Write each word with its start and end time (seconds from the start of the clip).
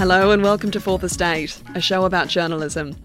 Hello 0.00 0.30
and 0.30 0.42
welcome 0.42 0.70
to 0.70 0.80
Fourth 0.80 1.04
Estate, 1.04 1.62
a 1.74 1.80
show 1.82 2.06
about 2.06 2.26
journalism. 2.26 2.96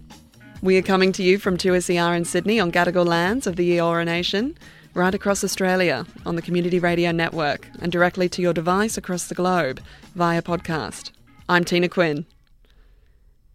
We 0.61 0.77
are 0.77 0.81
coming 0.81 1.11
to 1.11 1.23
you 1.23 1.37
from 1.37 1.57
2SER 1.57 2.15
in 2.15 2.23
Sydney 2.23 2.57
on 2.57 2.71
Gadigal 2.71 3.05
lands 3.05 3.45
of 3.45 3.57
the 3.57 3.69
Eora 3.71 4.05
Nation, 4.05 4.57
right 4.93 5.13
across 5.13 5.43
Australia 5.43 6.05
on 6.25 6.37
the 6.37 6.41
Community 6.41 6.79
Radio 6.79 7.11
Network, 7.11 7.67
and 7.81 7.91
directly 7.91 8.29
to 8.29 8.41
your 8.41 8.53
device 8.53 8.95
across 8.95 9.27
the 9.27 9.35
globe 9.35 9.81
via 10.15 10.41
podcast. 10.41 11.11
I'm 11.49 11.65
Tina 11.65 11.89
Quinn. 11.89 12.25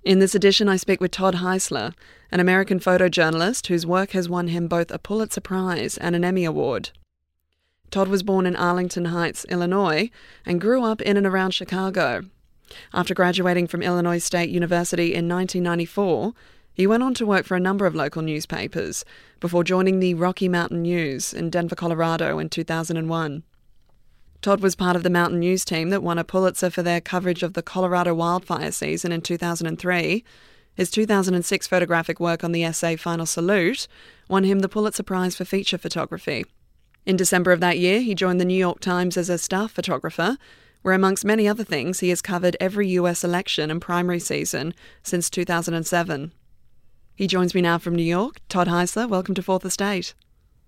In 0.05 0.19
this 0.19 0.35
edition, 0.35 0.69
I 0.69 0.77
speak 0.77 1.01
with 1.01 1.13
Todd 1.13 1.37
Heisler, 1.37 1.95
an 2.31 2.41
American 2.41 2.79
photojournalist 2.79 3.69
whose 3.69 3.87
work 3.87 4.11
has 4.11 4.29
won 4.29 4.49
him 4.49 4.69
both 4.69 4.91
a 4.91 4.99
Pulitzer 4.99 5.41
Prize 5.41 5.97
and 5.97 6.15
an 6.15 6.27
Emmy 6.27 6.45
Award. 6.45 6.91
Todd 7.91 8.09
was 8.09 8.23
born 8.23 8.45
in 8.45 8.55
Arlington 8.55 9.07
Heights, 9.07 9.47
Illinois, 9.47 10.11
and 10.45 10.61
grew 10.61 10.85
up 10.85 11.01
in 11.01 11.17
and 11.17 11.27
around 11.27 11.53
Chicago, 11.53 12.27
after 12.93 13.15
graduating 13.15 13.67
from 13.67 13.83
Illinois 13.83 14.19
State 14.19 14.51
University 14.51 15.15
in 15.15 15.29
1994, 15.29 16.33
he 16.73 16.87
went 16.87 17.03
on 17.03 17.15
to 17.15 17.27
work 17.27 17.45
for 17.45 17.57
a 17.57 17.61
number 17.61 17.87
of 17.87 17.95
local 17.95 18.23
newspapers 18.23 19.05
before 19.39 19.65
joining 19.65 20.01
the 20.01 20.15
Rocky 20.15 20.49
Mountain 20.49 20.83
News 20.83 21.35
in 21.35 21.51
Denver, 21.51 21.75
Colorado 21.75 22.39
in 22.39 22.49
2001. 22.49 23.43
Todd 24.43 24.61
was 24.61 24.75
part 24.75 24.97
of 24.97 25.03
the 25.03 25.11
Mountain 25.11 25.41
News 25.41 25.65
team 25.65 25.91
that 25.91 26.03
won 26.03 26.19
a 26.19 26.25
Pulitzer 26.25 26.71
for 26.71 26.83
their 26.83 27.01
coverage 27.01 27.43
of 27.43 27.53
the 27.53 27.63
Colorado 27.63 28.15
wildfire 28.15 28.73
season 28.73 29.13
in 29.13 29.21
2003. 29.21 30.25
His 30.75 30.91
2006 30.91 31.67
photographic 31.67 32.19
work 32.19 32.43
on 32.43 32.53
the 32.53 32.65
essay 32.65 32.97
Final 32.97 33.27
Salute 33.27 33.87
won 34.29 34.45
him 34.45 34.61
the 34.61 34.69
Pulitzer 34.69 35.03
Prize 35.03 35.37
for 35.37 35.45
feature 35.45 35.77
photography. 35.77 36.47
In 37.05 37.17
December 37.17 37.53
of 37.53 37.61
that 37.61 37.79
year, 37.79 38.01
he 38.01 38.15
joined 38.15 38.41
the 38.41 38.47
New 38.47 38.59
York 38.59 38.81
Times 38.81 39.19
as 39.19 39.29
a 39.29 39.37
staff 39.37 39.73
photographer 39.73 40.39
where, 40.83 40.95
amongst 40.95 41.25
many 41.25 41.47
other 41.47 41.65
things, 41.65 42.01
he 42.01 42.09
has 42.11 42.23
covered 42.23 42.57
every 42.61 42.89
US 42.89 43.25
election 43.25 43.71
and 43.71 43.81
primary 43.81 44.21
season 44.21 44.75
since 45.03 45.31
2007. 45.31 46.33
He 47.15 47.27
joins 47.27 47.55
me 47.55 47.61
now 47.61 47.79
from 47.79 47.95
New 47.95 48.03
York. 48.03 48.41
Todd 48.49 48.69
Heisler, 48.69 49.09
welcome 49.09 49.35
to 49.35 49.43
Fourth 49.43 49.65
Estate. 49.65 50.15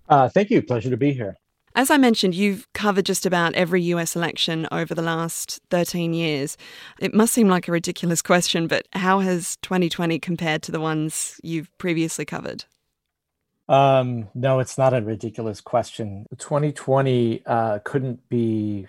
Uh, 0.07 0.29
thank 0.29 0.49
you. 0.49 0.61
Pleasure 0.61 0.89
to 0.89 0.97
be 0.97 1.13
here. 1.13 1.35
As 1.75 1.89
I 1.89 1.97
mentioned, 1.97 2.35
you've 2.35 2.71
covered 2.73 3.05
just 3.05 3.25
about 3.25 3.55
every 3.55 3.81
US 3.83 4.15
election 4.15 4.67
over 4.71 4.93
the 4.93 5.01
last 5.01 5.59
13 5.71 6.13
years. 6.13 6.55
It 6.99 7.15
must 7.15 7.33
seem 7.33 7.47
like 7.47 7.67
a 7.67 7.71
ridiculous 7.71 8.21
question, 8.21 8.67
but 8.67 8.87
how 8.93 9.19
has 9.19 9.57
2020 9.63 10.19
compared 10.19 10.61
to 10.63 10.71
the 10.71 10.79
ones 10.79 11.39
you've 11.43 11.75
previously 11.79 12.25
covered? 12.25 12.65
Um, 13.67 14.27
no, 14.35 14.59
it's 14.59 14.77
not 14.77 14.93
a 14.93 15.01
ridiculous 15.01 15.61
question. 15.61 16.27
2020 16.37 17.41
uh, 17.45 17.79
couldn't 17.83 18.29
be 18.29 18.87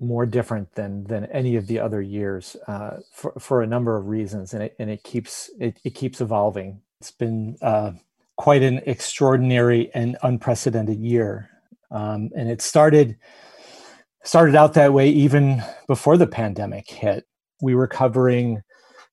more 0.00 0.26
different 0.26 0.74
than 0.74 1.04
than 1.04 1.24
any 1.26 1.56
of 1.56 1.66
the 1.66 1.78
other 1.78 2.02
years 2.02 2.56
uh, 2.68 2.98
for 3.12 3.32
for 3.38 3.62
a 3.62 3.66
number 3.66 3.96
of 3.96 4.06
reasons, 4.06 4.52
and 4.52 4.62
it 4.62 4.76
and 4.78 4.90
it 4.90 5.02
keeps 5.02 5.50
it, 5.58 5.78
it 5.84 5.94
keeps 5.94 6.20
evolving. 6.20 6.80
It's 7.00 7.10
been 7.10 7.56
uh, 7.62 7.92
quite 8.36 8.62
an 8.62 8.80
extraordinary 8.86 9.90
and 9.94 10.16
unprecedented 10.22 10.98
year, 10.98 11.48
um, 11.90 12.30
and 12.36 12.50
it 12.50 12.60
started 12.60 13.16
started 14.22 14.54
out 14.54 14.74
that 14.74 14.92
way 14.92 15.08
even 15.08 15.62
before 15.86 16.16
the 16.16 16.26
pandemic 16.26 16.90
hit. 16.90 17.24
We 17.62 17.74
were 17.74 17.86
covering 17.86 18.62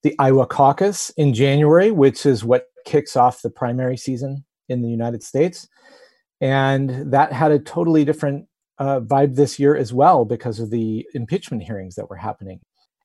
the 0.02 0.14
Iowa 0.18 0.46
caucus 0.46 1.10
in 1.10 1.32
January, 1.32 1.90
which 1.90 2.26
is 2.26 2.44
what 2.44 2.66
kicks 2.84 3.16
off 3.16 3.40
the 3.40 3.48
primary 3.48 3.96
season 3.96 4.44
in 4.68 4.82
the 4.82 4.88
United 4.88 5.22
States, 5.22 5.66
and 6.42 7.10
that 7.10 7.32
had 7.32 7.52
a 7.52 7.58
totally 7.58 8.04
different 8.04 8.46
uh, 8.78 9.00
vibe 9.00 9.36
this 9.36 9.58
year 9.58 9.76
as 9.76 9.92
well 9.92 10.24
because 10.24 10.60
of 10.60 10.70
the 10.70 11.06
impeachment 11.14 11.62
hearings 11.62 11.94
that 11.94 12.08
were 12.08 12.16
happening. 12.16 12.60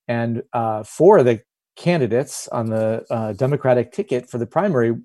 And 0.07 0.43
uh, 0.53 0.83
four 0.83 1.19
of 1.19 1.25
the 1.25 1.41
candidates 1.75 2.47
on 2.49 2.67
the 2.67 3.05
uh, 3.09 3.33
Democratic 3.33 3.91
ticket 3.91 4.29
for 4.29 4.37
the 4.37 4.47
primary 4.47 4.95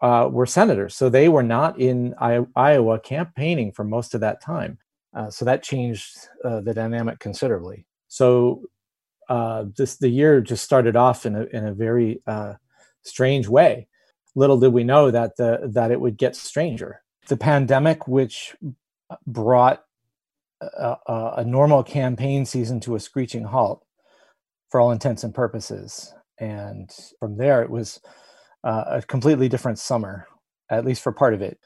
uh, 0.00 0.28
were 0.30 0.46
senators. 0.46 0.96
So 0.96 1.08
they 1.08 1.28
were 1.28 1.42
not 1.42 1.80
in 1.80 2.14
I- 2.20 2.46
Iowa 2.56 3.00
campaigning 3.00 3.72
for 3.72 3.84
most 3.84 4.14
of 4.14 4.20
that 4.20 4.42
time. 4.42 4.78
Uh, 5.14 5.30
so 5.30 5.44
that 5.44 5.62
changed 5.62 6.28
uh, 6.44 6.60
the 6.60 6.74
dynamic 6.74 7.18
considerably. 7.18 7.86
So 8.08 8.62
this 9.76 9.96
the 9.96 10.08
year 10.08 10.40
just 10.40 10.64
started 10.64 10.96
off 10.96 11.26
in 11.26 11.34
a 11.34 11.44
in 11.52 11.66
a 11.66 11.74
very 11.74 12.22
strange 13.02 13.48
way. 13.48 13.88
Little 14.34 14.58
did 14.58 14.72
we 14.72 14.84
know 14.84 15.10
that 15.10 15.36
the 15.36 15.70
that 15.72 15.90
it 15.90 16.00
would 16.00 16.16
get 16.16 16.36
stranger. 16.36 17.02
The 17.28 17.36
pandemic, 17.36 18.06
which 18.06 18.56
brought 19.26 19.82
a, 20.60 20.96
a, 21.36 21.44
normal 21.44 21.82
campaign 21.82 22.44
season 22.44 22.80
to 22.80 22.96
a 22.96 23.00
screeching 23.00 23.44
halt 23.44 23.84
for 24.70 24.80
all 24.80 24.90
intents 24.90 25.24
and 25.24 25.34
purposes. 25.34 26.12
And 26.38 26.90
from 27.20 27.36
there, 27.36 27.62
it 27.62 27.70
was 27.70 28.00
uh, 28.64 28.84
a 28.86 29.02
completely 29.02 29.48
different 29.48 29.78
summer, 29.78 30.26
at 30.70 30.84
least 30.84 31.02
for 31.02 31.12
part 31.12 31.34
of 31.34 31.42
it. 31.42 31.58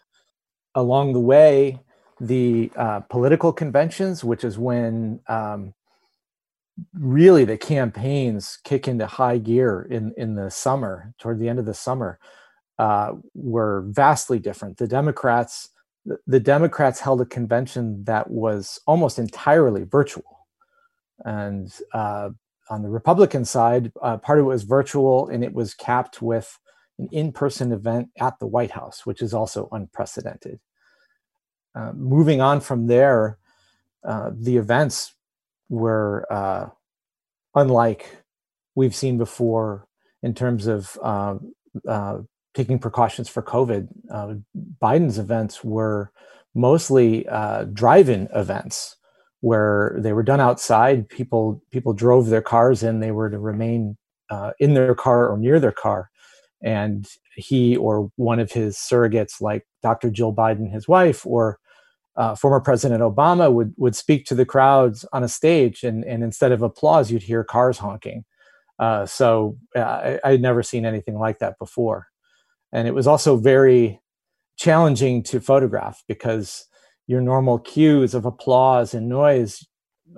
Along 0.74 1.12
the 1.12 1.20
way, 1.20 1.80
the 2.20 2.70
uh, 2.76 3.00
political 3.00 3.52
conventions, 3.52 4.22
which 4.22 4.44
is 4.44 4.58
when 4.58 5.20
um, 5.26 5.74
really 6.94 7.44
the 7.44 7.58
campaigns 7.58 8.58
kick 8.64 8.88
into 8.88 9.06
high 9.06 9.38
gear 9.38 9.86
in, 9.90 10.14
in 10.16 10.34
the 10.34 10.50
summer, 10.50 11.14
toward 11.18 11.38
the 11.38 11.48
end 11.48 11.58
of 11.58 11.66
the 11.66 11.74
summer, 11.74 12.18
uh, 12.78 13.12
were 13.34 13.84
vastly 13.88 14.38
different. 14.38 14.76
The 14.78 14.88
Democrats 14.88 15.68
the 16.26 16.40
Democrats 16.40 17.00
held 17.00 17.20
a 17.20 17.26
convention 17.26 18.04
that 18.04 18.30
was 18.30 18.80
almost 18.86 19.18
entirely 19.18 19.84
virtual. 19.84 20.46
And 21.24 21.72
uh, 21.92 22.30
on 22.70 22.82
the 22.82 22.88
Republican 22.88 23.44
side, 23.44 23.92
uh, 24.02 24.16
part 24.16 24.38
of 24.38 24.46
it 24.46 24.48
was 24.48 24.64
virtual 24.64 25.28
and 25.28 25.44
it 25.44 25.52
was 25.52 25.74
capped 25.74 26.20
with 26.20 26.58
an 26.98 27.08
in 27.12 27.32
person 27.32 27.72
event 27.72 28.08
at 28.20 28.38
the 28.38 28.46
White 28.46 28.72
House, 28.72 29.06
which 29.06 29.22
is 29.22 29.32
also 29.32 29.68
unprecedented. 29.72 30.58
Uh, 31.74 31.92
moving 31.94 32.40
on 32.40 32.60
from 32.60 32.86
there, 32.86 33.38
uh, 34.04 34.30
the 34.34 34.56
events 34.56 35.14
were 35.68 36.26
uh, 36.30 36.66
unlike 37.54 38.18
we've 38.74 38.94
seen 38.94 39.18
before 39.18 39.86
in 40.22 40.34
terms 40.34 40.66
of 40.66 40.98
uh, 41.02 41.36
taking 42.54 42.78
precautions 42.78 43.28
for 43.28 43.42
COVID. 43.42 43.88
Uh, 44.10 44.34
Biden's 44.80 45.18
events 45.18 45.64
were 45.64 46.12
mostly 46.54 47.26
uh, 47.28 47.64
drive-in 47.64 48.28
events 48.34 48.96
where 49.40 49.96
they 49.98 50.12
were 50.12 50.22
done 50.22 50.40
outside. 50.40 51.08
People 51.08 51.62
people 51.70 51.92
drove 51.92 52.28
their 52.28 52.42
cars 52.42 52.82
in. 52.82 53.00
They 53.00 53.10
were 53.10 53.30
to 53.30 53.38
remain 53.38 53.96
uh, 54.30 54.52
in 54.58 54.74
their 54.74 54.94
car 54.94 55.28
or 55.28 55.38
near 55.38 55.58
their 55.58 55.72
car, 55.72 56.10
and 56.62 57.06
he 57.34 57.76
or 57.76 58.10
one 58.16 58.38
of 58.38 58.52
his 58.52 58.76
surrogates, 58.76 59.40
like 59.40 59.66
Dr. 59.82 60.10
Jill 60.10 60.34
Biden, 60.34 60.70
his 60.70 60.86
wife, 60.86 61.26
or 61.26 61.58
uh, 62.16 62.34
former 62.34 62.60
President 62.60 63.02
Obama, 63.02 63.52
would 63.52 63.74
would 63.78 63.96
speak 63.96 64.26
to 64.26 64.34
the 64.34 64.46
crowds 64.46 65.04
on 65.12 65.24
a 65.24 65.28
stage, 65.28 65.82
and 65.82 66.04
and 66.04 66.22
instead 66.22 66.52
of 66.52 66.62
applause, 66.62 67.10
you'd 67.10 67.22
hear 67.22 67.44
cars 67.44 67.78
honking. 67.78 68.24
Uh, 68.78 69.06
so 69.06 69.56
uh, 69.76 69.80
I, 69.80 70.20
I 70.24 70.30
had 70.32 70.42
never 70.42 70.62
seen 70.62 70.84
anything 70.84 71.18
like 71.18 71.38
that 71.38 71.58
before 71.58 72.08
and 72.72 72.88
it 72.88 72.94
was 72.94 73.06
also 73.06 73.36
very 73.36 74.00
challenging 74.56 75.22
to 75.24 75.40
photograph 75.40 76.02
because 76.08 76.66
your 77.06 77.20
normal 77.20 77.58
cues 77.58 78.14
of 78.14 78.24
applause 78.24 78.94
and 78.94 79.08
noise 79.08 79.66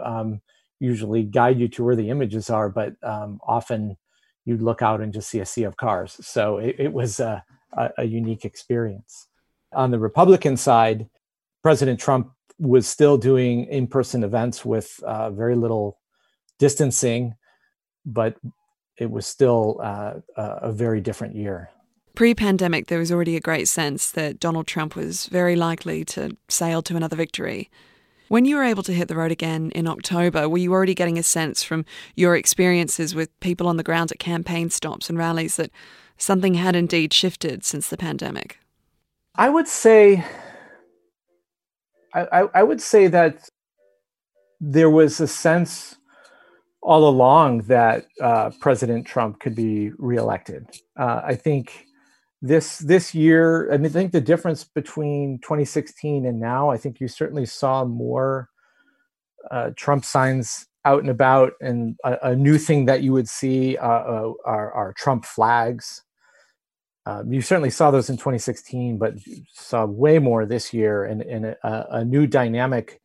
um, 0.03 0.41
usually 0.81 1.23
guide 1.23 1.59
you 1.59 1.69
to 1.69 1.85
where 1.85 1.97
the 1.97 2.11
images 2.11 2.51
are, 2.51 2.69
but 2.69 2.93
um, 3.03 3.41
often 3.47 3.97
you'd 4.45 4.63
look 4.63 4.83
out 4.83 5.01
and 5.01 5.13
just 5.13 5.31
see 5.31 5.41
a 5.41 5.47
sea 5.47 5.65
of 5.65 5.77
cars. 5.77 6.17
So 6.21 6.59
it, 6.59 6.77
it 6.79 6.93
was 6.93 7.21
a, 7.21 7.43
a, 7.73 7.91
a 7.99 8.05
unique 8.05 8.45
experience. 8.45 9.29
On 9.73 9.91
the 9.91 9.99
Republican 9.99 10.57
side, 10.57 11.09
President 11.63 11.99
Trump 11.99 12.31
was 12.59 12.87
still 12.87 13.17
doing 13.17 13.65
in-person 13.65 14.23
events 14.23 14.65
with 14.65 15.01
uh, 15.05 15.31
very 15.31 15.57
little 15.57 15.99
distancing, 16.59 17.35
but 18.05 18.37
it 18.99 19.11
was 19.11 19.27
still 19.27 19.81
uh, 19.83 20.15
a 20.37 20.71
very 20.71 21.01
different 21.01 21.35
year. 21.35 21.71
Pre 22.15 22.33
pandemic, 22.33 22.87
there 22.87 23.01
was 23.01 23.11
already 23.11 23.35
a 23.35 23.41
great 23.41 23.67
sense 23.67 24.13
that 24.13 24.39
Donald 24.39 24.69
Trump 24.69 24.95
was 24.95 25.27
very 25.27 25.57
likely 25.57 26.05
to 26.05 26.37
sail 26.49 26.81
to 26.83 26.97
another 26.97 27.17
victory. 27.17 27.71
When 28.29 28.45
you 28.45 28.57
were 28.57 28.63
able 28.63 28.85
to 28.85 28.93
hit 28.93 29.09
the 29.09 29.17
road 29.17 29.33
again 29.33 29.73
in 29.75 29.89
October, 29.89 30.49
were 30.49 30.59
you 30.59 30.73
already 30.73 30.95
getting 30.95 31.19
a 31.19 31.25
sense 31.25 31.65
from 31.65 31.85
your 32.15 32.37
experiences 32.37 33.17
with 33.17 33.39
people 33.41 33.67
on 33.67 33.79
the 33.79 33.83
ground 33.83 34.13
at 34.13 34.21
campaign 34.21 34.71
stops 34.71 35.09
and 35.09 35.19
rallies 35.19 35.57
that 35.57 35.73
something 36.17 36.55
had 36.55 36.77
indeed 36.77 37.13
shifted 37.13 37.65
since 37.65 37.89
the 37.89 37.97
pandemic? 37.97 38.59
I 39.35 39.51
would 39.51 39.67
say, 39.67 40.25
I, 42.15 42.47
I 42.55 42.63
would 42.63 42.81
say 42.81 43.09
that 43.09 43.49
there 44.61 44.91
was 44.91 45.21
a 45.21 45.27
sense 45.27 45.97
all 46.81 47.09
along 47.09 47.63
that 47.63 48.07
uh, 48.21 48.51
President 48.61 49.05
Trump 49.05 49.41
could 49.41 49.57
be 49.57 49.91
reelected. 49.99 50.69
Uh, 50.97 51.23
I 51.25 51.35
think 51.35 51.87
this 52.45 52.79
this 52.79 53.15
year, 53.15 53.71
and 53.71 53.87
I 53.87 53.89
think 53.89 54.13
the 54.13 54.21
difference 54.21 54.65
between 54.65 55.39
2016 55.39 56.27
and 56.27 56.39
now, 56.39 56.69
I 56.69 56.77
think 56.77 57.01
you 57.01 57.09
certainly 57.09 57.47
saw 57.47 57.87
more 57.87 58.51
uh, 59.51 59.71
Trump 59.77 60.05
signs 60.05 60.67
out 60.85 61.01
and 61.01 61.09
about, 61.09 61.55
and 61.63 61.97
a, 62.05 62.19
a 62.33 62.37
new 62.37 62.59
thing 62.59 62.85
that 62.85 63.03
you 63.03 63.15
would 63.15 63.31
see 63.31 63.79
uh, 63.79 63.89
uh, 63.89 64.33
are, 64.45 64.71
are, 64.73 64.93
Trump 64.93 65.25
flags. 65.25 66.03
Um, 67.07 67.33
you 67.33 67.41
certainly 67.41 67.71
saw 67.71 67.91
those 67.91 68.11
in 68.11 68.19
2016, 68.19 68.99
but 68.99 69.15
saw 69.55 69.87
way 69.87 70.19
more 70.19 70.45
this 70.45 70.75
year, 70.75 71.05
and, 71.05 71.23
and 71.23 71.47
a, 71.47 71.87
a 71.91 72.05
new 72.05 72.27
dynamic 72.27 73.01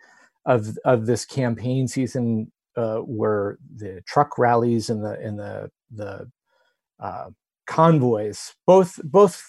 of 0.46 0.78
of 0.84 1.06
this 1.06 1.24
campaign 1.24 1.88
season 1.88 2.52
uh, 2.76 3.00
the 3.06 4.02
truck 4.06 4.38
rallies 4.38 4.90
and 4.90 5.02
the 5.02 5.14
and 5.14 5.40
the 5.40 5.72
the 5.96 6.30
uh, 7.00 7.30
convoys. 7.70 8.56
Both 8.66 9.00
both 9.04 9.42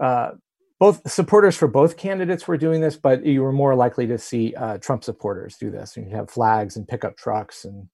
uh, 0.00 0.32
both 0.80 1.08
supporters 1.10 1.56
for 1.56 1.68
both 1.68 1.96
candidates 1.96 2.48
were 2.48 2.56
doing 2.56 2.80
this, 2.80 2.96
but 2.96 3.24
you 3.24 3.42
were 3.42 3.52
more 3.52 3.76
likely 3.76 4.06
to 4.08 4.18
see 4.18 4.54
uh, 4.54 4.78
Trump 4.78 5.04
supporters 5.04 5.56
do 5.56 5.70
this. 5.70 5.96
You 5.96 6.06
have 6.10 6.30
flags 6.30 6.76
and 6.76 6.88
pickup 6.88 7.16
trucks 7.16 7.64
and 7.64 7.88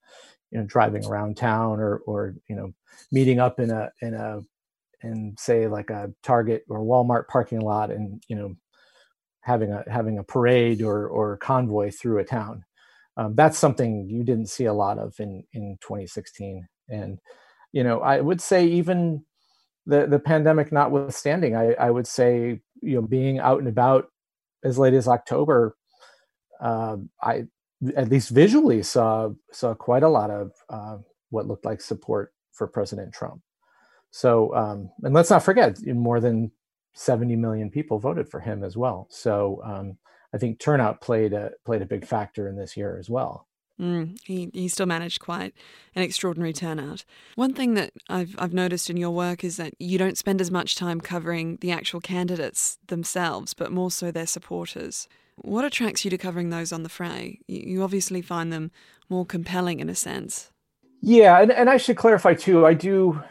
you 0.50 0.58
know 0.58 0.64
driving 0.64 1.04
around 1.04 1.36
town 1.36 1.80
or 1.80 1.98
or 2.06 2.34
you 2.48 2.56
know 2.56 2.72
meeting 3.12 3.40
up 3.40 3.60
in 3.60 3.70
a 3.70 3.90
in 4.00 4.14
a 4.14 4.40
in 5.02 5.34
say 5.38 5.66
like 5.66 5.90
a 5.90 6.12
Target 6.22 6.64
or 6.68 6.80
Walmart 6.80 7.28
parking 7.28 7.60
lot 7.60 7.90
and 7.90 8.22
you 8.28 8.36
know 8.36 8.54
having 9.40 9.72
a 9.72 9.84
having 9.90 10.18
a 10.18 10.24
parade 10.24 10.80
or 10.80 11.08
or 11.08 11.36
convoy 11.38 11.90
through 11.90 12.18
a 12.18 12.24
town 12.24 12.64
um, 13.16 13.34
that's 13.34 13.58
something 13.58 14.08
you 14.08 14.22
didn't 14.22 14.48
see 14.48 14.66
a 14.66 14.72
lot 14.72 14.98
of 14.98 15.14
in 15.18 15.42
in 15.54 15.78
2016 15.80 16.66
and 16.88 17.18
you 17.72 17.82
know 17.82 18.00
i 18.00 18.20
would 18.20 18.40
say 18.40 18.66
even 18.66 19.24
the 19.86 20.06
the 20.06 20.18
pandemic 20.18 20.72
notwithstanding 20.72 21.56
i 21.56 21.72
i 21.74 21.90
would 21.90 22.06
say 22.06 22.60
you 22.82 22.94
know 22.94 23.02
being 23.02 23.38
out 23.38 23.58
and 23.58 23.68
about 23.68 24.08
as 24.64 24.78
late 24.78 24.94
as 24.94 25.08
october 25.08 25.76
uh, 26.60 26.96
i 27.22 27.44
at 27.96 28.08
least 28.10 28.30
visually 28.30 28.82
saw 28.82 29.30
saw 29.52 29.74
quite 29.74 30.02
a 30.02 30.08
lot 30.08 30.30
of 30.30 30.52
uh, 30.68 30.98
what 31.30 31.46
looked 31.46 31.64
like 31.64 31.80
support 31.80 32.32
for 32.52 32.66
president 32.66 33.12
trump 33.12 33.40
so 34.10 34.54
um, 34.54 34.90
and 35.02 35.14
let's 35.14 35.30
not 35.30 35.42
forget 35.42 35.78
more 35.86 36.20
than 36.20 36.50
70 36.94 37.36
million 37.36 37.70
people 37.70 37.98
voted 37.98 38.28
for 38.28 38.40
him 38.40 38.64
as 38.64 38.76
well 38.76 39.06
so 39.10 39.60
um, 39.64 39.96
I 40.32 40.38
think 40.38 40.58
turnout 40.58 41.00
played 41.00 41.32
a 41.32 41.52
played 41.64 41.82
a 41.82 41.86
big 41.86 42.06
factor 42.06 42.48
in 42.48 42.56
this 42.56 42.76
year 42.76 42.96
as 42.98 43.10
well. 43.10 43.46
Mm, 43.80 44.18
he, 44.24 44.50
he 44.52 44.68
still 44.68 44.86
managed 44.86 45.20
quite 45.20 45.54
an 45.94 46.02
extraordinary 46.02 46.52
turnout. 46.52 47.04
One 47.34 47.54
thing 47.54 47.74
that 47.74 47.92
I've, 48.10 48.34
I've 48.38 48.52
noticed 48.52 48.90
in 48.90 48.98
your 48.98 49.10
work 49.10 49.42
is 49.42 49.56
that 49.56 49.72
you 49.78 49.96
don't 49.96 50.18
spend 50.18 50.40
as 50.40 50.50
much 50.50 50.74
time 50.74 51.00
covering 51.00 51.56
the 51.62 51.72
actual 51.72 52.00
candidates 52.00 52.78
themselves, 52.88 53.54
but 53.54 53.72
more 53.72 53.90
so 53.90 54.10
their 54.10 54.26
supporters. 54.26 55.08
What 55.36 55.64
attracts 55.64 56.04
you 56.04 56.10
to 56.10 56.18
covering 56.18 56.50
those 56.50 56.72
on 56.72 56.82
the 56.82 56.90
fray? 56.90 57.40
You, 57.48 57.82
obviously 57.82 58.20
find 58.20 58.52
them 58.52 58.70
more 59.08 59.24
compelling 59.24 59.80
in 59.80 59.88
a 59.88 59.94
sense. 59.94 60.50
Yeah, 61.00 61.40
and, 61.40 61.50
and 61.50 61.70
I 61.70 61.78
should 61.78 61.96
clarify 61.96 62.34
too. 62.34 62.66
I 62.66 62.74
do, 62.74 63.22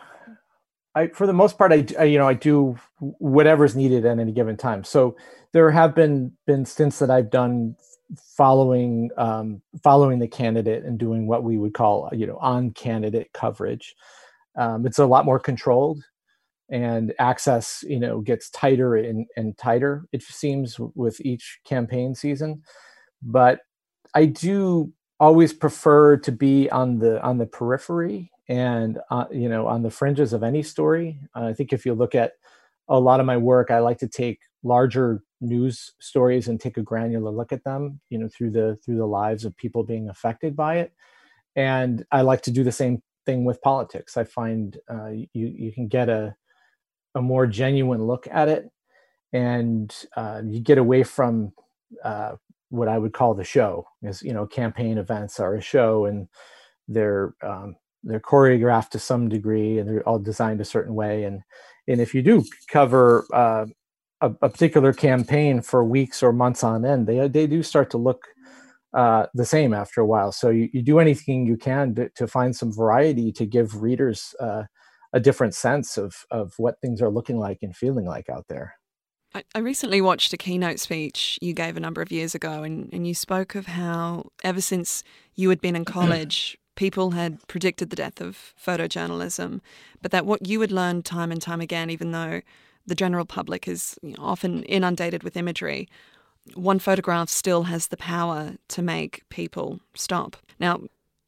I 0.95 1.07
for 1.07 1.27
the 1.27 1.33
most 1.33 1.59
part, 1.59 1.71
I, 1.71 1.85
I 1.99 2.05
you 2.05 2.17
know 2.17 2.27
I 2.27 2.33
do 2.33 2.79
whatever's 2.97 3.75
needed 3.75 4.05
at 4.07 4.17
any 4.17 4.31
given 4.31 4.57
time. 4.57 4.83
So 4.83 5.15
there 5.51 5.69
have 5.69 5.93
been 5.93 6.31
been 6.47 6.65
stints 6.65 6.97
that 6.97 7.11
I've 7.11 7.29
done 7.29 7.75
following 8.17 9.09
um, 9.17 9.61
following 9.83 10.19
the 10.19 10.27
candidate 10.27 10.83
and 10.83 10.97
doing 10.97 11.27
what 11.27 11.43
we 11.43 11.57
would 11.57 11.73
call 11.73 12.09
you 12.13 12.27
know 12.27 12.37
on 12.37 12.71
candidate 12.71 13.31
coverage. 13.33 13.95
Um, 14.55 14.85
it's 14.85 14.99
a 14.99 15.05
lot 15.05 15.25
more 15.25 15.39
controlled, 15.39 16.03
and 16.69 17.13
access 17.19 17.83
you 17.87 17.99
know 17.99 18.21
gets 18.21 18.49
tighter 18.49 18.95
and, 18.95 19.27
and 19.35 19.57
tighter. 19.57 20.05
It 20.11 20.23
seems 20.23 20.77
with 20.79 21.21
each 21.21 21.59
campaign 21.65 22.15
season, 22.15 22.63
but 23.21 23.59
I 24.15 24.25
do 24.25 24.91
always 25.19 25.53
prefer 25.53 26.17
to 26.17 26.31
be 26.31 26.69
on 26.69 26.99
the 26.99 27.21
on 27.21 27.37
the 27.37 27.45
periphery 27.45 28.31
and 28.47 28.99
uh, 29.11 29.25
you 29.31 29.49
know 29.49 29.67
on 29.67 29.83
the 29.83 29.91
fringes 29.91 30.33
of 30.33 30.43
any 30.43 30.63
story. 30.63 31.19
Uh, 31.35 31.45
I 31.45 31.53
think 31.53 31.73
if 31.73 31.85
you 31.85 31.93
look 31.93 32.15
at 32.15 32.33
a 32.87 32.99
lot 32.99 33.19
of 33.19 33.25
my 33.25 33.37
work, 33.37 33.71
I 33.71 33.79
like 33.79 33.99
to 33.99 34.07
take 34.07 34.39
larger 34.63 35.23
news 35.41 35.93
stories 35.99 36.47
and 36.47 36.59
take 36.59 36.77
a 36.77 36.81
granular 36.81 37.31
look 37.31 37.51
at 37.51 37.63
them 37.63 37.99
you 38.09 38.17
know 38.17 38.27
through 38.27 38.51
the 38.51 38.77
through 38.83 38.97
the 38.97 39.05
lives 39.05 39.45
of 39.45 39.55
people 39.57 39.83
being 39.83 40.09
affected 40.09 40.55
by 40.55 40.77
it. 40.77 40.93
And 41.55 42.05
i 42.11 42.21
like 42.21 42.41
to 42.43 42.51
do 42.51 42.63
the 42.63 42.71
same 42.71 43.01
thing 43.25 43.45
with 43.45 43.61
politics. 43.61 44.17
I 44.17 44.23
find 44.23 44.77
uh, 44.89 45.09
you 45.09 45.47
you 45.47 45.71
can 45.71 45.87
get 45.87 46.09
a 46.09 46.35
a 47.15 47.21
more 47.21 47.47
genuine 47.47 48.03
look 48.03 48.27
at 48.29 48.49
it 48.49 48.69
and 49.33 49.95
uh, 50.15 50.41
you 50.45 50.59
get 50.59 50.77
away 50.77 51.03
from 51.03 51.51
uh, 52.03 52.33
what 52.69 52.87
i 52.87 52.99
would 52.99 53.13
call 53.13 53.33
the 53.33 53.43
show 53.43 53.83
is 54.03 54.21
you 54.21 54.31
know 54.31 54.45
campaign 54.45 54.99
events 54.99 55.39
are 55.39 55.55
a 55.55 55.61
show 55.61 56.05
and 56.05 56.27
they're 56.87 57.33
um, 57.41 57.75
they're 58.03 58.19
choreographed 58.19 58.89
to 58.89 58.99
some 58.99 59.29
degree 59.29 59.77
and 59.79 59.87
they're 59.89 60.07
all 60.07 60.19
designed 60.19 60.61
a 60.61 60.65
certain 60.65 60.95
way. 60.95 61.23
And 61.23 61.41
and 61.87 62.01
if 62.01 62.13
you 62.13 62.21
do 62.21 62.43
cover 62.69 63.25
uh, 63.33 63.65
a, 64.21 64.27
a, 64.27 64.49
particular 64.49 64.93
campaign 64.93 65.61
for 65.61 65.83
weeks 65.83 66.21
or 66.21 66.33
months 66.33 66.63
on 66.63 66.85
end, 66.85 67.07
they 67.07 67.27
they 67.27 67.47
do 67.47 67.63
start 67.63 67.89
to 67.91 67.97
look 67.97 68.27
uh, 68.93 69.27
the 69.33 69.45
same 69.45 69.73
after 69.73 70.01
a 70.01 70.05
while. 70.05 70.31
So 70.31 70.49
you, 70.49 70.69
you 70.73 70.81
do 70.81 70.99
anything 70.99 71.45
you 71.45 71.57
can 71.57 71.95
to, 71.95 72.09
to 72.15 72.27
find 72.27 72.55
some 72.55 72.73
variety 72.73 73.31
to 73.33 73.45
give 73.45 73.81
readers 73.81 74.33
uh, 74.39 74.63
a 75.13 75.19
different 75.19 75.55
sense 75.55 75.97
of 75.97 76.25
of 76.31 76.53
what 76.57 76.79
things 76.81 77.01
are 77.01 77.09
looking 77.09 77.39
like 77.39 77.59
and 77.61 77.75
feeling 77.75 78.05
like 78.05 78.29
out 78.29 78.45
there. 78.49 78.75
I, 79.33 79.43
I 79.53 79.59
recently 79.59 80.01
watched 80.01 80.33
a 80.33 80.37
keynote 80.37 80.79
speech 80.79 81.37
you 81.41 81.53
gave 81.53 81.77
a 81.77 81.79
number 81.79 82.01
of 82.01 82.11
years 82.11 82.33
ago, 82.33 82.63
and, 82.63 82.89
and 82.91 83.07
you 83.07 83.13
spoke 83.13 83.55
of 83.55 83.67
how 83.67 84.31
ever 84.43 84.61
since 84.61 85.03
you 85.35 85.49
had 85.49 85.61
been 85.61 85.75
in 85.75 85.85
college, 85.97 86.57
people 86.75 87.11
had 87.11 87.45
predicted 87.47 87.89
the 87.89 87.95
death 87.95 88.21
of 88.21 88.53
photojournalism, 88.63 89.61
but 90.01 90.11
that 90.11 90.25
what 90.25 90.47
you 90.47 90.61
had 90.61 90.71
learned 90.71 91.05
time 91.05 91.31
and 91.31 91.41
time 91.41 91.61
again, 91.61 91.89
even 91.89 92.11
though 92.11 92.41
the 92.89 92.95
general 92.95 93.25
public 93.25 93.67
is 93.67 93.97
often 94.17 94.63
inundated 94.63 95.23
with 95.23 95.37
imagery, 95.37 95.87
one 96.55 96.79
photograph 96.79 97.29
still 97.29 97.63
has 97.63 97.87
the 97.87 97.97
power 97.97 98.55
to 98.69 98.81
make 98.81 99.23
people 99.29 99.79
stop. 99.93 100.35
Now, 100.59 100.81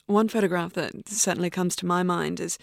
one 0.07 0.27
photograph 0.27 0.73
that 0.73 1.07
certainly 1.07 1.49
comes 1.49 1.75
to 1.77 1.85
my 1.85 2.03
mind 2.03 2.39
is 2.39 2.57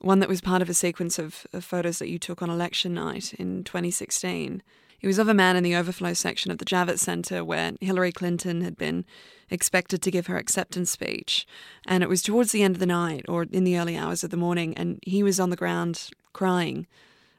one 0.00 0.18
that 0.20 0.28
was 0.28 0.40
part 0.40 0.62
of 0.62 0.68
a 0.68 0.74
sequence 0.74 1.18
of, 1.18 1.46
of, 1.52 1.64
photos 1.64 1.98
that 1.98 2.08
you 2.08 2.18
took 2.18 2.42
on 2.42 2.50
election 2.50 2.94
night 2.94 3.34
in 3.34 3.64
2016. 3.64 4.62
It 5.00 5.06
was 5.06 5.18
of 5.18 5.28
a 5.28 5.34
man 5.34 5.56
in 5.56 5.62
the 5.62 5.76
overflow 5.76 6.12
section 6.12 6.50
of 6.50 6.58
the 6.58 6.64
Javits 6.64 6.98
Center 6.98 7.44
where 7.44 7.72
Hillary 7.80 8.12
Clinton 8.12 8.60
had 8.62 8.76
been 8.76 9.04
expected 9.50 10.02
to 10.02 10.10
give 10.10 10.26
her 10.26 10.36
acceptance 10.36 10.90
speech. 10.90 11.46
And 11.86 12.02
it 12.02 12.08
was 12.08 12.22
towards 12.22 12.52
the 12.52 12.62
end 12.62 12.76
of 12.76 12.80
the 12.80 12.86
night 12.86 13.24
or 13.28 13.44
in 13.44 13.64
the 13.64 13.78
early 13.78 13.96
hours 13.96 14.24
of 14.24 14.30
the 14.30 14.36
morning, 14.36 14.74
and 14.76 14.98
he 15.02 15.22
was 15.22 15.40
on 15.40 15.50
the 15.50 15.56
ground 15.56 16.10
crying 16.32 16.86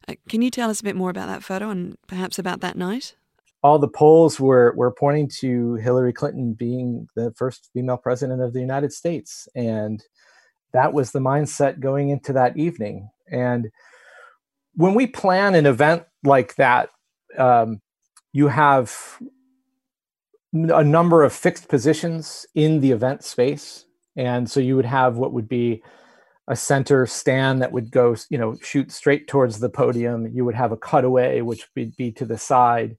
uh, 0.08 0.16
can 0.30 0.42
you 0.42 0.50
tell 0.50 0.70
us 0.70 0.80
a 0.80 0.84
bit 0.84 0.96
more 0.96 1.10
about 1.10 1.28
that 1.28 1.44
photo 1.44 1.70
and 1.70 1.98
perhaps 2.08 2.40
about 2.40 2.62
that 2.62 2.78
night? 2.78 3.16
All 3.64 3.78
the 3.78 3.88
polls 3.88 4.40
were, 4.40 4.74
were 4.76 4.92
pointing 4.92 5.30
to 5.40 5.76
Hillary 5.76 6.14
Clinton 6.14 6.54
being 6.54 7.08
the 7.16 7.32
first 7.38 7.70
female 7.74 7.98
president 7.98 8.42
of 8.42 8.54
the 8.54 8.60
United 8.60 8.92
States. 8.92 9.48
And 9.54 10.04
that 10.74 10.94
was 10.94 11.12
the 11.12 11.20
mindset 11.20 11.80
going 11.80 12.10
into 12.10 12.34
that 12.34 12.58
evening. 12.58 13.10
And 13.30 13.70
when 14.74 14.96
we 14.96 15.06
plan 15.06 15.54
an 15.54 15.66
event 15.66 16.04
like 16.24 16.56
that, 16.56 16.90
um, 17.38 17.82
you 18.34 18.48
have 18.48 19.20
a 20.54 20.84
number 20.84 21.24
of 21.24 21.34
fixed 21.34 21.68
positions 21.68 22.46
in 22.56 22.80
the 22.80 22.92
event 22.92 23.24
space. 23.24 23.86
And 24.16 24.50
so 24.50 24.60
you 24.60 24.76
would 24.76 24.86
have 24.86 25.18
what 25.18 25.34
would 25.34 25.48
be 25.48 25.84
a 26.48 26.56
center 26.56 27.06
stand 27.06 27.62
that 27.62 27.72
would 27.72 27.92
go, 27.92 28.16
you 28.30 28.38
know, 28.38 28.58
shoot 28.62 28.92
straight 28.92 29.28
towards 29.28 29.60
the 29.60 29.70
podium. 29.70 30.28
You 30.34 30.44
would 30.46 30.56
have 30.56 30.72
a 30.72 30.78
cutaway, 30.78 31.42
which 31.42 31.68
would 31.76 31.96
be 31.96 32.12
to 32.14 32.26
the 32.26 32.38
side. 32.38 32.98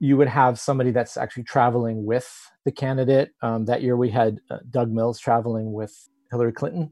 You 0.00 0.16
would 0.16 0.28
have 0.28 0.58
somebody 0.58 0.90
that's 0.90 1.16
actually 1.16 1.44
traveling 1.44 2.04
with 2.04 2.28
the 2.64 2.72
candidate. 2.72 3.30
Um, 3.40 3.66
that 3.66 3.82
year 3.82 3.96
we 3.96 4.10
had 4.10 4.38
uh, 4.50 4.58
Doug 4.68 4.90
Mills 4.90 5.20
traveling 5.20 5.72
with 5.72 6.08
Hillary 6.30 6.52
Clinton, 6.52 6.90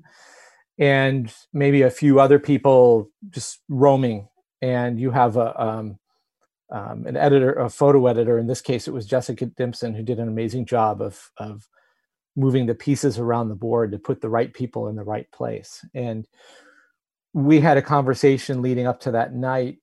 and 0.79 1.33
maybe 1.53 1.83
a 1.83 1.91
few 1.91 2.21
other 2.21 2.39
people 2.39 3.11
just 3.31 3.61
roaming. 3.69 4.29
And 4.63 5.01
you 5.01 5.11
have 5.11 5.37
a 5.37 5.61
um, 5.61 5.99
um, 6.71 7.07
an 7.07 7.17
editor, 7.17 7.53
a 7.55 7.69
photo 7.69 8.07
editor. 8.07 8.39
In 8.39 8.47
this 8.47 8.61
case, 8.61 8.87
it 8.87 8.95
was 8.95 9.07
Jessica 9.07 9.47
Dimson 9.47 9.97
who 9.97 10.03
did 10.03 10.21
an 10.21 10.29
amazing 10.29 10.67
job 10.67 11.01
of 11.01 11.31
of 11.39 11.67
moving 12.37 12.67
the 12.67 12.75
pieces 12.75 13.19
around 13.19 13.49
the 13.49 13.55
board 13.55 13.93
to 13.93 13.99
put 13.99 14.21
the 14.21 14.29
right 14.29 14.53
people 14.53 14.89
in 14.89 14.97
the 14.97 15.05
right 15.05 15.31
place. 15.33 15.85
And 15.95 16.27
we 17.33 17.61
had 17.61 17.77
a 17.77 17.83
conversation 17.83 18.63
leading 18.63 18.87
up 18.87 19.01
to 19.01 19.13
that 19.13 19.35
night 19.35 19.79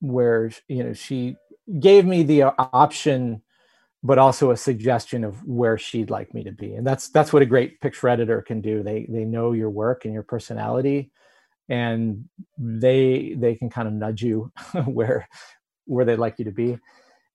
where 0.00 0.50
you 0.68 0.84
know 0.84 0.92
she 0.92 1.36
gave 1.80 2.04
me 2.04 2.22
the 2.22 2.42
uh, 2.42 2.52
option 2.58 3.42
but 4.02 4.18
also 4.18 4.52
a 4.52 4.56
suggestion 4.56 5.24
of 5.24 5.42
where 5.44 5.76
she'd 5.76 6.10
like 6.10 6.32
me 6.32 6.44
to 6.44 6.52
be. 6.52 6.74
And 6.74 6.86
that's 6.86 7.08
that's 7.08 7.32
what 7.32 7.42
a 7.42 7.46
great 7.46 7.80
picture 7.80 8.08
editor 8.08 8.40
can 8.40 8.60
do. 8.60 8.82
They 8.82 9.06
they 9.08 9.24
know 9.24 9.52
your 9.52 9.70
work 9.70 10.04
and 10.04 10.14
your 10.14 10.22
personality 10.22 11.10
and 11.68 12.28
they 12.56 13.34
they 13.36 13.56
can 13.56 13.68
kind 13.68 13.88
of 13.88 13.94
nudge 13.94 14.22
you 14.22 14.52
where 14.84 15.28
where 15.86 16.04
they'd 16.04 16.18
like 16.18 16.38
you 16.38 16.44
to 16.44 16.52
be. 16.52 16.78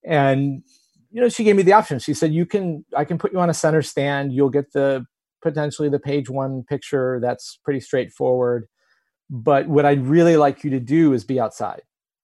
And 0.04 0.62
you 1.12 1.20
know, 1.20 1.28
she 1.28 1.44
gave 1.44 1.56
me 1.56 1.62
the 1.62 1.74
option. 1.74 1.98
She 1.98 2.14
said, 2.14 2.32
"You 2.32 2.46
can, 2.46 2.84
I 2.96 3.04
can 3.04 3.18
put 3.18 3.32
you 3.32 3.38
on 3.38 3.50
a 3.50 3.54
center 3.54 3.82
stand. 3.82 4.32
You'll 4.32 4.50
get 4.50 4.72
the 4.72 5.06
potentially 5.42 5.88
the 5.88 5.98
page 5.98 6.30
one 6.30 6.64
picture. 6.64 7.20
That's 7.20 7.58
pretty 7.64 7.80
straightforward. 7.80 8.66
But 9.28 9.68
what 9.68 9.84
I'd 9.84 10.06
really 10.06 10.36
like 10.36 10.64
you 10.64 10.70
to 10.70 10.80
do 10.80 11.12
is 11.12 11.24
be 11.24 11.40
outside 11.40 11.82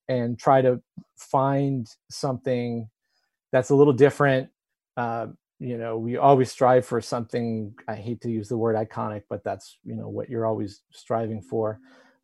and 0.09 0.38
try 0.38 0.62
to 0.62 0.80
find 1.16 1.87
something 2.11 2.88
that's 3.52 3.71
a 3.71 3.75
little 3.75 3.92
different. 3.92 4.49
Uh, 4.97 5.28
you 5.59 5.76
know, 5.76 5.99
we 5.99 6.16
always 6.16 6.50
strive 6.50 6.87
for 6.87 7.00
something. 7.00 7.75
I 7.88 7.95
hate 7.95 8.21
to 8.23 8.30
use 8.30 8.49
the 8.49 8.57
word 8.57 8.76
iconic, 8.76 9.23
but 9.28 9.45
that's 9.45 9.78
you 9.85 9.97
know 9.97 10.09
what 10.09 10.30
you're 10.30 10.47
always 10.47 10.83
striving 10.92 11.42
for 11.42 11.78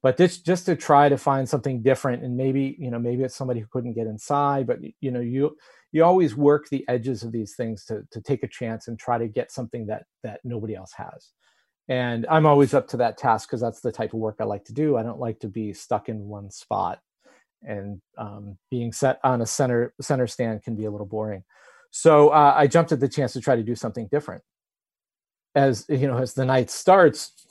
but 0.05 0.19
just 0.19 0.45
just 0.45 0.67
to 0.67 0.77
try 0.77 1.09
to 1.09 1.17
find 1.17 1.49
something 1.49 1.81
different 1.81 2.23
and 2.23 2.37
maybe 2.37 2.77
you 2.79 2.91
know 2.91 2.99
maybe 2.99 3.25
it's 3.25 3.35
somebody 3.35 3.59
who 3.59 3.67
couldn't 3.73 3.95
get 3.95 4.07
inside 4.07 4.67
but 4.67 4.79
you 5.01 5.11
know 5.11 5.21
you 5.21 5.57
you 5.95 6.03
always 6.03 6.35
work 6.35 6.69
the 6.69 6.85
edges 6.89 7.23
of 7.23 7.31
these 7.31 7.55
things 7.55 7.85
to 7.85 8.03
to 8.11 8.21
take 8.21 8.43
a 8.43 8.49
chance 8.49 8.89
and 8.89 8.99
try 8.99 9.17
to 9.17 9.29
get 9.29 9.53
something 9.53 9.87
that 9.87 10.05
that 10.25 10.41
nobody 10.43 10.75
else 10.75 10.93
has. 10.93 11.31
And 11.89 12.27
i'm 12.29 12.47
always 12.47 12.75
up 12.75 12.89
to 12.89 12.97
that 12.99 13.17
task 13.17 13.49
because 13.49 13.61
that's 13.61 13.81
the 13.81 13.93
type 13.93 14.13
of 14.13 14.19
work 14.19 14.37
i 14.41 14.45
like 14.45 14.65
to 14.65 14.73
do. 14.75 14.97
I 14.97 15.05
don't 15.05 15.21
like 15.21 15.39
to 15.41 15.49
be 15.49 15.73
stuck 15.73 16.09
in 16.09 16.27
one 16.27 16.51
spot. 16.51 16.99
And 17.63 18.03
um, 18.19 18.59
being 18.71 18.93
set 18.93 19.21
on 19.23 19.41
a 19.41 19.47
center 19.47 19.95
center 20.01 20.27
stand 20.27 20.65
can 20.65 20.75
be 20.75 20.87
a 20.87 20.91
little 20.91 21.07
boring. 21.07 21.45
So 21.93 22.31
uh, 22.31 22.55
i 22.57 22.67
jumped 22.67 22.91
at 22.91 22.99
the 22.99 23.09
chance 23.09 23.33
to 23.35 23.41
try 23.41 23.55
to 23.55 23.63
do 23.63 23.77
something 23.77 24.09
different. 24.11 24.43
As 25.55 25.87
you 25.89 26.09
know 26.09 26.19
as 26.19 26.35
the 26.35 26.45
night 26.45 26.71
starts 26.71 27.47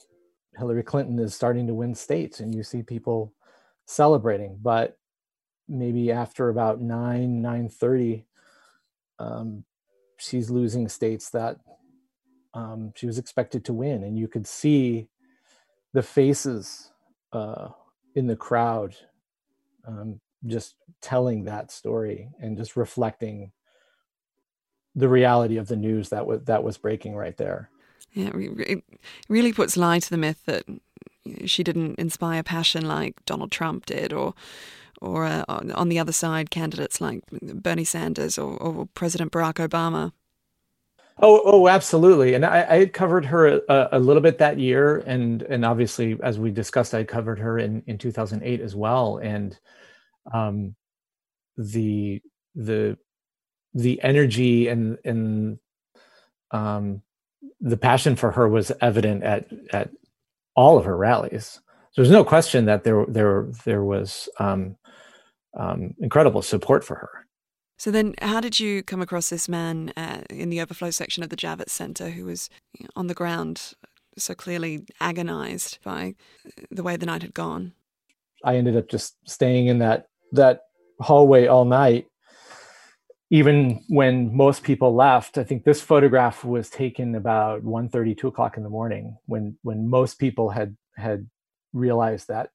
Hillary 0.57 0.83
Clinton 0.83 1.17
is 1.17 1.33
starting 1.33 1.65
to 1.67 1.73
win 1.73 1.95
states 1.95 2.41
and 2.41 2.53
you 2.53 2.61
see 2.61 2.83
people 2.83 3.33
celebrating. 3.85 4.59
But 4.61 4.97
maybe 5.67 6.11
after 6.11 6.49
about 6.49 6.81
9, 6.81 7.41
9.30, 7.41 8.23
um, 9.19 9.63
she's 10.17 10.49
losing 10.49 10.87
states 10.89 11.29
that 11.31 11.57
um, 12.53 12.93
she 12.95 13.05
was 13.05 13.17
expected 13.17 13.65
to 13.65 13.73
win. 13.73 14.03
And 14.03 14.17
you 14.17 14.27
could 14.27 14.47
see 14.47 15.07
the 15.93 16.03
faces 16.03 16.91
uh, 17.31 17.69
in 18.15 18.27
the 18.27 18.35
crowd 18.35 18.95
um, 19.87 20.19
just 20.45 20.75
telling 21.01 21.45
that 21.45 21.71
story 21.71 22.29
and 22.39 22.57
just 22.57 22.75
reflecting 22.75 23.51
the 24.95 25.09
reality 25.09 25.57
of 25.57 25.67
the 25.67 25.75
news 25.75 26.09
that 26.09 26.25
was 26.25 26.41
that 26.43 26.63
was 26.63 26.77
breaking 26.77 27.15
right 27.15 27.37
there. 27.37 27.69
Yeah, 28.13 28.29
it 28.35 28.83
really 29.27 29.51
puts 29.51 29.75
lie 29.75 29.99
to 29.99 30.09
the 30.09 30.17
myth 30.17 30.43
that 30.45 30.65
she 31.45 31.63
didn't 31.63 31.97
inspire 31.97 32.43
passion 32.43 32.87
like 32.87 33.25
Donald 33.25 33.51
Trump 33.51 33.87
did, 33.87 34.13
or 34.13 34.35
or 35.03 35.25
uh, 35.25 35.43
on 35.47 35.89
the 35.89 35.99
other 35.99 36.11
side, 36.11 36.49
candidates 36.49 37.01
like 37.01 37.23
Bernie 37.31 37.83
Sanders 37.83 38.37
or, 38.37 38.57
or 38.57 38.87
President 38.93 39.31
Barack 39.31 39.55
Obama. 39.55 40.11
Oh, 41.21 41.41
oh, 41.45 41.67
absolutely. 41.67 42.33
And 42.33 42.43
I, 42.43 42.65
I 42.67 42.79
had 42.79 42.93
covered 42.93 43.25
her 43.25 43.59
a, 43.69 43.89
a, 43.91 43.99
little 43.99 44.21
bit 44.21 44.39
that 44.39 44.57
year, 44.57 44.97
and 45.05 45.43
and 45.43 45.63
obviously, 45.63 46.17
as 46.23 46.39
we 46.39 46.49
discussed, 46.49 46.95
I 46.95 47.03
covered 47.03 47.37
her 47.37 47.59
in 47.59 47.83
in 47.85 47.99
2008 47.99 48.61
as 48.61 48.75
well. 48.75 49.17
And 49.17 49.57
um, 50.33 50.75
the 51.55 52.21
the 52.55 52.97
the 53.75 54.01
energy 54.01 54.67
and 54.67 54.97
and 55.05 55.59
um, 56.49 57.03
the 57.61 57.77
passion 57.77 58.15
for 58.15 58.31
her 58.31 58.47
was 58.47 58.71
evident 58.81 59.23
at 59.23 59.47
at 59.71 59.91
all 60.55 60.79
of 60.79 60.85
her 60.85 60.97
rallies. 60.97 61.59
So 61.91 62.01
there's 62.01 62.11
no 62.11 62.23
question 62.23 62.65
that 62.65 62.83
there 62.83 63.05
there 63.07 63.47
there 63.65 63.83
was 63.83 64.29
um, 64.39 64.77
um, 65.57 65.93
incredible 65.99 66.41
support 66.41 66.83
for 66.83 66.95
her. 66.95 67.27
So 67.77 67.91
then, 67.91 68.15
how 68.21 68.39
did 68.39 68.59
you 68.59 68.83
come 68.83 69.01
across 69.01 69.29
this 69.29 69.49
man 69.49 69.91
uh, 69.97 70.21
in 70.29 70.49
the 70.49 70.61
overflow 70.61 70.91
section 70.91 71.23
of 71.23 71.29
the 71.29 71.35
Javits 71.35 71.71
Center 71.71 72.11
who 72.11 72.25
was 72.25 72.49
on 72.95 73.07
the 73.07 73.13
ground, 73.13 73.73
so 74.17 74.35
clearly 74.35 74.85
agonized 75.01 75.79
by 75.83 76.15
the 76.71 76.83
way 76.83 76.95
the 76.95 77.05
night 77.05 77.23
had 77.23 77.33
gone? 77.33 77.73
I 78.43 78.57
ended 78.57 78.77
up 78.77 78.89
just 78.89 79.15
staying 79.25 79.67
in 79.67 79.79
that 79.79 80.07
that 80.31 80.61
hallway 80.99 81.47
all 81.47 81.65
night 81.65 82.07
even 83.29 83.83
when 83.89 84.35
most 84.35 84.63
people 84.63 84.93
left 84.93 85.37
i 85.37 85.43
think 85.43 85.63
this 85.63 85.81
photograph 85.81 86.43
was 86.45 86.69
taken 86.69 87.15
about 87.15 87.63
1.30 87.63 88.17
2 88.17 88.27
o'clock 88.27 88.57
in 88.57 88.63
the 88.63 88.69
morning 88.69 89.17
when 89.25 89.57
when 89.63 89.89
most 89.89 90.19
people 90.19 90.49
had 90.49 90.77
had 90.95 91.27
realized 91.73 92.27
that 92.27 92.49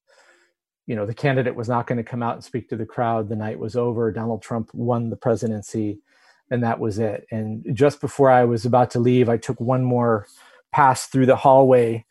you 0.88 0.96
know 0.96 1.06
the 1.06 1.14
candidate 1.14 1.54
was 1.54 1.68
not 1.68 1.86
going 1.86 1.98
to 1.98 2.02
come 2.02 2.22
out 2.22 2.34
and 2.34 2.42
speak 2.42 2.68
to 2.68 2.76
the 2.76 2.86
crowd 2.86 3.28
the 3.28 3.36
night 3.36 3.58
was 3.58 3.76
over 3.76 4.10
donald 4.10 4.42
trump 4.42 4.72
won 4.74 5.10
the 5.10 5.16
presidency 5.16 6.00
and 6.50 6.64
that 6.64 6.80
was 6.80 6.98
it 6.98 7.26
and 7.30 7.64
just 7.74 8.00
before 8.00 8.30
i 8.30 8.44
was 8.44 8.64
about 8.64 8.90
to 8.90 8.98
leave 8.98 9.28
i 9.28 9.36
took 9.36 9.60
one 9.60 9.84
more 9.84 10.26
pass 10.72 11.06
through 11.06 11.26
the 11.26 11.36
hallway 11.36 12.04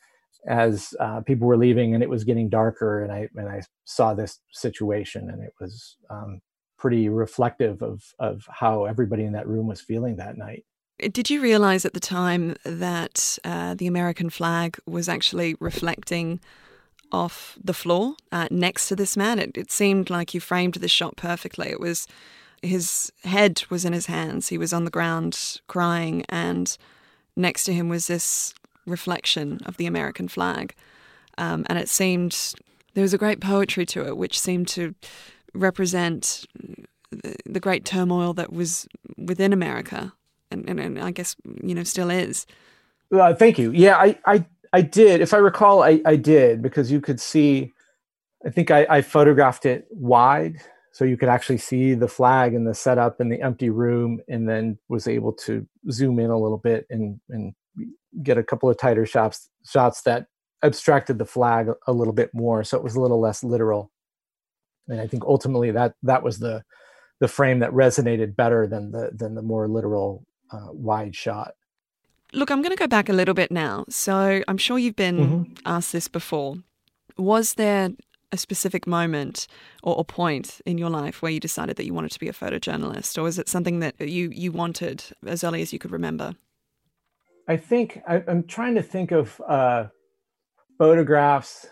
as 0.48 0.94
uh, 1.02 1.20
people 1.22 1.46
were 1.46 1.58
leaving 1.58 1.94
and 1.94 2.02
it 2.02 2.10
was 2.10 2.24
getting 2.24 2.48
darker 2.48 3.04
and 3.04 3.12
i 3.12 3.28
and 3.36 3.50
i 3.50 3.62
saw 3.84 4.14
this 4.14 4.40
situation 4.52 5.30
and 5.30 5.44
it 5.44 5.54
was 5.60 5.98
um, 6.10 6.40
pretty 6.78 7.10
reflective 7.10 7.82
of 7.82 8.14
of 8.20 8.46
how 8.50 8.86
everybody 8.86 9.24
in 9.24 9.34
that 9.34 9.48
room 9.48 9.68
was 9.68 9.82
feeling 9.82 10.16
that 10.18 10.38
night. 10.38 10.64
Did 11.00 11.30
you 11.30 11.42
realize 11.42 11.86
at 11.86 11.94
the 11.94 12.00
time 12.00 12.56
that 12.64 13.38
uh, 13.44 13.76
the 13.76 13.88
American 13.88 14.30
flag 14.30 14.78
was 14.88 15.08
actually 15.08 15.56
reflecting 15.60 16.40
off 17.12 17.58
the 17.64 17.74
floor 17.74 18.16
uh, 18.32 18.48
next 18.52 18.88
to 18.90 18.96
this 18.96 19.18
man? 19.18 19.40
It, 19.40 19.58
it 19.58 19.72
seemed 19.72 20.10
like 20.10 20.34
you 20.34 20.40
framed 20.40 20.76
the 20.76 20.88
shot 20.88 21.16
perfectly. 21.16 21.70
It 21.70 21.80
was 21.80 22.08
his 22.62 23.12
head 23.24 23.64
was 23.70 23.86
in 23.86 23.94
his 23.94 24.08
hands. 24.08 24.50
He 24.50 24.58
was 24.58 24.74
on 24.74 24.86
the 24.86 24.92
ground 24.92 25.62
crying, 25.68 26.26
and 26.30 26.76
next 27.36 27.64
to 27.66 27.74
him 27.74 27.90
was 27.90 28.08
this 28.08 28.54
reflection 28.86 29.60
of 29.66 29.78
the 29.78 29.86
American 29.86 30.28
flag. 30.28 30.74
Um, 31.38 31.66
and 31.70 31.78
it 31.78 31.90
seemed 31.90 32.54
there 32.94 33.04
was 33.04 33.14
a 33.14 33.18
great 33.18 33.40
poetry 33.40 33.86
to 33.88 34.08
it, 34.08 34.18
which 34.18 34.40
seemed 34.40 34.68
to 34.70 34.96
represent 35.54 36.46
the, 37.12 37.60
great 37.60 37.86
turmoil 37.86 38.34
that 38.34 38.52
was 38.52 38.88
within 39.18 39.54
America, 39.54 40.14
and, 40.52 40.68
and, 40.70 40.80
and 40.80 41.00
I 41.00 41.12
guess 41.12 41.36
you 41.64 41.76
know 41.76 41.84
still 41.84 42.10
is. 42.10 42.46
Uh, 43.12 43.34
thank 43.34 43.58
you. 43.58 43.72
Yeah, 43.72 43.98
I, 43.98 44.18
I 44.26 44.46
I 44.78 44.82
did. 44.84 45.22
If 45.22 45.34
I 45.34 45.38
recall, 45.38 45.84
I, 45.84 46.02
I 46.06 46.18
did 46.18 46.62
because 46.62 46.92
you 46.92 47.02
could 47.02 47.22
see. 47.22 47.74
I 48.46 48.52
think 48.52 48.72
I, 48.72 48.88
I 48.90 49.02
photographed 49.04 49.66
it 49.66 49.88
wide, 49.92 50.58
so 50.94 51.06
you 51.06 51.18
could 51.18 51.30
actually 51.30 51.60
see 51.60 51.96
the 51.96 52.08
flag 52.10 52.56
and 52.56 52.68
the 52.68 52.76
setup 52.76 53.22
in 53.22 53.30
the 53.30 53.42
empty 53.42 53.70
room, 53.72 54.22
and 54.30 54.50
then 54.50 54.80
was 54.90 55.08
able 55.08 55.34
to 55.34 55.68
zoom 55.92 56.20
in 56.20 56.32
a 56.32 56.40
little 56.40 56.60
bit 56.60 56.88
and 56.92 57.20
and 57.30 57.54
get 58.24 58.38
a 58.40 58.44
couple 58.44 58.70
of 58.70 58.78
tighter 58.78 59.06
shots 59.06 59.50
shots 59.66 60.04
that 60.04 60.28
abstracted 60.64 61.20
the 61.20 61.26
flag 61.26 61.70
a 61.88 61.94
little 61.94 62.14
bit 62.14 62.32
more, 62.34 62.64
so 62.64 62.78
it 62.78 62.84
was 62.84 62.96
a 62.96 63.02
little 63.02 63.22
less 63.22 63.44
literal 63.44 63.84
and 64.90 65.02
I 65.02 65.08
think 65.08 65.26
ultimately 65.26 65.72
that 65.72 65.96
that 66.04 66.24
was 66.24 66.40
the 66.40 66.64
the 67.22 67.30
frame 67.30 67.60
that 67.62 67.72
resonated 67.72 68.38
better 68.38 68.68
than 68.68 68.92
the 68.92 69.12
than 69.14 69.36
the 69.36 69.44
more 69.44 69.70
literal 69.70 70.26
uh, 70.52 70.70
wide 70.72 71.16
shot. 71.16 71.54
Look, 72.34 72.52
I'm 72.52 72.62
going 72.62 72.76
to 72.76 72.78
go 72.78 72.88
back 72.88 73.10
a 73.10 73.14
little 73.14 73.34
bit 73.34 73.52
now. 73.52 73.86
So 73.90 74.44
I'm 74.48 74.58
sure 74.58 74.78
you've 74.78 74.96
been 74.96 75.18
mm-hmm. 75.18 75.54
asked 75.66 75.92
this 75.92 76.08
before. 76.08 76.56
Was 77.18 77.56
there 77.56 77.92
a 78.32 78.38
specific 78.38 78.86
moment 78.86 79.48
or, 79.84 79.96
or 79.96 80.06
point 80.06 80.62
in 80.66 80.78
your 80.78 80.90
life 80.90 81.22
where 81.22 81.32
you 81.32 81.40
decided 81.40 81.78
that 81.78 81.86
you 81.86 81.94
wanted 81.94 82.12
to 82.12 82.20
be 82.20 82.28
a 82.28 82.34
photojournalist, 82.34 83.18
or 83.18 83.24
was 83.24 83.40
it 83.40 83.48
something 83.48 83.80
that 83.80 84.00
you 84.02 84.30
you 84.34 84.52
wanted 84.52 85.06
as 85.26 85.44
early 85.44 85.62
as 85.62 85.72
you 85.72 85.80
could 85.80 85.92
remember? 85.92 86.36
I 87.48 87.56
think 87.56 88.02
I, 88.06 88.18
am 88.28 88.44
trying 88.44 88.76
to 88.76 88.82
think 88.82 89.12
of 89.12 89.42
uh, 89.48 89.86
photographs 90.78 91.68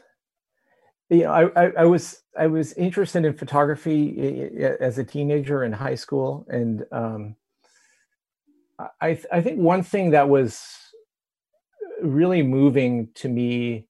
you 1.09 1.23
know 1.23 1.31
I, 1.31 1.65
I, 1.65 1.71
I 1.79 1.85
was 1.85 2.21
i 2.37 2.47
was 2.47 2.73
interested 2.73 3.25
in 3.25 3.33
photography 3.33 4.49
as 4.79 4.97
a 4.97 5.03
teenager 5.03 5.63
in 5.63 5.71
high 5.71 5.95
school 5.95 6.45
and 6.49 6.83
um, 6.91 7.35
i 9.01 9.19
i 9.31 9.41
think 9.41 9.59
one 9.59 9.83
thing 9.83 10.11
that 10.11 10.29
was 10.29 10.65
really 12.01 12.43
moving 12.43 13.09
to 13.15 13.29
me 13.29 13.87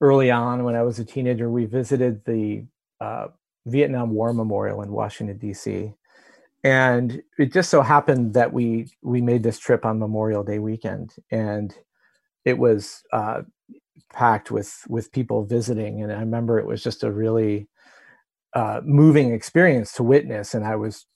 early 0.00 0.30
on 0.30 0.64
when 0.64 0.74
i 0.74 0.82
was 0.82 0.98
a 0.98 1.04
teenager 1.04 1.50
we 1.50 1.66
visited 1.66 2.24
the 2.24 2.64
uh, 3.00 3.28
vietnam 3.66 4.10
war 4.10 4.32
memorial 4.32 4.82
in 4.82 4.92
washington 4.92 5.38
d.c 5.38 5.92
and 6.62 7.22
it 7.38 7.52
just 7.52 7.70
so 7.70 7.82
happened 7.82 8.34
that 8.34 8.52
we 8.52 8.88
we 9.02 9.20
made 9.20 9.42
this 9.42 9.58
trip 9.58 9.84
on 9.84 9.98
memorial 9.98 10.42
day 10.44 10.58
weekend. 10.58 11.14
And 11.30 11.74
it 12.44 12.58
was 12.58 13.02
uh, 13.12 13.42
packed 14.12 14.50
with 14.50 14.84
with 14.88 15.12
people 15.12 15.44
visiting. 15.44 16.02
And 16.02 16.12
i 16.12 16.20
remember 16.20 16.58
it 16.58 16.66
was 16.66 16.82
just 16.82 17.04
a 17.04 17.12
really 17.12 17.68
uh, 18.54 18.80
moving 18.84 19.32
experience 19.32 19.92
to 19.94 20.02
witness. 20.02 20.54
And 20.54 20.64
i 20.66 20.76
was 20.76 21.06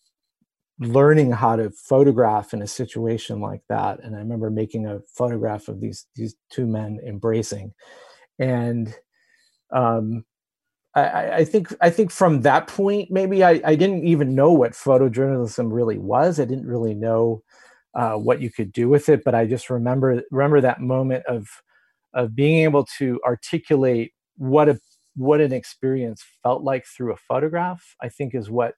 learning 0.80 1.30
how 1.30 1.54
to 1.56 1.70
photograph 1.70 2.52
in 2.52 2.62
a 2.62 2.66
situation 2.66 3.40
like 3.40 3.62
that 3.68 4.00
and 4.02 4.16
i 4.16 4.18
remember 4.18 4.50
making 4.50 4.86
a 4.86 5.00
photograph 5.06 5.68
of 5.68 5.80
these 5.80 6.06
these 6.14 6.34
two 6.50 6.66
men 6.66 6.98
embracing 7.06 7.72
and 8.38 8.94
um, 9.70 10.24
I, 10.94 11.30
I, 11.38 11.44
think 11.44 11.74
I 11.80 11.90
think 11.90 12.10
from 12.12 12.42
that 12.42 12.68
point, 12.68 13.10
maybe 13.10 13.42
I, 13.42 13.60
I, 13.64 13.74
didn't 13.74 14.06
even 14.06 14.34
know 14.34 14.52
what 14.52 14.72
photojournalism 14.72 15.72
really 15.72 15.98
was. 15.98 16.38
I 16.38 16.44
didn't 16.44 16.68
really 16.68 16.94
know 16.94 17.42
uh, 17.94 18.14
what 18.14 18.40
you 18.40 18.50
could 18.50 18.72
do 18.72 18.88
with 18.88 19.08
it, 19.08 19.24
but 19.24 19.34
I 19.34 19.46
just 19.46 19.70
remember 19.70 20.22
remember 20.30 20.60
that 20.60 20.80
moment 20.80 21.24
of 21.26 21.48
of 22.12 22.34
being 22.34 22.62
able 22.62 22.84
to 22.98 23.20
articulate 23.26 24.12
what 24.36 24.68
a 24.68 24.78
what 25.16 25.40
an 25.40 25.52
experience 25.52 26.24
felt 26.42 26.62
like 26.62 26.86
through 26.86 27.12
a 27.12 27.16
photograph. 27.16 27.96
I 28.00 28.08
think 28.08 28.34
is 28.34 28.50
what 28.50 28.74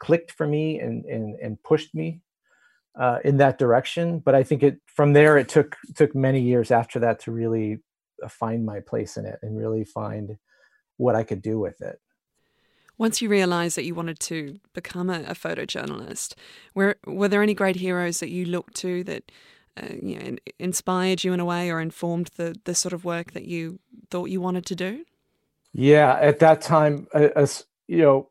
clicked 0.00 0.32
for 0.32 0.46
me 0.46 0.80
and 0.80 1.04
and, 1.04 1.38
and 1.40 1.62
pushed 1.62 1.94
me 1.94 2.20
uh, 2.98 3.18
in 3.24 3.36
that 3.36 3.58
direction. 3.58 4.18
But 4.18 4.34
I 4.34 4.42
think 4.42 4.62
it 4.62 4.80
from 4.86 5.12
there 5.12 5.38
it 5.38 5.48
took 5.48 5.76
took 5.94 6.14
many 6.14 6.40
years 6.40 6.70
after 6.72 6.98
that 7.00 7.20
to 7.20 7.32
really 7.32 7.78
uh, 8.22 8.28
find 8.28 8.66
my 8.66 8.80
place 8.80 9.16
in 9.16 9.24
it 9.26 9.38
and 9.42 9.56
really 9.56 9.84
find 9.84 10.36
what 10.96 11.14
I 11.14 11.22
could 11.22 11.42
do 11.42 11.58
with 11.58 11.80
it. 11.80 12.00
Once 12.98 13.22
you 13.22 13.30
realized 13.30 13.76
that 13.76 13.84
you 13.84 13.94
wanted 13.94 14.20
to 14.20 14.60
become 14.74 15.08
a, 15.08 15.20
a 15.20 15.34
photojournalist, 15.34 16.34
were 16.74 16.96
were 17.06 17.28
there 17.28 17.42
any 17.42 17.54
great 17.54 17.76
heroes 17.76 18.18
that 18.18 18.30
you 18.30 18.44
looked 18.44 18.74
to 18.74 19.04
that 19.04 19.30
uh, 19.80 19.94
you 20.02 20.18
know, 20.18 20.36
inspired 20.58 21.24
you 21.24 21.32
in 21.32 21.40
a 21.40 21.44
way 21.44 21.70
or 21.70 21.80
informed 21.80 22.30
the 22.36 22.56
the 22.64 22.74
sort 22.74 22.92
of 22.92 23.04
work 23.04 23.32
that 23.32 23.44
you 23.44 23.78
thought 24.10 24.30
you 24.30 24.40
wanted 24.40 24.66
to 24.66 24.74
do? 24.74 25.04
Yeah, 25.72 26.18
at 26.20 26.40
that 26.40 26.60
time, 26.60 27.06
as 27.14 27.64
you 27.86 27.98
know, 27.98 28.28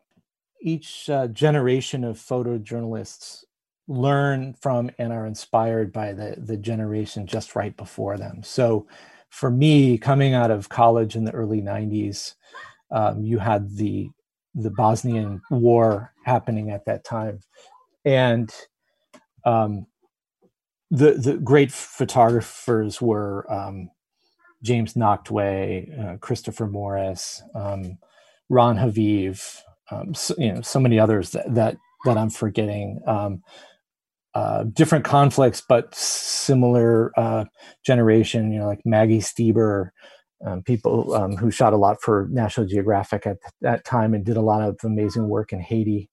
each 0.61 1.09
uh, 1.09 1.27
generation 1.27 2.03
of 2.03 2.17
photojournalists 2.17 3.43
learn 3.87 4.53
from 4.53 4.91
and 4.99 5.11
are 5.11 5.25
inspired 5.25 5.91
by 5.91 6.13
the 6.13 6.35
the 6.37 6.57
generation 6.57 7.25
just 7.25 7.55
right 7.55 7.75
before 7.77 8.17
them. 8.17 8.41
So, 8.43 8.87
for 9.29 9.49
me, 9.51 9.97
coming 9.97 10.33
out 10.33 10.51
of 10.51 10.69
college 10.69 11.15
in 11.15 11.25
the 11.25 11.31
early 11.33 11.61
'90s, 11.61 12.35
um, 12.91 13.23
you 13.23 13.39
had 13.39 13.75
the 13.75 14.09
the 14.55 14.71
Bosnian 14.71 15.41
War 15.51 16.13
happening 16.25 16.71
at 16.71 16.85
that 16.85 17.03
time, 17.03 17.41
and 18.05 18.53
um, 19.45 19.87
the 20.91 21.13
the 21.13 21.37
great 21.37 21.71
photographers 21.71 23.01
were 23.01 23.51
um, 23.51 23.89
James 24.63 24.95
Nachtwey, 24.95 26.15
uh, 26.15 26.17
Christopher 26.17 26.67
Morris, 26.67 27.41
um, 27.55 27.97
Ron 28.49 28.77
Haviv, 28.77 29.61
um, 29.91 30.13
so, 30.13 30.35
you 30.37 30.53
know, 30.53 30.61
so 30.61 30.79
many 30.79 30.99
others 30.99 31.31
that 31.31 31.53
that, 31.55 31.77
that 32.05 32.17
I'm 32.17 32.29
forgetting. 32.29 33.01
Um, 33.05 33.43
uh, 34.35 34.63
different 34.63 35.03
conflicts, 35.03 35.61
but 35.67 35.93
similar 35.93 37.11
uh, 37.19 37.45
generation. 37.85 38.51
You 38.51 38.59
know, 38.59 38.67
like 38.67 38.85
Maggie 38.85 39.19
Steber, 39.19 39.89
um, 40.45 40.61
people 40.63 41.13
um, 41.13 41.35
who 41.35 41.51
shot 41.51 41.73
a 41.73 41.77
lot 41.77 42.01
for 42.01 42.27
National 42.31 42.67
Geographic 42.67 43.25
at 43.25 43.37
that 43.61 43.85
time 43.85 44.13
and 44.13 44.23
did 44.23 44.37
a 44.37 44.41
lot 44.41 44.61
of 44.61 44.77
amazing 44.83 45.27
work 45.27 45.51
in 45.51 45.59
Haiti. 45.59 46.09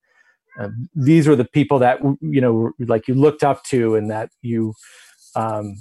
Uh, 0.58 0.70
these 0.94 1.28
were 1.28 1.36
the 1.36 1.44
people 1.44 1.78
that 1.80 2.00
you 2.20 2.40
know, 2.40 2.72
like 2.80 3.06
you 3.06 3.14
looked 3.14 3.44
up 3.44 3.62
to, 3.64 3.94
and 3.94 4.10
that 4.10 4.30
you, 4.40 4.72
um, 5.34 5.76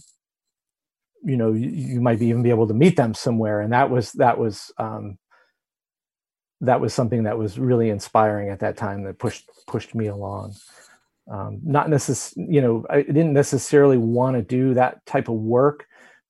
you 1.23 1.37
know, 1.37 1.53
you, 1.53 2.01
might 2.01 2.21
even 2.21 2.43
be 2.43 2.49
able 2.49 2.67
to 2.67 2.73
meet 2.73 2.97
them 2.97 3.13
somewhere. 3.13 3.61
And 3.61 3.71
that 3.71 3.89
was 3.89 4.11
that 4.13 4.37
was 4.37 4.71
um, 4.77 5.17
that 6.65 6.81
was 6.81 6.93
something 6.93 7.23
that 7.23 7.37
was 7.37 7.57
really 7.57 7.89
inspiring 7.89 8.49
at 8.49 8.59
that 8.59 8.77
time 8.77 9.03
that 9.03 9.19
pushed 9.19 9.49
pushed 9.67 9.95
me 9.95 10.07
along. 10.07 10.55
Um, 11.31 11.59
not 11.63 11.89
necessarily, 11.89 12.53
you 12.53 12.61
know, 12.61 12.85
I 12.89 13.01
didn't 13.01 13.33
necessarily 13.33 13.97
want 13.97 14.35
to 14.35 14.43
do 14.43 14.75
that 14.75 15.05
type 15.05 15.27
of 15.27 15.35
work 15.35 15.85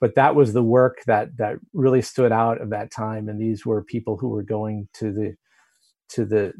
but 0.05 0.15
that 0.15 0.35
was 0.35 0.53
the 0.53 0.63
work 0.63 1.03
that 1.07 1.35
that 1.37 1.57
really 1.73 2.01
stood 2.01 2.31
out 2.31 2.61
of 2.61 2.69
that 2.69 2.91
time. 2.91 3.29
And 3.29 3.39
these 3.39 3.65
were 3.65 3.83
people 3.83 4.17
who 4.17 4.29
were 4.29 4.43
going 4.43 4.87
to 4.95 5.11
the 5.11 5.35
to 6.09 6.25
the 6.25 6.53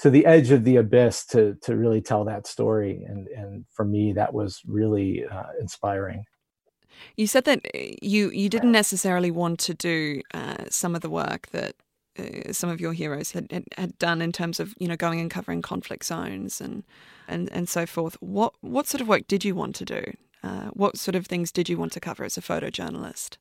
to 0.00 0.10
the 0.10 0.26
edge 0.26 0.50
of 0.50 0.64
the 0.64 0.76
abyss 0.76 1.24
to 1.26 1.56
to 1.62 1.76
really 1.76 2.00
tell 2.00 2.24
that 2.24 2.46
story. 2.46 3.04
And 3.08 3.28
and 3.28 3.64
for 3.72 3.84
me 3.84 4.12
that 4.12 4.34
was 4.34 4.60
really 4.66 5.24
uh, 5.24 5.50
inspiring. 5.60 6.24
You 7.16 7.26
said 7.26 7.44
that 7.44 7.60
uh, 7.74 7.78
you 8.02 8.30
you 8.30 8.48
didn't 8.48 8.72
necessarily 8.72 9.30
want 9.30 9.60
to 9.60 9.74
do 9.74 10.22
uh, 10.34 10.64
some 10.68 10.94
of 10.94 11.00
the 11.00 11.10
work 11.10 11.48
that 11.52 11.74
uh, 12.18 12.52
some 12.52 12.70
of 12.70 12.80
your 12.80 12.92
heroes 12.92 13.32
had, 13.32 13.50
had, 13.50 13.64
had 13.76 13.98
done 13.98 14.20
in 14.22 14.32
terms 14.32 14.60
of 14.60 14.74
you 14.78 14.88
know 14.88 14.96
going 14.96 15.20
and 15.20 15.30
covering 15.30 15.62
conflict 15.62 16.04
zones 16.04 16.60
and 16.60 16.84
and 17.26 17.50
and 17.52 17.68
so 17.68 17.86
forth. 17.86 18.16
What 18.20 18.54
what 18.60 18.86
sort 18.86 19.00
of 19.00 19.08
work 19.08 19.26
did 19.28 19.44
you 19.44 19.54
want 19.54 19.74
to 19.76 19.84
do? 19.84 20.02
Uh, 20.42 20.68
what 20.68 20.96
sort 20.96 21.14
of 21.14 21.26
things 21.26 21.50
did 21.50 21.68
you 21.68 21.76
want 21.76 21.92
to 21.92 22.00
cover 22.00 22.24
as 22.24 22.38
a 22.38 22.40
photojournalist? 22.40 23.36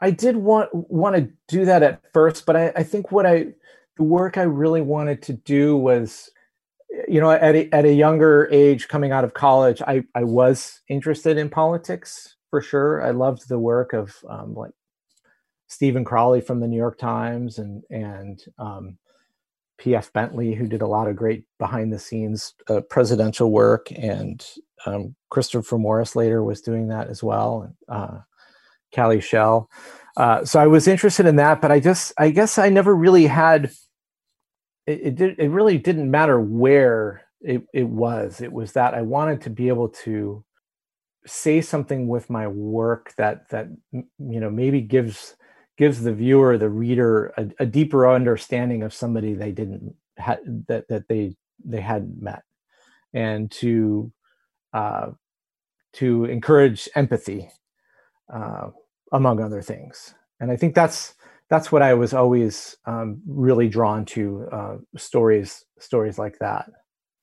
I 0.00 0.10
did 0.10 0.36
want 0.36 0.70
want 0.72 1.16
to 1.16 1.30
do 1.48 1.64
that 1.64 1.82
at 1.82 2.02
first, 2.12 2.44
but 2.44 2.56
I, 2.56 2.72
I 2.76 2.82
think 2.82 3.12
what 3.12 3.26
I 3.26 3.48
the 3.96 4.02
work 4.02 4.38
I 4.38 4.42
really 4.42 4.80
wanted 4.80 5.22
to 5.22 5.34
do 5.34 5.76
was, 5.76 6.30
you 7.06 7.20
know, 7.20 7.30
at 7.30 7.54
a, 7.54 7.74
at 7.74 7.84
a 7.84 7.92
younger 7.92 8.48
age, 8.50 8.88
coming 8.88 9.12
out 9.12 9.24
of 9.24 9.34
college, 9.34 9.80
I 9.82 10.04
I 10.14 10.24
was 10.24 10.80
interested 10.88 11.38
in 11.38 11.50
politics 11.50 12.36
for 12.50 12.60
sure. 12.60 13.02
I 13.02 13.10
loved 13.10 13.48
the 13.48 13.58
work 13.58 13.92
of 13.92 14.16
um, 14.28 14.54
like 14.54 14.72
Stephen 15.72 16.04
Crowley 16.04 16.42
from 16.42 16.60
the 16.60 16.68
New 16.68 16.76
York 16.76 16.98
Times 16.98 17.58
and 17.58 17.82
and 17.88 18.44
um, 18.58 18.98
P.F. 19.78 20.12
Bentley, 20.12 20.54
who 20.54 20.66
did 20.66 20.82
a 20.82 20.86
lot 20.86 21.08
of 21.08 21.16
great 21.16 21.44
behind 21.58 21.90
the 21.90 21.98
scenes 21.98 22.54
uh, 22.68 22.82
presidential 22.82 23.50
work, 23.50 23.88
and 23.96 24.44
um, 24.84 25.14
Christopher 25.30 25.78
Morris 25.78 26.14
later 26.14 26.44
was 26.44 26.60
doing 26.60 26.88
that 26.88 27.08
as 27.08 27.22
well, 27.22 27.62
and 27.62 27.74
uh, 27.88 28.18
Callie 28.94 29.22
Shell. 29.22 29.70
Uh, 30.14 30.44
so 30.44 30.60
I 30.60 30.66
was 30.66 30.86
interested 30.86 31.24
in 31.24 31.36
that, 31.36 31.62
but 31.62 31.72
I 31.72 31.80
just, 31.80 32.12
I 32.18 32.30
guess 32.30 32.58
I 32.58 32.68
never 32.68 32.94
really 32.94 33.26
had. 33.26 33.72
It, 34.86 35.00
it 35.02 35.14
did. 35.14 35.38
It 35.38 35.48
really 35.48 35.78
didn't 35.78 36.10
matter 36.10 36.38
where 36.38 37.22
it, 37.40 37.62
it 37.72 37.88
was. 37.88 38.42
It 38.42 38.52
was 38.52 38.72
that 38.72 38.92
I 38.92 39.00
wanted 39.00 39.40
to 39.42 39.50
be 39.50 39.68
able 39.68 39.88
to 40.04 40.44
say 41.24 41.62
something 41.62 42.08
with 42.08 42.28
my 42.28 42.46
work 42.46 43.14
that 43.16 43.48
that 43.48 43.68
you 43.90 44.04
know 44.18 44.50
maybe 44.50 44.82
gives 44.82 45.34
gives 45.82 46.00
the 46.00 46.12
viewer, 46.12 46.56
the 46.56 46.70
reader, 46.70 47.34
a, 47.36 47.48
a 47.58 47.66
deeper 47.66 48.08
understanding 48.08 48.84
of 48.84 48.94
somebody 48.94 49.34
they 49.34 49.50
didn't 49.50 49.96
ha- 50.16 50.44
that 50.68 50.86
that 50.86 51.08
they 51.08 51.34
they 51.64 51.80
hadn't 51.80 52.22
met, 52.22 52.44
and 53.12 53.50
to 53.50 54.12
uh, 54.72 55.08
to 55.94 56.24
encourage 56.26 56.88
empathy, 56.94 57.50
uh, 58.32 58.68
among 59.10 59.40
other 59.40 59.60
things. 59.60 60.14
And 60.38 60.52
I 60.52 60.56
think 60.56 60.76
that's 60.76 61.14
that's 61.50 61.72
what 61.72 61.82
I 61.82 61.94
was 61.94 62.14
always 62.14 62.76
um, 62.86 63.20
really 63.26 63.68
drawn 63.68 64.04
to 64.14 64.46
uh, 64.52 64.76
stories 64.96 65.64
stories 65.80 66.16
like 66.16 66.38
that. 66.38 66.70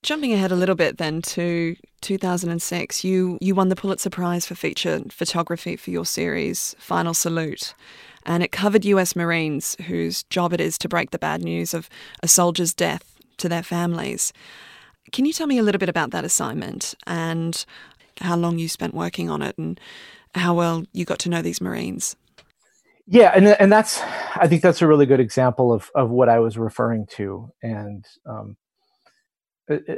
Jumping 0.04 0.34
ahead 0.34 0.52
a 0.52 0.56
little 0.56 0.76
bit 0.76 0.98
then 0.98 1.22
to 1.22 1.78
2006, 2.02 3.06
you 3.06 3.38
you 3.40 3.56
won 3.56 3.70
the 3.70 3.78
Pulitzer 3.78 4.10
Prize 4.10 4.46
for 4.46 4.56
feature 4.56 5.00
photography 5.10 5.78
for 5.78 5.92
your 5.92 6.06
series 6.06 6.76
Final 6.78 7.14
Salute 7.14 7.74
and 8.30 8.44
it 8.44 8.52
covered 8.52 8.86
US 8.86 9.16
Marines 9.16 9.76
whose 9.88 10.24
job 10.24 10.54
it 10.54 10.62
is 10.62 10.78
to 10.78 10.88
break 10.88 11.10
the 11.10 11.20
bad 11.20 11.44
news 11.44 11.74
of 11.74 11.90
a 12.22 12.28
soldier's 12.28 12.74
death 12.74 13.16
to 13.38 13.50
their 13.50 13.64
families. 13.64 14.32
Can 15.12 15.26
you 15.26 15.34
tell 15.34 15.48
me 15.48 15.58
a 15.58 15.64
little 15.64 15.80
bit 15.80 15.90
about 15.90 16.12
that 16.12 16.24
assignment 16.24 16.94
and 17.08 17.66
how 18.22 18.38
long 18.38 18.60
you 18.60 18.70
spent 18.70 18.94
working 18.94 19.30
on 19.30 19.42
it 19.42 19.58
and 19.58 19.80
how 20.36 20.54
well 20.54 20.86
you 20.94 21.06
got 21.06 21.18
to 21.20 21.30
know 21.30 21.42
these 21.42 21.60
Marines? 21.60 22.16
Yeah, 23.08 23.32
and 23.36 23.48
and 23.48 23.72
that's 23.72 24.00
I 24.36 24.48
think 24.48 24.62
that's 24.62 24.84
a 24.84 24.88
really 24.88 25.08
good 25.08 25.20
example 25.20 25.74
of 25.74 25.90
of 25.96 26.12
what 26.12 26.30
I 26.30 26.38
was 26.38 26.60
referring 26.60 27.08
to, 27.14 27.50
and 27.64 28.06
um, 28.28 28.56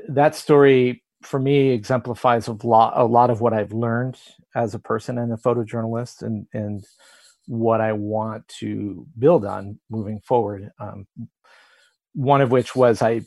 that 0.08 0.34
story 0.34 1.04
for 1.22 1.38
me 1.38 1.72
exemplifies 1.72 2.48
a 2.48 2.56
lot 2.64 2.94
a 2.96 3.04
lot 3.04 3.30
of 3.30 3.42
what 3.42 3.52
I've 3.52 3.74
learned 3.74 4.18
as 4.56 4.74
a 4.74 4.80
person 4.80 5.18
and 5.18 5.34
a 5.34 5.36
photojournalist, 5.36 6.22
and 6.22 6.48
and 6.54 6.86
what 7.48 7.82
I 7.82 7.94
want 7.94 8.48
to 8.60 9.06
build 9.18 9.46
on 9.46 9.80
moving 9.90 10.22
forward. 10.22 10.72
Um, 10.80 11.08
one 12.14 12.42
of 12.42 12.52
which 12.52 12.76
was 12.76 13.02
I, 13.02 13.22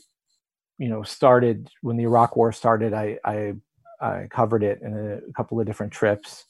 you 0.77 0.89
know, 0.89 1.03
started 1.03 1.69
when 1.81 1.97
the 1.97 2.03
Iraq 2.03 2.35
War 2.35 2.51
started. 2.51 2.93
I 2.93 3.19
I, 3.23 3.53
I 3.99 4.27
covered 4.29 4.63
it 4.63 4.81
in 4.81 5.21
a 5.29 5.33
couple 5.33 5.59
of 5.59 5.65
different 5.65 5.93
trips, 5.93 6.45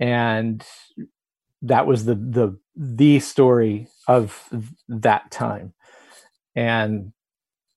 and 0.00 0.64
that 1.62 1.86
was 1.86 2.04
the 2.04 2.14
the 2.14 2.58
the 2.76 3.20
story 3.20 3.88
of 4.06 4.48
that 4.88 5.30
time 5.30 5.72
and 6.54 7.12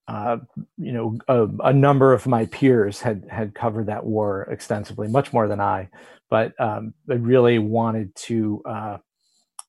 uh, 0.08 0.38
you 0.77 0.91
know 0.93 1.17
a, 1.27 1.47
a, 1.69 1.73
number 1.73 2.13
of 2.13 2.27
my 2.27 2.45
peers 2.45 3.01
had 3.01 3.27
had 3.30 3.53
covered 3.53 3.88
that 3.88 4.06
war 4.06 4.47
extensively 4.49 5.08
much 5.08 5.34
more 5.34 5.47
than 5.47 5.60
i 5.60 5.89
but 6.30 6.53
um, 6.60 6.93
i 7.10 7.13
really 7.13 7.60
wanted 7.60 8.13
to 8.15 8.62
uh, 8.65 8.97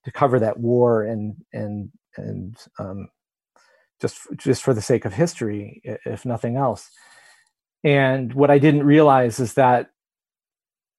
to 0.08 0.12
cover 0.12 0.40
that 0.40 0.58
war 0.58 1.04
and 1.04 1.36
and 1.52 1.90
and 2.16 2.56
um, 2.78 3.08
just 4.00 4.20
just 4.36 4.62
for 4.62 4.74
the 4.74 4.82
sake 4.82 5.04
of 5.04 5.12
history 5.14 5.82
if 5.84 6.24
nothing 6.24 6.56
else. 6.56 6.90
And 7.84 8.32
what 8.34 8.50
i 8.50 8.58
didn't 8.58 8.84
realize 8.84 9.38
is 9.38 9.54
that 9.54 9.90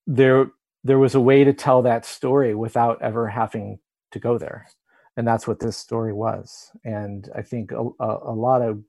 there 0.07 0.51
there 0.83 0.99
was 0.99 1.15
a 1.15 1.21
way 1.21 1.43
to 1.43 1.53
tell 1.53 1.81
that 1.81 2.05
story 2.05 2.55
without 2.55 3.01
ever 3.01 3.27
having 3.27 3.79
to 4.11 4.19
go 4.19 4.37
there. 4.37 4.67
And 5.17 5.27
that's 5.27 5.47
what 5.47 5.59
this 5.59 5.77
story 5.77 6.13
was. 6.13 6.71
And 6.85 7.29
i 7.35 7.41
think 7.41 7.71
a, 7.71 7.83
a, 7.99 8.31
a 8.33 8.35
lot 8.35 8.61
of 8.61 8.83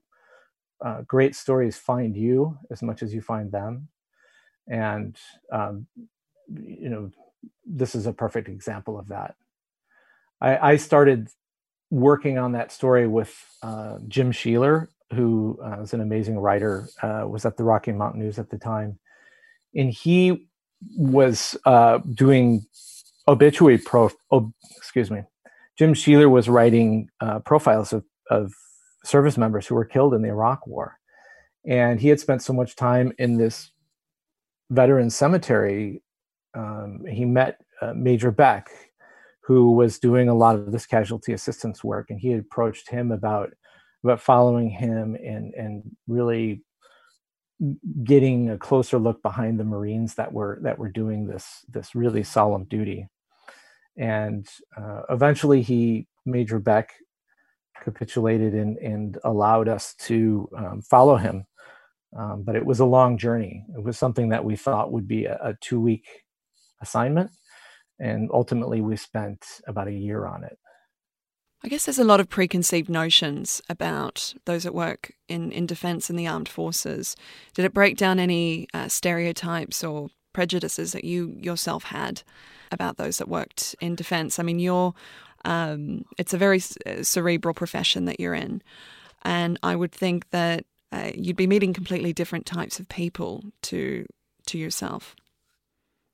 uh, 0.85 1.01
great 1.07 1.35
stories 1.35 1.77
find 1.77 2.15
you 2.15 2.57
as 2.71 2.81
much 2.83 3.03
as 3.03 3.13
you 3.13 3.21
find 3.21 3.51
them. 3.51 3.87
And 4.67 5.17
um, 5.51 5.87
you 6.53 6.89
know 6.89 7.11
this 7.65 7.95
is 7.95 8.05
a 8.07 8.13
perfect 8.13 8.49
example 8.49 8.99
of 8.99 9.07
that 9.09 9.35
i, 10.41 10.71
I 10.71 10.75
started 10.77 11.29
working 11.89 12.37
on 12.37 12.53
that 12.53 12.71
story 12.71 13.07
with 13.07 13.33
uh, 13.63 13.97
jim 14.07 14.31
sheeler 14.31 14.87
who 15.13 15.59
uh, 15.63 15.77
was 15.79 15.93
an 15.93 16.01
amazing 16.01 16.39
writer 16.39 16.87
uh, 17.03 17.25
was 17.27 17.45
at 17.45 17.57
the 17.57 17.63
rocky 17.63 17.91
mountain 17.91 18.21
news 18.21 18.39
at 18.39 18.49
the 18.49 18.57
time 18.57 18.99
and 19.75 19.91
he 19.91 20.47
was 20.97 21.57
uh, 21.65 21.99
doing 22.13 22.65
obituary 23.27 23.77
pro. 23.77 24.09
Oh, 24.31 24.51
excuse 24.77 25.11
me. 25.11 25.23
Jim 25.77 25.93
Sheeler 25.93 26.29
was 26.29 26.49
writing 26.49 27.09
uh, 27.19 27.39
profiles 27.39 27.93
of, 27.93 28.03
of 28.29 28.53
service 29.03 29.37
members 29.37 29.67
who 29.67 29.75
were 29.75 29.85
killed 29.85 30.13
in 30.13 30.21
the 30.21 30.29
Iraq 30.29 30.67
War, 30.67 30.99
and 31.65 31.99
he 31.99 32.09
had 32.09 32.19
spent 32.19 32.41
so 32.41 32.53
much 32.53 32.75
time 32.75 33.13
in 33.17 33.37
this 33.37 33.71
veteran 34.69 35.09
cemetery. 35.09 36.03
Um, 36.53 37.05
he 37.09 37.25
met 37.25 37.61
uh, 37.81 37.93
Major 37.95 38.31
Beck, 38.31 38.69
who 39.41 39.71
was 39.71 39.99
doing 39.99 40.29
a 40.29 40.35
lot 40.35 40.55
of 40.55 40.71
this 40.71 40.85
casualty 40.85 41.33
assistance 41.33 41.83
work, 41.83 42.09
and 42.09 42.19
he 42.19 42.33
approached 42.33 42.89
him 42.89 43.11
about 43.11 43.51
about 44.03 44.21
following 44.21 44.69
him 44.69 45.15
and 45.15 45.53
and 45.53 45.83
really 46.07 46.63
getting 48.03 48.49
a 48.49 48.57
closer 48.57 48.97
look 48.97 49.21
behind 49.21 49.59
the 49.59 49.63
Marines 49.63 50.15
that 50.15 50.31
were 50.31 50.59
that 50.63 50.77
were 50.77 50.89
doing 50.89 51.27
this 51.27 51.65
this 51.69 51.95
really 51.95 52.23
solemn 52.23 52.65
duty. 52.65 53.07
And 53.97 54.47
uh, 54.77 55.01
eventually, 55.09 55.61
he 55.61 56.07
Major 56.25 56.59
Beck 56.59 56.93
capitulated 57.83 58.53
and, 58.53 58.77
and 58.77 59.17
allowed 59.23 59.67
us 59.67 59.95
to 59.95 60.49
um, 60.55 60.81
follow 60.81 61.17
him. 61.17 61.45
Um, 62.17 62.43
but 62.43 62.55
it 62.55 62.65
was 62.65 62.79
a 62.79 62.85
long 62.85 63.17
journey. 63.17 63.65
It 63.75 63.83
was 63.83 63.97
something 63.97 64.29
that 64.29 64.43
we 64.43 64.55
thought 64.55 64.91
would 64.91 65.07
be 65.07 65.25
a, 65.25 65.39
a 65.41 65.53
two 65.61 65.79
week 65.79 66.05
assignment, 66.81 67.31
and 68.01 68.29
ultimately 68.33 68.81
we 68.81 68.97
spent 68.97 69.45
about 69.67 69.87
a 69.87 69.93
year 69.93 70.25
on 70.25 70.43
it. 70.43 70.57
I 71.63 71.67
guess 71.67 71.85
there's 71.85 71.99
a 71.99 72.03
lot 72.03 72.19
of 72.19 72.27
preconceived 72.27 72.89
notions 72.89 73.61
about 73.69 74.33
those 74.45 74.63
that 74.63 74.73
work 74.73 75.13
in, 75.29 75.51
in 75.51 75.67
defence 75.67 76.09
and 76.09 76.17
the 76.17 76.27
armed 76.27 76.49
forces. 76.49 77.15
Did 77.53 77.65
it 77.65 77.73
break 77.73 77.97
down 77.97 78.19
any 78.19 78.67
uh, 78.73 78.87
stereotypes 78.87 79.83
or 79.83 80.09
prejudices 80.33 80.91
that 80.93 81.03
you 81.03 81.35
yourself 81.39 81.83
had 81.83 82.23
about 82.71 82.97
those 82.97 83.19
that 83.19 83.29
worked 83.29 83.75
in 83.79 83.93
defence? 83.93 84.39
I 84.39 84.43
mean, 84.43 84.59
you're 84.59 84.95
um, 85.45 86.05
it's 86.17 86.33
a 86.33 86.37
very 86.37 86.61
uh, 86.85 87.03
cerebral 87.03 87.53
profession 87.53 88.05
that 88.05 88.19
you're 88.19 88.33
in, 88.33 88.61
and 89.23 89.59
I 89.63 89.75
would 89.75 89.91
think 89.91 90.29
that 90.29 90.65
uh, 90.91 91.11
you'd 91.15 91.35
be 91.35 91.47
meeting 91.47 91.73
completely 91.73 92.13
different 92.13 92.45
types 92.45 92.79
of 92.79 92.89
people 92.89 93.43
to 93.63 94.05
to 94.47 94.57
yourself. 94.57 95.15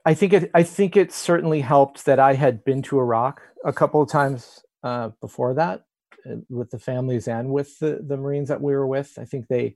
I 0.08 0.14
think 0.14 0.32
it. 0.32 0.50
I 0.54 0.64
think 0.64 0.96
it 0.96 1.12
certainly 1.12 1.60
helped 1.60 2.06
that 2.06 2.18
I 2.18 2.34
had 2.34 2.64
been 2.64 2.82
to 2.84 2.98
Iraq 2.98 3.42
a 3.66 3.74
couple 3.74 4.02
of 4.02 4.10
times 4.10 4.64
uh, 4.82 5.10
before 5.20 5.54
that 5.56 5.84
uh, 6.26 6.36
with 6.50 6.72
the 6.72 6.80
families 6.80 7.28
and 7.28 7.50
with 7.50 7.78
the, 7.80 8.00
the 8.08 8.16
Marines 8.16 8.48
that 8.48 8.62
we 8.62 8.72
were 8.72 8.88
with. 8.88 9.20
I 9.20 9.26
think 9.26 9.50
they 9.50 9.76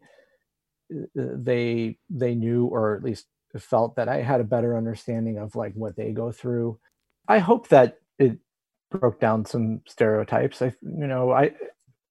uh, 0.89 1.03
they 1.15 1.97
they 2.09 2.33
knew 2.33 2.67
or 2.67 2.95
at 2.95 3.03
least 3.03 3.25
felt 3.59 3.97
that 3.97 4.07
I 4.07 4.21
had 4.21 4.39
a 4.39 4.45
better 4.45 4.77
understanding 4.77 5.37
of 5.37 5.57
like 5.57 5.73
what 5.73 5.97
they 5.97 6.13
go 6.13 6.31
through. 6.31 6.79
I 7.27 7.39
hope 7.39 7.67
that 7.67 7.97
it 8.17 8.37
broke 8.89 9.19
down 9.19 9.43
some 9.43 9.81
stereotypes. 9.85 10.61
I 10.61 10.73
you 10.81 11.07
know 11.07 11.33
I 11.33 11.51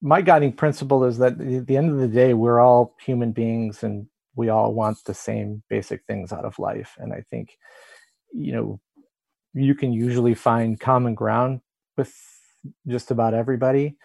my 0.02 0.20
guiding 0.20 0.52
principle 0.52 1.04
is 1.04 1.16
that 1.18 1.40
at 1.40 1.66
the 1.66 1.76
end 1.78 1.90
of 1.90 1.96
the 1.96 2.08
day 2.08 2.34
we're 2.34 2.60
all 2.60 2.96
human 3.00 3.32
beings 3.32 3.82
and 3.82 4.08
we 4.34 4.50
all 4.50 4.74
want 4.74 4.98
the 5.06 5.14
same 5.14 5.62
basic 5.70 6.04
things 6.04 6.34
out 6.34 6.44
of 6.44 6.58
life 6.58 6.96
and 6.98 7.14
I 7.14 7.24
think 7.30 7.56
you 8.32 8.52
know 8.52 8.80
you 9.54 9.74
can 9.74 9.92
usually 9.92 10.34
find 10.34 10.78
common 10.78 11.14
ground 11.14 11.60
with 11.96 12.14
just 12.86 13.10
about 13.10 13.34
everybody. 13.34 13.96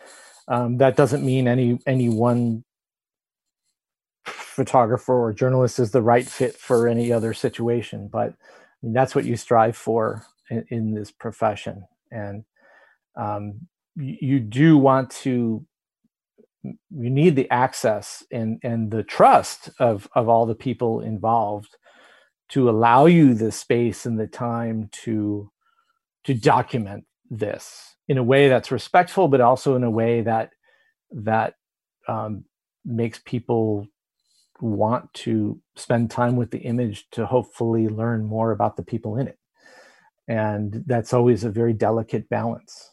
Um, 0.48 0.78
that 0.78 0.96
doesn't 0.96 1.26
mean 1.26 1.48
any 1.48 1.80
any 1.86 2.10
one 2.10 2.64
photographer 4.26 5.14
or 5.14 5.34
journalist 5.34 5.80
is 5.80 5.92
the 5.92 6.02
right 6.02 6.26
fit 6.26 6.56
for 6.56 6.88
any 6.88 7.12
other 7.12 7.34
situation, 7.34 8.08
but 8.08 8.34
that's 8.82 9.16
what 9.16 9.26
you 9.26 9.36
strive 9.36 9.76
for 9.76 10.26
in, 10.50 10.66
in 10.70 10.94
this 10.94 11.12
profession, 11.12 11.86
and 12.12 12.46
um, 13.16 13.68
you, 13.96 14.18
you 14.22 14.40
do 14.40 14.78
want 14.78 15.10
to 15.12 15.66
you 16.64 17.10
need 17.10 17.36
the 17.36 17.50
access 17.52 18.24
and 18.32 18.60
and 18.64 18.92
the 18.92 19.04
trust 19.04 19.70
of 19.80 20.08
of 20.16 20.30
all 20.30 20.46
the 20.46 20.56
people 20.56 21.02
involved 21.02 21.76
to 22.50 22.70
allow 22.70 23.06
you 23.06 23.34
the 23.34 23.52
space 23.52 24.06
and 24.06 24.20
the 24.20 24.28
time 24.28 24.90
to 24.92 25.52
to 26.26 26.34
document 26.34 27.06
this 27.30 27.96
in 28.08 28.18
a 28.18 28.24
way 28.24 28.50
that's 28.50 28.72
respectful, 28.72 29.28
but 29.28 29.42
also 29.42 29.76
in 29.76 29.84
a 29.84 29.90
way 29.90 30.22
that 30.22 30.52
that 31.12 31.56
um, 32.08 32.46
makes 32.84 33.20
people 33.26 33.88
want 34.62 35.12
to 35.14 35.60
spend 35.76 36.10
time 36.10 36.36
with 36.36 36.52
the 36.52 36.60
image 36.60 37.08
to 37.12 37.26
hopefully 37.26 37.88
learn 37.88 38.26
more 38.26 38.52
about 38.52 38.78
the 38.78 38.84
people 38.84 39.18
in 39.18 39.28
it. 39.28 39.38
And 40.28 40.84
that's 40.86 41.14
always 41.14 41.44
a 41.44 41.52
very 41.52 41.74
delicate 41.74 42.30
balance 42.30 42.92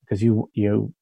because 0.00 0.22
you 0.22 0.50
you 0.54 0.94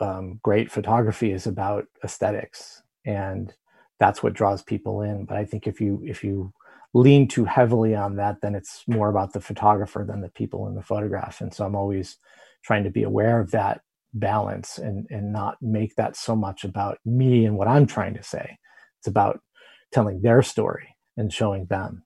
um, 0.00 0.38
great 0.42 0.70
photography 0.70 1.32
is 1.32 1.46
about 1.46 1.86
aesthetics 2.04 2.82
and 3.04 3.54
that's 3.98 4.22
what 4.22 4.34
draws 4.34 4.62
people 4.62 5.02
in. 5.02 5.24
But 5.24 5.36
I 5.36 5.44
think 5.44 5.66
if 5.66 5.80
you 5.80 6.02
if 6.04 6.22
you 6.22 6.52
lean 6.94 7.28
too 7.28 7.44
heavily 7.44 7.94
on 7.94 8.16
that, 8.16 8.40
then 8.40 8.54
it's 8.54 8.82
more 8.86 9.08
about 9.08 9.32
the 9.32 9.40
photographer 9.40 10.04
than 10.06 10.20
the 10.20 10.30
people 10.30 10.66
in 10.68 10.74
the 10.74 10.82
photograph. 10.82 11.40
And 11.40 11.52
so 11.52 11.64
I'm 11.64 11.76
always 11.76 12.16
trying 12.64 12.84
to 12.84 12.90
be 12.90 13.02
aware 13.02 13.40
of 13.40 13.50
that 13.50 13.80
balance 14.14 14.78
and 14.78 15.06
and 15.10 15.32
not 15.32 15.56
make 15.60 15.94
that 15.96 16.16
so 16.16 16.34
much 16.34 16.64
about 16.64 16.98
me 17.04 17.44
and 17.44 17.56
what 17.56 17.68
I'm 17.68 17.86
trying 17.86 18.14
to 18.14 18.22
say. 18.22 18.58
It's 18.98 19.08
about 19.08 19.40
telling 19.92 20.22
their 20.22 20.42
story 20.42 20.96
and 21.16 21.32
showing 21.32 21.66
them. 21.66 22.02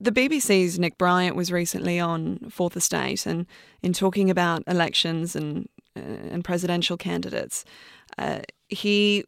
The 0.00 0.12
BBC's 0.12 0.78
Nick 0.78 0.96
Bryant 0.96 1.34
was 1.34 1.50
recently 1.50 1.98
on 1.98 2.38
Fourth 2.50 2.76
Estate 2.76 3.26
and 3.26 3.46
in 3.82 3.92
talking 3.92 4.30
about 4.30 4.62
elections 4.68 5.34
and 5.34 5.68
uh, 5.96 6.30
and 6.30 6.44
presidential 6.44 6.96
candidates, 6.96 7.64
uh, 8.18 8.40
he 8.68 9.24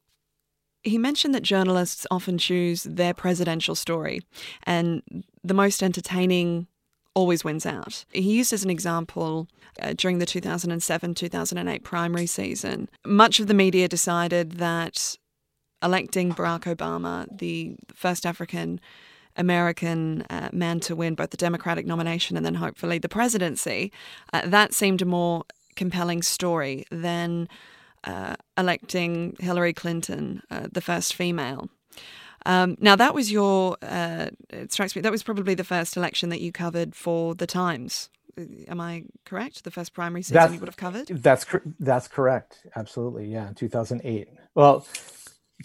he 0.82 0.98
mentioned 0.98 1.34
that 1.34 1.42
journalists 1.42 2.06
often 2.10 2.38
choose 2.38 2.84
their 2.84 3.14
presidential 3.14 3.74
story, 3.74 4.20
and 4.64 5.02
the 5.44 5.54
most 5.54 5.82
entertaining 5.82 6.66
always 7.14 7.44
wins 7.44 7.66
out. 7.66 8.04
He 8.12 8.36
used 8.36 8.52
as 8.52 8.64
an 8.64 8.70
example 8.70 9.48
uh, 9.80 9.94
during 9.96 10.18
the 10.18 10.26
2007 10.26 11.14
2008 11.14 11.84
primary 11.84 12.26
season, 12.26 12.88
much 13.04 13.40
of 13.40 13.46
the 13.46 13.54
media 13.54 13.88
decided 13.88 14.52
that 14.52 15.16
electing 15.82 16.32
Barack 16.32 16.74
Obama, 16.74 17.26
the 17.36 17.76
first 17.94 18.24
African 18.26 18.80
American 19.36 20.22
uh, 20.28 20.50
man 20.52 20.80
to 20.80 20.96
win 20.96 21.14
both 21.14 21.30
the 21.30 21.36
Democratic 21.36 21.86
nomination 21.86 22.36
and 22.36 22.44
then 22.44 22.56
hopefully 22.56 22.98
the 22.98 23.08
presidency, 23.08 23.92
uh, 24.32 24.42
that 24.44 24.74
seemed 24.74 25.00
a 25.00 25.04
more 25.04 25.44
compelling 25.76 26.20
story 26.20 26.84
than 26.90 27.48
uh, 28.04 28.36
electing 28.56 29.36
Hillary 29.40 29.72
Clinton, 29.72 30.42
uh, 30.50 30.68
the 30.70 30.80
first 30.80 31.14
female. 31.14 31.68
Um, 32.46 32.76
now, 32.80 32.96
that 32.96 33.14
was 33.14 33.30
your, 33.30 33.76
uh, 33.82 34.30
it 34.48 34.72
strikes 34.72 34.96
me, 34.96 35.02
that 35.02 35.12
was 35.12 35.22
probably 35.22 35.54
the 35.54 35.64
first 35.64 35.96
election 35.96 36.30
that 36.30 36.40
you 36.40 36.52
covered 36.52 36.94
for 36.94 37.34
The 37.34 37.46
Times, 37.46 38.08
Am 38.68 38.80
I 38.80 39.04
correct? 39.24 39.64
The 39.64 39.70
first 39.70 39.92
primary 39.94 40.22
season 40.22 40.34
that's, 40.34 40.52
you 40.52 40.60
would 40.60 40.68
have 40.68 40.76
covered? 40.76 41.08
That's 41.08 41.46
that's 41.78 42.08
correct. 42.08 42.66
Absolutely, 42.76 43.26
yeah. 43.26 43.50
2008. 43.54 44.28
Well, 44.54 44.86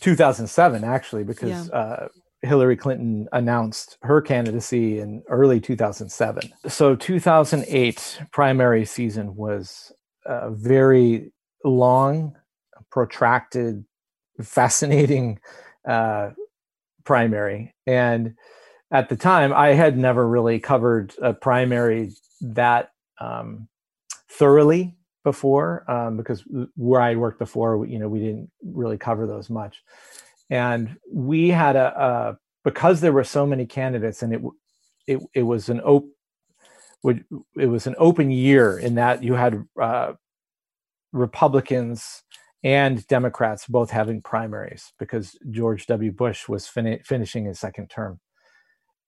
2007 0.02 0.84
actually, 0.84 1.24
because 1.24 1.70
yeah. 1.70 1.76
uh, 1.76 2.08
Hillary 2.42 2.76
Clinton 2.76 3.28
announced 3.32 3.98
her 4.02 4.22
candidacy 4.22 5.00
in 5.00 5.24
early 5.30 5.60
2007. 5.60 6.52
So 6.68 6.96
2008 6.96 8.22
primary 8.32 8.86
season 8.86 9.36
was 9.36 9.92
a 10.26 10.50
very 10.50 11.32
long, 11.66 12.36
protracted, 12.92 13.86
fascinating 14.42 15.40
uh, 15.88 16.32
primary. 17.04 17.74
And 17.86 18.36
at 18.92 19.10
the 19.10 19.16
time, 19.16 19.54
I 19.54 19.70
had 19.70 19.98
never 19.98 20.28
really 20.28 20.60
covered 20.60 21.14
a 21.22 21.34
primary 21.34 22.12
that 22.42 22.92
um, 23.20 23.68
thoroughly 24.30 24.96
before 25.24 25.90
um, 25.90 26.18
because 26.18 26.44
where 26.76 27.02
I 27.02 27.16
worked 27.16 27.40
before, 27.40 27.86
you 27.86 28.00
know, 28.00 28.08
we 28.08 28.20
didn't 28.20 28.52
really 28.64 28.98
cover 28.98 29.26
those 29.26 29.50
much. 29.50 29.82
And 30.50 30.98
we 31.12 31.50
had 31.50 31.76
a, 31.76 32.02
a 32.02 32.38
because 32.64 33.02
there 33.02 33.14
were 33.14 33.24
so 33.24 33.46
many 33.46 33.66
candidates, 33.66 34.22
and 34.22 34.34
it 34.34 34.42
it 35.08 35.20
it 35.34 35.44
was 35.44 35.70
an 35.70 35.82
open 35.84 36.12
it 37.58 37.68
was 37.68 37.88
an 37.88 37.96
open 37.98 38.32
year 38.32 38.78
in 38.78 38.96
that 38.96 39.24
you 39.24 39.34
had 39.34 39.66
uh, 39.82 40.14
Republicans 41.16 42.24
and 42.64 43.08
Democrats 43.08 43.68
both 43.68 43.90
having 43.90 44.22
primaries 44.22 44.92
because 45.00 45.38
George 45.50 45.86
W. 45.88 46.12
Bush 46.12 46.48
was 46.50 46.68
fin- 46.68 47.00
finishing 47.04 47.46
his 47.46 47.60
second 47.60 47.90
term. 47.90 48.20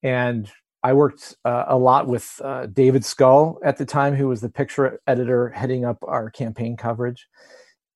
And 0.02 0.50
I 0.82 0.92
worked 0.92 1.36
uh, 1.44 1.64
a 1.66 1.76
lot 1.76 2.06
with 2.06 2.40
uh, 2.42 2.66
David 2.66 3.04
Scull 3.04 3.58
at 3.64 3.76
the 3.76 3.84
time, 3.84 4.14
who 4.14 4.28
was 4.28 4.40
the 4.40 4.48
picture 4.48 5.00
editor 5.06 5.50
heading 5.50 5.84
up 5.84 5.98
our 6.02 6.30
campaign 6.30 6.76
coverage. 6.76 7.26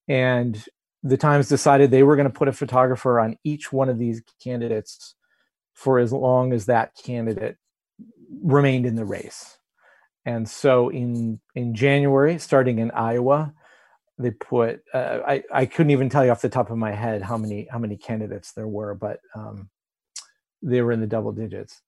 And 0.09 0.63
the 1.03 1.17
Times 1.17 1.49
decided 1.49 1.91
they 1.91 2.03
were 2.03 2.17
going 2.17 2.29
to 2.29 2.39
put 2.39 2.49
a 2.49 2.53
photographer 2.53 3.19
on 3.19 3.39
each 3.45 3.73
one 3.73 3.89
of 3.89 3.99
these 3.99 4.21
candidates 4.43 5.15
for 5.75 5.99
as 5.99 6.13
long 6.13 6.53
as 6.53 6.67
that 6.67 6.93
candidate 7.03 7.57
remained 8.43 8.85
in 8.85 8.97
the 8.97 9.05
race. 9.05 9.59
And 10.25 10.49
so 10.49 10.89
in 10.89 11.41
in 11.55 11.75
January, 11.75 12.39
starting 12.39 12.79
in 12.79 12.91
Iowa, 12.91 13.55
they 14.19 14.31
put 14.31 14.83
uh, 14.95 15.21
I 15.27 15.43
I 15.53 15.67
couldn't 15.67 15.91
even 15.91 16.09
tell 16.09 16.25
you 16.25 16.31
off 16.31 16.43
the 16.43 16.49
top 16.49 16.71
of 16.71 16.79
my 16.79 16.93
head 16.93 17.23
how 17.23 17.37
many 17.37 17.67
how 17.71 17.79
many 17.79 17.97
candidates 17.97 18.53
there 18.53 18.69
were, 18.69 18.95
but 18.95 19.21
um, 19.35 19.71
they 20.63 20.83
were 20.83 20.93
in 20.93 21.01
the 21.01 21.07
double 21.07 21.33
digits. 21.33 21.81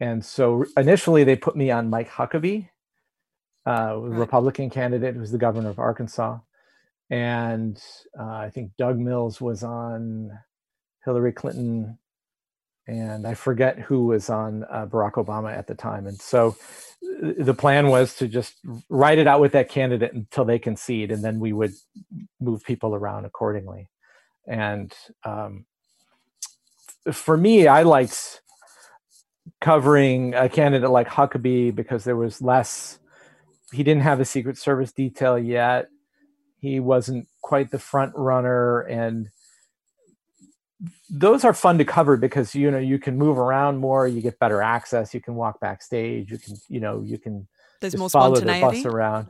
And 0.00 0.24
so 0.24 0.64
initially 0.76 1.24
they 1.24 1.36
put 1.36 1.56
me 1.56 1.70
on 1.70 1.90
Mike 1.90 2.10
Huckabee, 2.10 2.68
uh, 3.66 3.96
right. 3.96 4.18
Republican 4.18 4.70
candidate 4.70 5.14
who's 5.14 5.30
the 5.30 5.38
governor 5.38 5.70
of 5.70 5.78
Arkansas, 5.78 6.38
and 7.10 7.80
uh, 8.18 8.24
I 8.24 8.50
think 8.50 8.72
Doug 8.78 8.98
Mills 8.98 9.40
was 9.40 9.62
on 9.62 10.38
Hillary 11.04 11.32
Clinton, 11.32 11.98
and 12.86 13.26
I 13.26 13.34
forget 13.34 13.78
who 13.78 14.06
was 14.06 14.28
on 14.28 14.64
uh, 14.70 14.86
Barack 14.86 15.12
Obama 15.12 15.56
at 15.56 15.66
the 15.66 15.74
time. 15.74 16.06
And 16.06 16.20
so 16.20 16.56
the 17.20 17.54
plan 17.54 17.88
was 17.88 18.14
to 18.16 18.28
just 18.28 18.54
write 18.88 19.18
it 19.18 19.26
out 19.26 19.40
with 19.40 19.52
that 19.52 19.68
candidate 19.68 20.12
until 20.12 20.44
they 20.44 20.58
concede, 20.58 21.10
and 21.10 21.22
then 21.22 21.40
we 21.40 21.52
would 21.52 21.72
move 22.40 22.64
people 22.64 22.94
around 22.94 23.24
accordingly. 23.24 23.88
And 24.46 24.92
um, 25.24 25.64
for 27.12 27.36
me, 27.36 27.66
I 27.66 27.82
liked 27.82 28.40
covering 29.60 30.34
a 30.34 30.48
candidate 30.48 30.90
like 30.90 31.08
Huckabee 31.08 31.74
because 31.74 32.04
there 32.04 32.16
was 32.16 32.42
less. 32.42 32.98
He 33.72 33.82
didn't 33.82 34.02
have 34.02 34.20
a 34.20 34.24
Secret 34.24 34.58
Service 34.58 34.92
detail 34.92 35.38
yet. 35.38 35.88
He 36.60 36.80
wasn't 36.80 37.28
quite 37.42 37.70
the 37.70 37.78
front 37.78 38.12
runner, 38.14 38.80
and 38.80 39.28
those 41.10 41.44
are 41.44 41.54
fun 41.54 41.78
to 41.78 41.84
cover 41.84 42.16
because 42.16 42.54
you 42.54 42.70
know 42.70 42.78
you 42.78 42.98
can 42.98 43.16
move 43.16 43.38
around 43.38 43.78
more 43.78 44.08
you 44.08 44.20
get 44.20 44.38
better 44.38 44.62
access 44.62 45.14
you 45.14 45.20
can 45.20 45.34
walk 45.34 45.60
backstage 45.60 46.30
you 46.30 46.38
can 46.38 46.54
you 46.68 46.80
know 46.80 47.02
you 47.02 47.18
can 47.18 47.46
there's 47.80 47.96
more 47.96 48.10
follow 48.10 48.34
spontaneity 48.34 48.60
the 48.60 48.76
bus 48.82 48.86
around. 48.86 49.28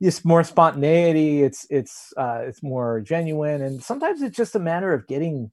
It's 0.00 0.24
more 0.24 0.44
spontaneity 0.44 1.42
it's 1.42 1.66
it's 1.70 2.12
uh 2.16 2.42
it's 2.42 2.62
more 2.62 3.00
genuine 3.00 3.62
and 3.62 3.82
sometimes 3.82 4.22
it's 4.22 4.36
just 4.36 4.54
a 4.54 4.60
matter 4.60 4.92
of 4.92 5.06
getting 5.06 5.50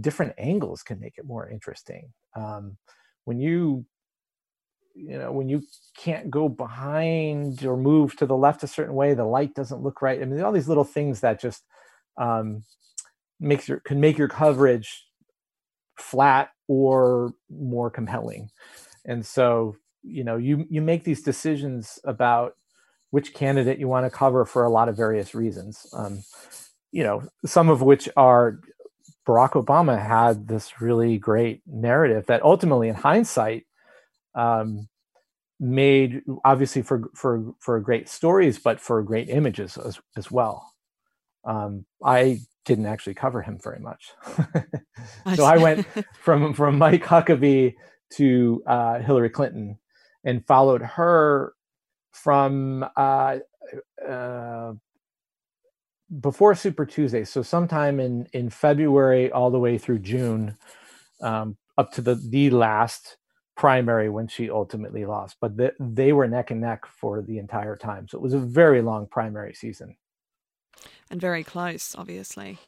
different 0.00 0.34
angles 0.38 0.82
can 0.82 1.00
make 1.00 1.18
it 1.18 1.24
more 1.24 1.48
interesting. 1.48 2.12
Um 2.34 2.76
when 3.24 3.40
you 3.40 3.86
you 4.94 5.18
know 5.18 5.32
when 5.32 5.48
you 5.48 5.62
can't 5.96 6.30
go 6.30 6.48
behind 6.48 7.64
or 7.64 7.76
move 7.76 8.16
to 8.16 8.26
the 8.26 8.36
left 8.36 8.62
a 8.62 8.66
certain 8.66 8.94
way 8.94 9.14
the 9.14 9.24
light 9.24 9.54
doesn't 9.54 9.82
look 9.82 10.02
right. 10.02 10.20
I 10.20 10.24
mean 10.24 10.42
all 10.42 10.52
these 10.52 10.68
little 10.68 10.84
things 10.84 11.20
that 11.20 11.40
just 11.40 11.62
um 12.18 12.64
makes 13.44 13.68
your 13.68 13.80
can 13.80 14.00
make 14.00 14.18
your 14.18 14.28
coverage 14.28 15.04
flat 15.98 16.50
or 16.68 17.32
more 17.50 17.90
compelling. 17.90 18.50
And 19.04 19.24
so 19.24 19.76
you 20.02 20.24
know 20.24 20.36
you 20.36 20.66
you 20.68 20.82
make 20.82 21.04
these 21.04 21.22
decisions 21.22 21.98
about 22.04 22.54
which 23.10 23.32
candidate 23.32 23.78
you 23.78 23.88
want 23.88 24.04
to 24.04 24.10
cover 24.10 24.44
for 24.44 24.64
a 24.64 24.70
lot 24.70 24.88
of 24.88 24.96
various 24.96 25.34
reasons 25.34 25.86
um, 25.94 26.22
you 26.92 27.02
know 27.02 27.22
some 27.46 27.70
of 27.70 27.80
which 27.80 28.06
are 28.16 28.60
barack 29.26 29.52
obama 29.52 29.98
had 29.98 30.46
this 30.46 30.78
really 30.80 31.16
great 31.16 31.62
narrative 31.66 32.26
that 32.26 32.42
ultimately 32.42 32.88
in 32.88 32.94
hindsight 32.94 33.64
um, 34.34 34.88
made 35.60 36.22
obviously 36.44 36.82
for 36.82 37.04
for 37.14 37.54
for 37.60 37.80
great 37.80 38.08
stories 38.08 38.58
but 38.58 38.80
for 38.80 39.02
great 39.02 39.28
images 39.28 39.76
as, 39.78 39.98
as 40.16 40.30
well. 40.30 40.72
Um, 41.44 41.84
i 42.04 42.40
didn't 42.64 42.86
actually 42.86 43.14
cover 43.14 43.42
him 43.42 43.58
very 43.62 43.80
much. 43.80 44.12
so 45.34 45.44
I 45.44 45.56
went 45.58 45.86
from 46.20 46.54
from 46.54 46.78
Mike 46.78 47.04
Huckabee 47.04 47.74
to 48.14 48.62
uh, 48.66 49.00
Hillary 49.00 49.30
Clinton 49.30 49.78
and 50.24 50.46
followed 50.46 50.82
her 50.82 51.54
from 52.12 52.84
uh, 52.96 53.38
uh, 54.06 54.72
before 56.20 56.54
Super 56.54 56.86
Tuesday. 56.86 57.24
So 57.24 57.42
sometime 57.42 58.00
in 58.00 58.26
in 58.32 58.50
February 58.50 59.30
all 59.30 59.50
the 59.50 59.58
way 59.58 59.78
through 59.78 60.00
June, 60.00 60.56
um, 61.20 61.56
up 61.76 61.92
to 61.92 62.02
the 62.02 62.14
the 62.14 62.50
last 62.50 63.18
primary 63.56 64.10
when 64.10 64.26
she 64.26 64.50
ultimately 64.50 65.04
lost. 65.04 65.36
But 65.40 65.56
the, 65.56 65.72
they 65.78 66.12
were 66.12 66.26
neck 66.26 66.50
and 66.50 66.60
neck 66.60 66.86
for 66.86 67.22
the 67.22 67.38
entire 67.38 67.76
time. 67.76 68.08
So 68.08 68.18
it 68.18 68.22
was 68.22 68.34
a 68.34 68.38
very 68.38 68.82
long 68.82 69.06
primary 69.06 69.54
season 69.54 69.96
and 71.10 71.20
very 71.20 71.44
close, 71.44 71.94
obviously. 71.96 72.58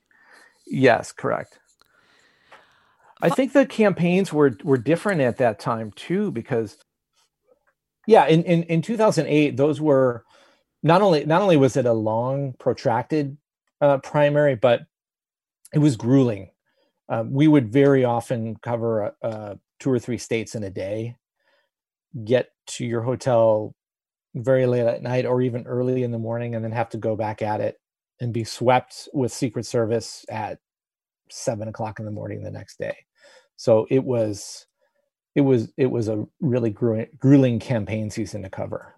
Yes, 0.67 1.13
correct. 1.13 1.59
I 3.23 3.31
think 3.31 3.53
the 3.53 3.67
campaigns 3.67 4.33
were 4.33 4.57
were 4.63 4.77
different 4.77 5.21
at 5.23 5.39
that 5.39 5.59
time 5.59 5.93
too, 5.93 6.31
because 6.31 6.77
yeah, 8.07 8.27
in, 8.27 8.43
in, 8.45 8.63
in 8.65 8.83
2008, 8.83 9.57
those 9.57 9.81
were 9.81 10.25
not 10.83 11.03
only 11.03 11.25
not 11.25 11.43
only 11.43 11.57
was 11.57 11.77
it 11.77 11.87
a 11.87 11.93
long, 11.93 12.55
protracted 12.59 13.37
uh, 13.81 13.99
primary, 13.99 14.55
but 14.55 14.83
it 15.73 15.79
was 15.79 15.97
grueling. 15.97 16.51
Um, 17.09 17.33
we 17.33 17.49
would 17.49 17.73
very 17.73 18.05
often 18.05 18.57
cover 18.57 19.15
uh, 19.23 19.55
two 19.81 19.91
or 19.91 19.99
three 19.99 20.19
states 20.19 20.55
in 20.55 20.65
a 20.65 20.71
day, 20.71 21.17
get 22.25 22.51
to 22.67 22.85
your 22.85 23.03
hotel 23.03 23.75
very 24.35 24.67
late 24.67 24.87
at 24.87 25.03
night 25.03 25.25
or 25.25 25.41
even 25.41 25.67
early 25.67 26.03
in 26.03 26.11
the 26.11 26.19
morning, 26.19 26.55
and 26.55 26.65
then 26.65 26.73
have 26.73 26.91
to 26.91 26.99
go 26.99 27.17
back 27.17 27.43
at 27.43 27.61
it 27.61 27.79
and 28.21 28.33
be 28.33 28.45
swept 28.45 29.09
with 29.13 29.33
Secret 29.33 29.67
Service 29.67 30.25
at 30.29 30.59
seven 31.31 31.69
o'clock 31.69 31.99
in 31.99 32.05
the 32.05 32.11
morning 32.11 32.43
the 32.43 32.51
next 32.51 32.79
day. 32.79 32.97
So 33.57 33.87
it 33.91 34.05
was, 34.05 34.67
it 35.35 35.43
was, 35.43 35.73
it 35.77 35.87
was 35.87 36.09
a 36.09 36.27
really 36.41 36.71
grueling, 36.71 37.09
grueling 37.19 37.59
campaign 37.59 38.11
season 38.11 38.43
to 38.43 38.51
cover. 38.51 38.95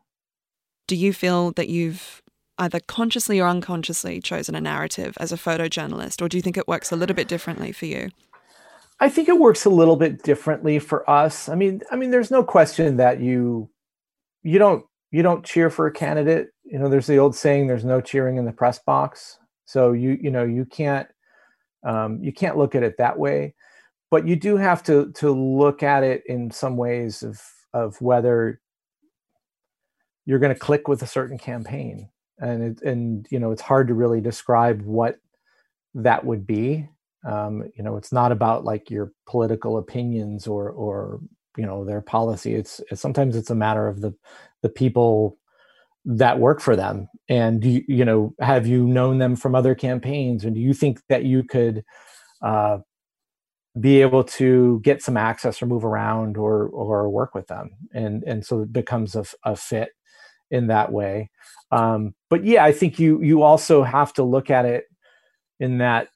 Do 0.87 0.97
you 0.97 1.13
feel 1.13 1.53
that 1.53 1.69
you've 1.69 2.23
either 2.59 2.81
consciously 2.81 3.41
or 3.41 3.49
unconsciously 3.49 4.21
chosen 4.21 4.55
a 4.55 4.61
narrative 4.61 5.17
as 5.21 5.33
a 5.33 5.37
photojournalist, 5.37 6.21
or 6.21 6.29
do 6.29 6.37
you 6.37 6.43
think 6.43 6.57
it 6.57 6.69
works 6.69 6.91
a 6.91 6.97
little 6.97 7.15
bit 7.15 7.29
differently 7.29 7.73
for 7.73 7.87
you? 7.87 8.11
I 9.01 9.09
think 9.09 9.29
it 9.29 9.39
works 9.39 9.65
a 9.65 9.71
little 9.71 9.97
bit 9.97 10.25
differently 10.25 10.81
for 10.81 11.09
us. 11.09 11.49
I 11.49 11.55
mean, 11.55 11.83
I 11.91 11.97
mean, 11.97 12.11
there's 12.11 12.33
no 12.33 12.43
question 12.43 12.97
that 12.97 13.21
you 13.21 13.71
you 14.43 14.59
don't 14.59 14.85
you 15.11 15.23
don't 15.23 15.45
cheer 15.45 15.71
for 15.71 15.87
a 15.87 15.93
candidate. 15.93 16.49
You 16.65 16.79
know 16.79 16.89
there's 16.89 17.07
the 17.07 17.19
old 17.19 17.35
saying 17.35 17.67
there's 17.67 17.85
no 17.85 18.01
cheering 18.01 18.37
in 18.37 18.45
the 18.45 18.53
press 18.53 18.79
box. 18.79 19.39
So 19.65 19.93
you 19.93 20.19
you 20.21 20.31
know 20.31 20.45
you 20.45 20.65
can't 20.65 21.09
um, 21.85 22.23
you 22.23 22.33
can't 22.33 22.57
look 22.57 22.75
at 22.75 22.83
it 22.83 22.97
that 22.99 23.19
way. 23.19 23.55
But 24.11 24.27
you 24.27 24.37
do 24.37 24.57
have 24.57 24.83
to 24.85 25.13
to 25.13 25.31
look 25.31 25.83
at 25.83 26.03
it 26.03 26.23
in 26.27 26.51
some 26.51 26.77
ways 26.77 27.23
of 27.23 27.41
of 27.73 28.01
whether 28.01 28.61
you're 30.25 30.39
going 30.39 30.55
to 30.55 30.61
click 30.61 30.89
with 30.89 31.03
a 31.03 31.07
certain 31.07 31.39
campaign. 31.39 32.09
And 32.39 32.63
it, 32.63 32.83
and 32.83 33.27
you 33.31 33.39
know 33.39 33.51
it's 33.51 33.63
hard 33.63 33.89
to 33.89 33.95
really 33.95 34.21
describe 34.21 34.83
what 34.83 35.19
that 35.95 36.25
would 36.25 36.47
be. 36.47 36.89
Um, 37.27 37.71
you 37.77 37.83
know 37.83 37.97
it's 37.97 38.13
not 38.13 38.31
about 38.31 38.65
like 38.65 38.91
your 38.91 39.13
political 39.27 39.79
opinions 39.79 40.47
or 40.47 40.71
or 40.71 41.21
you 41.57 41.67
know 41.67 41.85
their 41.85 42.01
policy. 42.01 42.55
It's, 42.55 42.81
it's 42.91 43.01
sometimes 43.01 43.37
it's 43.37 43.51
a 43.51 43.55
matter 43.55 43.89
of 43.89 44.01
the 44.01 44.15
the 44.63 44.69
people 44.69 45.39
that 46.05 46.39
work 46.39 46.61
for 46.61 46.77
them? 46.77 47.09
And 47.29 47.65
you, 47.65 47.85
you 47.89 48.05
know 48.05 48.35
have 48.41 48.67
you 48.67 48.87
known 48.87 49.19
them 49.19 49.37
from 49.37 49.55
other 49.55 49.75
campaigns? 49.75 50.45
And 50.45 50.55
do 50.55 50.61
you 50.61 50.75
think 50.75 51.01
that 51.09 51.25
you 51.25 51.43
could 51.45 51.85
uh, 52.43 52.79
be 53.81 54.01
able 54.01 54.25
to 54.25 54.81
get 54.83 55.03
some 55.03 55.17
access 55.17 55.63
or 55.63 55.67
move 55.67 55.85
around 55.85 56.37
or 56.37 56.69
or 56.69 57.09
work 57.11 57.35
with 57.35 57.47
them? 57.49 57.71
And 57.93 58.23
and 58.25 58.45
so 58.45 58.63
it 58.63 58.73
becomes 58.73 59.15
a, 59.15 59.25
a 59.45 59.57
fit 59.57 59.91
in 60.51 60.69
that 60.69 60.93
way. 60.93 61.31
Um, 61.71 62.15
but 62.31 62.45
yeah 62.45 62.65
i 62.65 62.73
think 62.73 62.99
you 62.99 63.23
you 63.23 63.43
also 63.43 63.83
have 63.83 64.13
to 64.15 64.23
look 64.23 64.51
at 64.51 64.65
it 64.65 64.85
in 65.61 65.79
that 65.79 66.09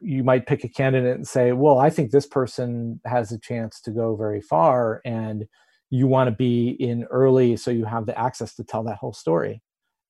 you 0.00 0.22
might 0.22 0.46
pick 0.46 0.64
a 0.64 0.68
candidate 0.68 1.16
and 1.16 1.26
say 1.26 1.52
well 1.52 1.78
i 1.78 1.90
think 1.90 2.10
this 2.10 2.26
person 2.26 3.00
has 3.04 3.32
a 3.32 3.38
chance 3.38 3.80
to 3.80 3.90
go 3.90 4.16
very 4.16 4.40
far 4.40 5.00
and 5.04 5.46
you 5.90 6.06
want 6.06 6.28
to 6.28 6.34
be 6.34 6.70
in 6.70 7.04
early 7.04 7.56
so 7.56 7.70
you 7.70 7.84
have 7.84 8.06
the 8.06 8.18
access 8.18 8.54
to 8.54 8.64
tell 8.64 8.82
that 8.82 8.98
whole 8.98 9.12
story 9.12 9.62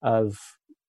of 0.02 0.38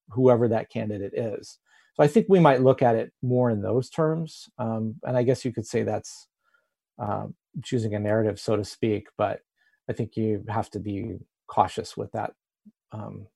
whoever 0.10 0.48
that 0.48 0.70
candidate 0.70 1.14
is 1.14 1.60
so 2.00 2.04
I 2.06 2.08
think 2.08 2.28
we 2.30 2.40
might 2.40 2.62
look 2.62 2.82
at 2.82 2.96
it 2.96 3.12
more 3.22 3.50
in 3.50 3.62
those 3.62 3.90
terms. 3.90 4.48
Um, 4.58 4.96
and 5.04 5.18
I 5.18 5.24
guess 5.24 5.44
you 5.44 5.52
could 5.52 5.68
say 5.68 5.84
that's 5.84 6.30
um, 6.98 7.36
choosing 7.62 7.94
a 7.94 8.00
narrative, 8.00 8.40
so 8.40 8.56
to 8.56 8.64
speak. 8.64 9.08
But 9.18 9.42
I 9.90 9.94
think 9.94 10.16
you 10.16 10.46
have 10.48 10.70
to 10.72 10.80
be 10.80 11.18
cautious 11.48 11.98
with 11.98 12.10
that 12.14 12.32
um, 12.94 13.28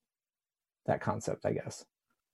that 0.85 1.01
concept, 1.01 1.45
I 1.45 1.51
guess. 1.51 1.83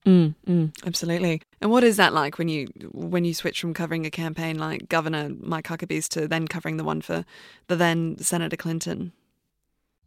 Mm, 0.06 0.34
mm, 0.48 0.88
absolutely. 0.88 1.42
And 1.62 1.70
what 1.70 1.84
is 1.84 1.98
that 1.98 2.14
like 2.14 2.38
when 2.38 2.48
you 2.48 2.68
when 2.92 3.26
you 3.26 3.34
switch 3.34 3.60
from 3.60 3.74
covering 3.74 4.06
a 4.06 4.12
campaign 4.12 4.58
like 4.58 4.88
Governor 4.90 5.30
Mike 5.40 5.68
Huckabee's 5.68 6.08
to 6.10 6.28
then 6.28 6.48
covering 6.48 6.78
the 6.78 6.84
one 6.84 7.02
for 7.02 7.26
the 7.68 7.76
then 7.76 8.18
Senator 8.18 8.56
Clinton? 8.56 9.12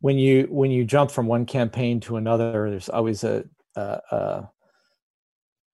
When 0.01 0.19
you 0.19 0.49
when 0.51 0.71
you 0.71 0.85
jump 0.85 1.11
from 1.11 1.27
one 1.27 1.47
campaign 1.47 2.01
to 2.01 2.17
another, 2.17 2.71
there's 2.71 2.89
always 2.89 3.23
a, 3.23 3.45
a, 3.77 4.01
a 4.11 4.51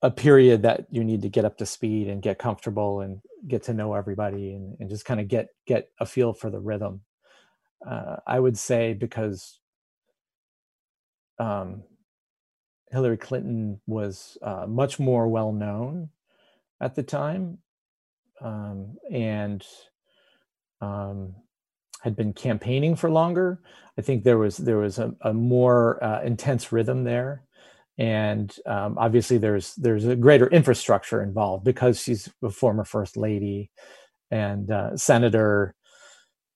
a 0.02 0.10
period 0.10 0.62
that 0.62 0.86
you 0.90 1.02
need 1.02 1.22
to 1.22 1.28
get 1.28 1.44
up 1.44 1.56
to 1.58 1.66
speed 1.66 2.08
and 2.08 2.22
get 2.22 2.38
comfortable 2.38 3.00
and 3.00 3.20
get 3.46 3.64
to 3.64 3.74
know 3.74 3.94
everybody 3.94 4.52
and, 4.52 4.76
and 4.78 4.88
just 4.88 5.04
kind 5.04 5.20
of 5.20 5.28
get 5.28 5.48
get 5.66 5.90
a 6.00 6.06
feel 6.06 6.32
for 6.32 6.50
the 6.50 6.60
rhythm 6.60 7.00
uh, 7.88 8.16
i 8.26 8.38
would 8.38 8.56
say 8.56 8.94
because 8.94 9.58
um, 11.40 11.84
hillary 12.90 13.16
clinton 13.16 13.80
was 13.86 14.38
uh, 14.42 14.66
much 14.66 14.98
more 14.98 15.28
well 15.28 15.52
known 15.52 16.08
at 16.80 16.94
the 16.94 17.02
time 17.02 17.58
um, 18.40 18.96
and 19.10 19.64
um, 20.80 21.34
had 22.02 22.16
been 22.16 22.32
campaigning 22.32 22.96
for 22.96 23.10
longer. 23.10 23.60
I 23.98 24.02
think 24.02 24.22
there 24.24 24.38
was 24.38 24.56
there 24.56 24.78
was 24.78 24.98
a, 24.98 25.14
a 25.22 25.32
more 25.32 26.02
uh, 26.02 26.22
intense 26.22 26.72
rhythm 26.72 27.04
there. 27.04 27.42
And 27.98 28.54
um, 28.64 28.96
obviously 28.96 29.38
there's 29.38 29.74
there's 29.74 30.04
a 30.04 30.14
greater 30.14 30.46
infrastructure 30.46 31.20
involved 31.22 31.64
because 31.64 32.00
she's 32.00 32.28
a 32.44 32.50
former 32.50 32.84
first 32.84 33.16
lady 33.16 33.70
and 34.30 34.70
uh, 34.70 34.96
senator 34.96 35.74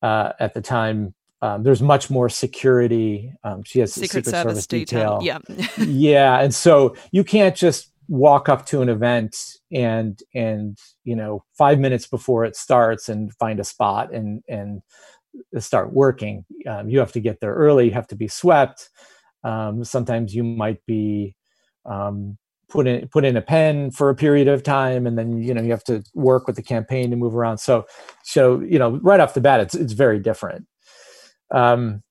uh, 0.02 0.32
at 0.38 0.54
the 0.54 0.60
time 0.60 1.14
um, 1.42 1.62
there's 1.62 1.82
much 1.82 2.10
more 2.10 2.28
security 2.28 3.32
um, 3.44 3.62
she 3.64 3.80
has 3.80 3.92
secret, 3.92 4.24
secret 4.24 4.26
service, 4.26 4.42
service, 4.52 4.66
detail, 4.66 5.18
detail. 5.18 5.42
yeah 5.48 5.66
yeah 5.84 6.40
and 6.40 6.54
so 6.54 6.96
you 7.10 7.22
can't 7.22 7.56
just 7.56 7.90
walk 8.08 8.48
up 8.48 8.66
to 8.66 8.82
an 8.82 8.88
event 8.88 9.36
and 9.72 10.20
and 10.34 10.78
you 11.04 11.14
know 11.14 11.44
five 11.56 11.78
minutes 11.78 12.06
before 12.06 12.44
it 12.44 12.56
starts 12.56 13.08
and 13.08 13.32
find 13.34 13.60
a 13.60 13.64
spot 13.64 14.12
and 14.12 14.42
and 14.48 14.82
start 15.58 15.92
working 15.92 16.44
um, 16.68 16.88
you 16.88 16.98
have 16.98 17.12
to 17.12 17.20
get 17.20 17.40
there 17.40 17.54
early 17.54 17.86
you 17.86 17.92
have 17.92 18.06
to 18.06 18.16
be 18.16 18.28
swept 18.28 18.90
um, 19.44 19.84
sometimes 19.84 20.34
you 20.34 20.42
might 20.42 20.84
be 20.86 21.34
um, 21.84 22.38
put 22.72 22.86
in 22.86 23.06
put 23.08 23.24
in 23.24 23.36
a 23.36 23.42
pen 23.42 23.90
for 23.90 24.08
a 24.08 24.14
period 24.14 24.48
of 24.48 24.62
time, 24.62 25.06
and 25.06 25.18
then 25.18 25.42
you 25.42 25.54
know 25.54 25.62
you 25.62 25.70
have 25.70 25.84
to 25.84 26.02
work 26.14 26.46
with 26.46 26.56
the 26.56 26.62
campaign 26.62 27.10
to 27.10 27.16
move 27.16 27.36
around. 27.36 27.58
So 27.58 27.84
so 28.24 28.60
you 28.60 28.78
know 28.78 28.98
right 29.02 29.20
off 29.20 29.34
the 29.34 29.40
bat, 29.40 29.60
it's 29.60 29.74
it's 29.74 29.92
very 29.92 30.18
different. 30.18 30.66
Um, 31.52 32.02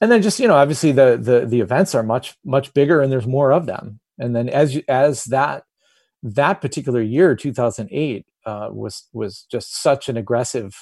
and 0.00 0.10
then 0.10 0.22
just 0.22 0.40
you 0.40 0.48
know 0.48 0.56
obviously 0.56 0.92
the 0.92 1.16
the 1.20 1.46
the 1.46 1.60
events 1.60 1.94
are 1.94 2.02
much 2.02 2.36
much 2.44 2.72
bigger 2.72 3.00
and 3.00 3.12
there's 3.12 3.26
more 3.26 3.52
of 3.52 3.66
them. 3.66 4.00
And 4.18 4.34
then 4.34 4.48
as 4.48 4.74
you, 4.74 4.82
as 4.88 5.24
that 5.24 5.64
that 6.22 6.60
particular 6.60 7.00
year, 7.00 7.36
2008, 7.36 8.26
uh, 8.44 8.68
was 8.72 9.08
was 9.12 9.46
just 9.50 9.76
such 9.76 10.08
an 10.08 10.16
aggressive 10.16 10.74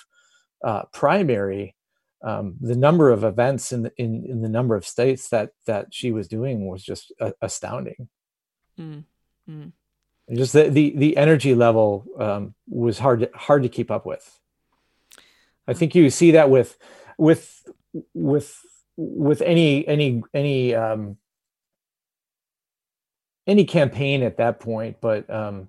uh, 0.65 0.83
primary 0.93 1.77
um, 2.23 2.57
the 2.61 2.77
number 2.77 3.11
of 3.11 3.25
events 3.25 3.73
in 3.73 3.83
the, 3.83 3.93
in, 3.97 4.25
in 4.27 4.43
the 4.43 4.49
number 4.49 4.75
of 4.75 4.87
states 4.87 5.29
that 5.29 5.51
that 5.67 5.93
she 5.93 6.13
was 6.13 6.29
doing 6.29 6.67
was 6.67 6.83
just 6.83 7.13
a- 7.21 7.35
astounding. 7.41 8.09
Mm. 8.79 9.05
Mm. 9.49 9.73
Just 10.35 10.53
the, 10.53 10.69
the 10.69 10.93
the 10.97 11.17
energy 11.17 11.55
level 11.55 12.05
um, 12.19 12.55
was 12.69 12.99
hard 12.99 13.21
to, 13.21 13.31
hard 13.35 13.63
to 13.63 13.69
keep 13.69 13.91
up 13.91 14.07
with. 14.07 14.41
I 15.69 15.75
think 15.75 15.95
you 15.95 16.11
see 16.11 16.33
that 16.33 16.51
with 16.51 16.77
with 17.19 17.69
with 18.15 18.61
with 18.97 19.43
any 19.43 19.87
any 19.87 20.23
any 20.35 20.75
um, 20.75 21.17
any 23.47 23.65
campaign 23.65 24.23
at 24.23 24.39
that 24.39 24.61
point, 24.61 24.97
but 25.01 25.29
um, 25.31 25.69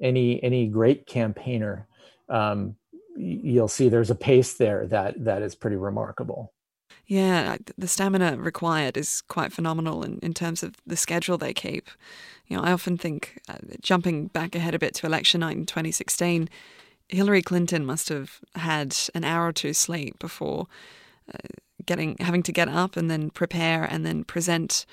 any 0.00 0.42
any 0.42 0.66
great 0.66 1.06
campaigner 1.06 1.86
um, 2.30 2.76
you'll 3.16 3.68
see 3.68 3.88
there's 3.88 4.10
a 4.10 4.14
pace 4.14 4.54
there 4.54 4.86
that 4.86 5.22
that 5.24 5.42
is 5.42 5.54
pretty 5.54 5.76
remarkable. 5.76 6.52
Yeah, 7.06 7.56
the 7.76 7.88
stamina 7.88 8.36
required 8.36 8.96
is 8.96 9.20
quite 9.22 9.52
phenomenal 9.52 10.04
in, 10.04 10.20
in 10.20 10.32
terms 10.32 10.62
of 10.62 10.76
the 10.86 10.96
schedule 10.96 11.38
they 11.38 11.52
keep. 11.52 11.88
You 12.46 12.56
know, 12.56 12.62
I 12.62 12.72
often 12.72 12.96
think, 12.96 13.40
uh, 13.48 13.58
jumping 13.80 14.28
back 14.28 14.54
ahead 14.54 14.74
a 14.74 14.78
bit 14.78 14.94
to 14.96 15.06
election 15.06 15.40
night 15.40 15.56
in 15.56 15.66
2016, 15.66 16.48
Hillary 17.10 17.42
Clinton 17.42 17.84
must 17.84 18.08
have 18.08 18.40
had 18.54 18.96
an 19.14 19.24
hour 19.24 19.48
or 19.48 19.52
two 19.52 19.72
sleep 19.72 20.18
before 20.18 20.66
uh, 21.32 21.38
getting 21.84 22.16
having 22.20 22.42
to 22.44 22.52
get 22.52 22.68
up 22.68 22.96
and 22.96 23.10
then 23.10 23.30
prepare 23.30 23.84
and 23.84 24.06
then 24.06 24.24
present 24.24 24.86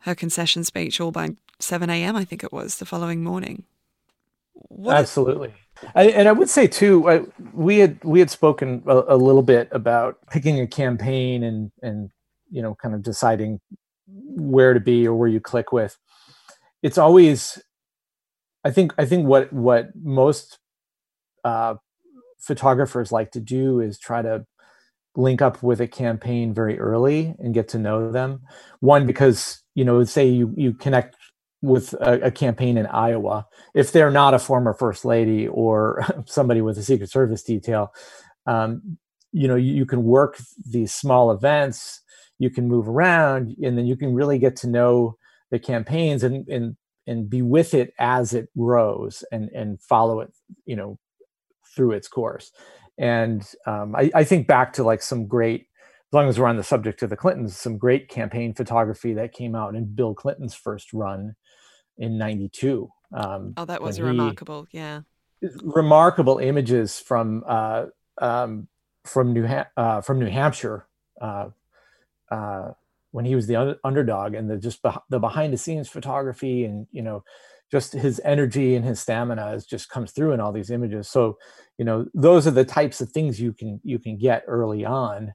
her 0.00 0.14
concession 0.14 0.64
speech 0.64 1.00
all 1.00 1.12
by 1.12 1.30
7 1.60 1.88
a.m. 1.88 2.16
I 2.16 2.24
think 2.24 2.42
it 2.42 2.52
was 2.52 2.76
the 2.76 2.86
following 2.86 3.22
morning. 3.22 3.64
What 4.54 4.96
Absolutely. 4.96 5.54
I, 5.94 6.08
and 6.08 6.28
I 6.28 6.32
would 6.32 6.48
say 6.48 6.66
too, 6.66 7.08
I, 7.08 7.22
we 7.52 7.78
had 7.78 8.02
we 8.04 8.18
had 8.18 8.30
spoken 8.30 8.82
a, 8.86 9.02
a, 9.08 9.16
little 9.16 9.42
bit 9.42 9.68
about 9.72 10.18
picking 10.30 10.60
a 10.60 10.66
campaign 10.66 11.42
and 11.42 11.72
and 11.82 12.10
you 12.50 12.62
know 12.62 12.74
kind 12.74 12.94
of 12.94 13.02
deciding 13.02 13.60
where 14.06 14.74
to 14.74 14.80
be 14.80 15.06
or 15.06 15.14
where 15.14 15.28
you 15.28 15.40
click 15.40 15.72
with. 15.72 15.96
It's 16.82 16.98
always, 16.98 17.62
I 18.64 18.70
think 18.70 18.92
I 18.98 19.06
think 19.06 19.26
what 19.26 19.52
what 19.52 19.90
most 19.96 20.58
uh, 21.44 21.74
photographers 22.38 23.12
like 23.12 23.30
to 23.32 23.40
do 23.40 23.80
is 23.80 23.98
try 23.98 24.22
to 24.22 24.46
link 25.14 25.42
up 25.42 25.62
with 25.62 25.80
a 25.80 25.86
campaign 25.86 26.54
very 26.54 26.78
early 26.78 27.34
and 27.38 27.54
get 27.54 27.68
to 27.68 27.78
know 27.78 28.10
them. 28.10 28.40
One 28.80 29.06
because 29.06 29.62
you 29.74 29.84
know 29.84 30.04
say 30.04 30.26
you 30.26 30.52
you 30.56 30.74
connect 30.74 31.16
with 31.62 31.92
a, 31.94 32.26
a, 32.26 32.30
campaign 32.30 32.76
in 32.76 32.86
Iowa, 32.86 33.46
if 33.72 33.92
they're 33.92 34.10
not 34.10 34.34
a 34.34 34.38
former 34.40 34.74
first 34.74 35.04
lady 35.04 35.46
or 35.46 36.04
somebody 36.26 36.60
with 36.60 36.76
a 36.76 36.82
Secret 36.82 37.08
Service 37.08 37.44
detail, 37.44 37.92
um, 38.46 38.98
you 39.30 39.46
know, 39.46 39.54
you, 39.54 39.72
you, 39.72 39.86
can 39.86 40.02
work 40.02 40.38
these 40.68 40.92
small 40.92 41.30
events, 41.30 42.00
you 42.38 42.50
can 42.50 42.66
move 42.66 42.88
around, 42.88 43.54
and 43.62 43.78
then 43.78 43.86
you 43.86 43.96
can 43.96 44.12
really 44.12 44.38
get 44.38 44.56
to 44.56 44.66
know 44.66 45.16
the 45.50 45.58
campaigns 45.58 46.24
and 46.24 46.48
and 46.48 46.76
and 47.06 47.30
be 47.30 47.42
with 47.42 47.74
it 47.74 47.94
as 47.98 48.34
it 48.34 48.48
grows 48.58 49.24
and 49.30 49.48
and 49.50 49.80
follow 49.80 50.20
it, 50.20 50.32
you 50.66 50.74
know, 50.74 50.98
through 51.74 51.92
its 51.92 52.08
course. 52.08 52.52
And 52.98 53.46
um, 53.66 53.94
I, 53.96 54.10
I 54.14 54.24
think 54.24 54.46
back 54.46 54.74
to 54.74 54.84
like 54.84 55.02
some 55.02 55.26
great 55.26 55.66
as 56.10 56.14
long 56.14 56.28
as 56.28 56.38
we're 56.38 56.46
on 56.46 56.58
the 56.58 56.62
subject 56.62 57.02
of 57.02 57.08
the 57.08 57.16
Clintons, 57.16 57.56
some 57.56 57.78
great 57.78 58.10
campaign 58.10 58.52
photography 58.52 59.14
that 59.14 59.32
came 59.32 59.54
out 59.54 59.74
in 59.74 59.86
Bill 59.94 60.14
Clinton's 60.14 60.54
first 60.54 60.92
run 60.92 61.34
in 61.96 62.18
92 62.18 62.90
um, 63.12 63.54
oh 63.56 63.64
that 63.64 63.82
was 63.82 64.00
remarkable 64.00 64.66
yeah 64.72 65.02
remarkable 65.62 66.38
images 66.38 66.98
from 66.98 67.44
uh, 67.46 67.86
um, 68.18 68.68
from 69.04 69.32
new 69.32 69.46
ha- 69.46 69.68
uh, 69.76 70.00
from 70.00 70.18
new 70.18 70.30
hampshire 70.30 70.86
uh, 71.20 71.48
uh 72.30 72.70
when 73.12 73.24
he 73.24 73.34
was 73.34 73.46
the 73.46 73.56
un- 73.56 73.76
underdog 73.84 74.34
and 74.34 74.50
the 74.50 74.58
just 74.58 74.82
be- 74.82 74.90
the 75.08 75.20
behind 75.20 75.52
the 75.52 75.58
scenes 75.58 75.88
photography 75.88 76.64
and 76.64 76.86
you 76.90 77.02
know 77.02 77.22
just 77.70 77.94
his 77.94 78.20
energy 78.24 78.74
and 78.74 78.84
his 78.84 79.00
stamina 79.00 79.52
is 79.52 79.64
just 79.64 79.88
comes 79.88 80.12
through 80.12 80.32
in 80.32 80.40
all 80.40 80.52
these 80.52 80.70
images. 80.70 81.08
So 81.08 81.38
you 81.78 81.84
know 81.84 82.06
those 82.14 82.46
are 82.46 82.52
the 82.52 82.64
types 82.64 83.00
of 83.00 83.10
things 83.10 83.40
you 83.40 83.52
can 83.52 83.80
you 83.84 83.98
can 83.98 84.18
get 84.18 84.44
early 84.46 84.84
on 84.84 85.32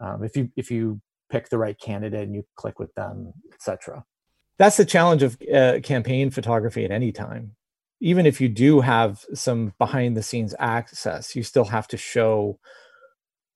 um, 0.00 0.22
if 0.22 0.36
you 0.36 0.50
if 0.56 0.70
you 0.70 1.00
pick 1.30 1.48
the 1.48 1.58
right 1.58 1.78
candidate 1.80 2.24
and 2.24 2.34
you 2.34 2.44
click 2.56 2.78
with 2.78 2.94
them 2.94 3.32
etc 3.54 4.04
that's 4.58 4.76
the 4.76 4.84
challenge 4.84 5.22
of 5.22 5.38
uh, 5.52 5.80
campaign 5.82 6.30
photography 6.30 6.84
at 6.84 6.90
any 6.90 7.10
time. 7.10 7.56
Even 8.00 8.26
if 8.26 8.40
you 8.40 8.48
do 8.48 8.80
have 8.80 9.24
some 9.34 9.72
behind 9.78 10.16
the 10.16 10.22
scenes 10.22 10.54
access 10.58 11.34
you 11.34 11.42
still 11.42 11.64
have 11.64 11.88
to 11.88 11.96
show 11.96 12.58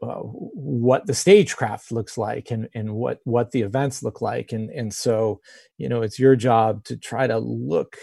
uh, 0.02 0.20
what 0.20 1.06
the 1.06 1.14
stagecraft 1.14 1.90
looks 1.90 2.18
like 2.18 2.50
and, 2.50 2.68
and 2.74 2.92
what 2.92 3.20
what 3.24 3.50
the 3.50 3.62
events 3.62 4.02
look 4.02 4.20
like. 4.20 4.52
And 4.52 4.70
and 4.70 4.92
so 4.92 5.40
you 5.78 5.88
know 5.88 6.02
it's 6.02 6.18
your 6.18 6.36
job 6.36 6.84
to 6.84 6.96
try 6.96 7.26
to 7.26 7.38
look 7.38 7.96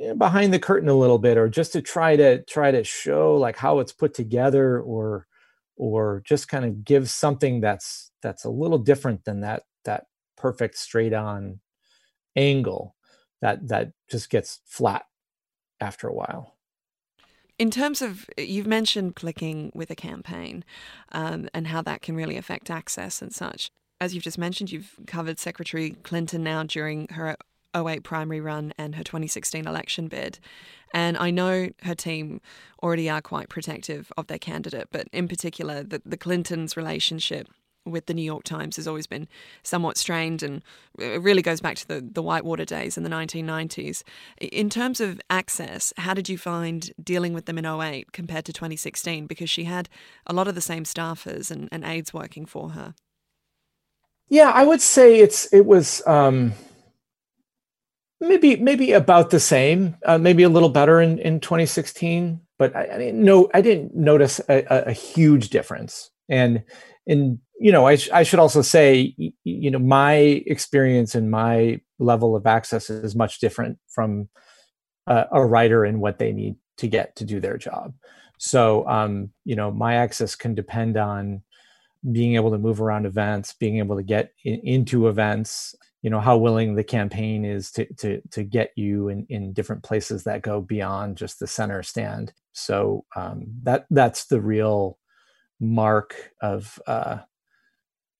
eh, 0.00 0.12
behind 0.14 0.52
the 0.54 0.58
curtain 0.58 0.88
a 0.88 0.94
little 0.94 1.18
bit 1.18 1.36
or 1.36 1.48
just 1.48 1.72
to 1.72 1.82
try 1.82 2.16
to 2.16 2.42
try 2.44 2.70
to 2.70 2.84
show 2.84 3.36
like 3.36 3.56
how 3.56 3.80
it's 3.80 3.92
put 3.92 4.14
together 4.14 4.80
or 4.80 5.26
or 5.76 6.22
just 6.24 6.48
kind 6.48 6.64
of 6.64 6.84
give 6.84 7.10
something 7.10 7.60
that's 7.60 8.10
that's 8.22 8.44
a 8.44 8.50
little 8.50 8.78
different 8.78 9.24
than 9.24 9.40
that 9.40 9.64
that 9.84 10.04
perfect 10.36 10.76
straight 10.78 11.12
on 11.12 11.60
angle 12.36 12.94
that 13.40 13.66
that 13.68 13.92
just 14.10 14.30
gets 14.30 14.60
flat 14.66 15.04
after 15.80 16.08
a 16.08 16.14
while 16.14 16.55
in 17.58 17.70
terms 17.70 18.02
of, 18.02 18.28
you've 18.36 18.66
mentioned 18.66 19.16
clicking 19.16 19.72
with 19.74 19.90
a 19.90 19.94
campaign 19.94 20.64
um, 21.12 21.48
and 21.54 21.68
how 21.68 21.82
that 21.82 22.02
can 22.02 22.16
really 22.16 22.36
affect 22.36 22.70
access 22.70 23.22
and 23.22 23.34
such. 23.34 23.70
As 24.00 24.14
you've 24.14 24.24
just 24.24 24.38
mentioned, 24.38 24.70
you've 24.70 24.94
covered 25.06 25.38
Secretary 25.38 25.90
Clinton 26.02 26.42
now 26.42 26.64
during 26.64 27.08
her 27.08 27.36
08 27.74 28.02
primary 28.02 28.40
run 28.40 28.72
and 28.76 28.94
her 28.94 29.04
2016 29.04 29.66
election 29.66 30.08
bid. 30.08 30.38
And 30.92 31.16
I 31.16 31.30
know 31.30 31.70
her 31.82 31.94
team 31.94 32.40
already 32.82 33.08
are 33.08 33.22
quite 33.22 33.48
protective 33.48 34.12
of 34.16 34.26
their 34.26 34.38
candidate, 34.38 34.88
but 34.90 35.08
in 35.12 35.28
particular, 35.28 35.82
the, 35.82 36.02
the 36.04 36.16
Clintons' 36.16 36.76
relationship 36.76 37.48
with 37.86 38.06
the 38.06 38.14
New 38.14 38.22
York 38.22 38.44
Times 38.44 38.76
has 38.76 38.86
always 38.86 39.06
been 39.06 39.28
somewhat 39.62 39.96
strained, 39.96 40.42
and 40.42 40.62
it 40.98 41.22
really 41.22 41.42
goes 41.42 41.60
back 41.60 41.76
to 41.76 41.88
the, 41.88 42.00
the 42.00 42.22
Whitewater 42.22 42.64
days 42.64 42.96
in 42.96 43.04
the 43.04 43.10
1990s. 43.10 44.02
In 44.40 44.68
terms 44.68 45.00
of 45.00 45.20
access, 45.30 45.92
how 45.96 46.14
did 46.14 46.28
you 46.28 46.36
find 46.36 46.90
dealing 47.02 47.32
with 47.32 47.46
them 47.46 47.58
in 47.58 47.64
08 47.64 48.12
compared 48.12 48.44
to 48.46 48.52
2016? 48.52 49.26
Because 49.26 49.48
she 49.48 49.64
had 49.64 49.88
a 50.26 50.32
lot 50.32 50.48
of 50.48 50.54
the 50.54 50.60
same 50.60 50.84
staffers 50.84 51.50
and, 51.50 51.68
and 51.72 51.84
aides 51.84 52.12
working 52.12 52.46
for 52.46 52.70
her. 52.70 52.94
Yeah, 54.28 54.50
I 54.50 54.64
would 54.64 54.82
say 54.82 55.20
it's 55.20 55.52
it 55.52 55.66
was 55.66 56.04
um, 56.06 56.52
maybe 58.20 58.56
maybe 58.56 58.92
about 58.92 59.30
the 59.30 59.40
same, 59.40 59.96
uh, 60.04 60.18
maybe 60.18 60.42
a 60.42 60.48
little 60.48 60.68
better 60.68 61.00
in, 61.00 61.18
in 61.18 61.40
2016, 61.40 62.40
but 62.58 62.74
I, 62.74 62.88
I 62.92 62.98
didn't 62.98 63.24
know 63.24 63.48
I 63.54 63.60
didn't 63.60 63.94
notice 63.94 64.40
a, 64.48 64.64
a, 64.68 64.92
huge 64.92 65.50
difference. 65.50 66.10
And 66.28 66.64
and 67.06 67.38
you 67.58 67.72
know, 67.72 67.86
I, 67.86 67.96
sh- 67.96 68.10
I 68.12 68.22
should 68.22 68.38
also 68.38 68.62
say, 68.62 69.14
you 69.44 69.70
know, 69.70 69.78
my 69.78 70.14
experience 70.46 71.14
and 71.14 71.30
my 71.30 71.80
level 71.98 72.36
of 72.36 72.46
access 72.46 72.90
is 72.90 73.16
much 73.16 73.40
different 73.40 73.78
from 73.88 74.28
uh, 75.06 75.24
a 75.32 75.44
writer 75.44 75.84
and 75.84 76.00
what 76.00 76.18
they 76.18 76.32
need 76.32 76.56
to 76.78 76.86
get 76.86 77.16
to 77.16 77.24
do 77.24 77.40
their 77.40 77.56
job. 77.56 77.94
So, 78.38 78.86
um, 78.86 79.30
you 79.44 79.56
know, 79.56 79.70
my 79.70 79.94
access 79.94 80.34
can 80.34 80.54
depend 80.54 80.96
on 80.96 81.42
being 82.12 82.34
able 82.34 82.50
to 82.50 82.58
move 82.58 82.80
around 82.80 83.06
events, 83.06 83.54
being 83.54 83.78
able 83.78 83.96
to 83.96 84.02
get 84.02 84.32
in, 84.44 84.60
into 84.62 85.08
events, 85.08 85.74
you 86.02 86.10
know, 86.10 86.20
how 86.20 86.36
willing 86.36 86.74
the 86.74 86.84
campaign 86.84 87.44
is 87.44 87.70
to 87.72 87.86
to 87.94 88.20
to 88.32 88.44
get 88.44 88.70
you 88.76 89.08
in 89.08 89.26
in 89.30 89.54
different 89.54 89.82
places 89.82 90.24
that 90.24 90.42
go 90.42 90.60
beyond 90.60 91.16
just 91.16 91.40
the 91.40 91.46
center 91.46 91.82
stand. 91.82 92.34
So 92.52 93.04
um, 93.16 93.46
that 93.62 93.86
that's 93.90 94.26
the 94.26 94.40
real 94.40 94.98
mark 95.60 96.32
of 96.40 96.80
uh, 96.86 97.18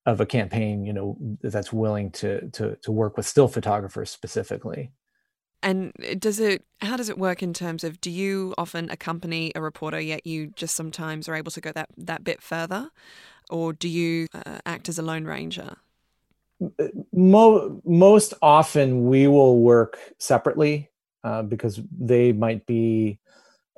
of 0.06 0.20
a 0.20 0.26
campaign, 0.26 0.84
you 0.84 0.92
know, 0.92 1.18
that's 1.42 1.72
willing 1.72 2.10
to 2.12 2.48
to 2.50 2.76
to 2.76 2.92
work 2.92 3.16
with 3.16 3.26
still 3.26 3.48
photographers 3.48 4.10
specifically. 4.10 4.92
And 5.62 5.92
does 6.18 6.38
it? 6.38 6.64
How 6.80 6.96
does 6.96 7.08
it 7.08 7.18
work 7.18 7.42
in 7.42 7.52
terms 7.52 7.82
of? 7.82 8.00
Do 8.00 8.10
you 8.10 8.54
often 8.56 8.88
accompany 8.90 9.52
a 9.54 9.60
reporter, 9.60 9.98
yet 10.00 10.26
you 10.26 10.48
just 10.48 10.76
sometimes 10.76 11.28
are 11.28 11.34
able 11.34 11.50
to 11.52 11.60
go 11.60 11.72
that 11.72 11.88
that 11.96 12.22
bit 12.22 12.42
further, 12.42 12.90
or 13.50 13.72
do 13.72 13.88
you 13.88 14.28
uh, 14.32 14.58
act 14.64 14.88
as 14.88 14.98
a 14.98 15.02
lone 15.02 15.24
ranger? 15.24 15.76
Mo- 17.12 17.82
most 17.84 18.34
often, 18.40 19.06
we 19.08 19.26
will 19.26 19.58
work 19.58 19.98
separately 20.18 20.90
uh, 21.24 21.42
because 21.42 21.80
they 21.98 22.32
might 22.32 22.64
be 22.66 23.18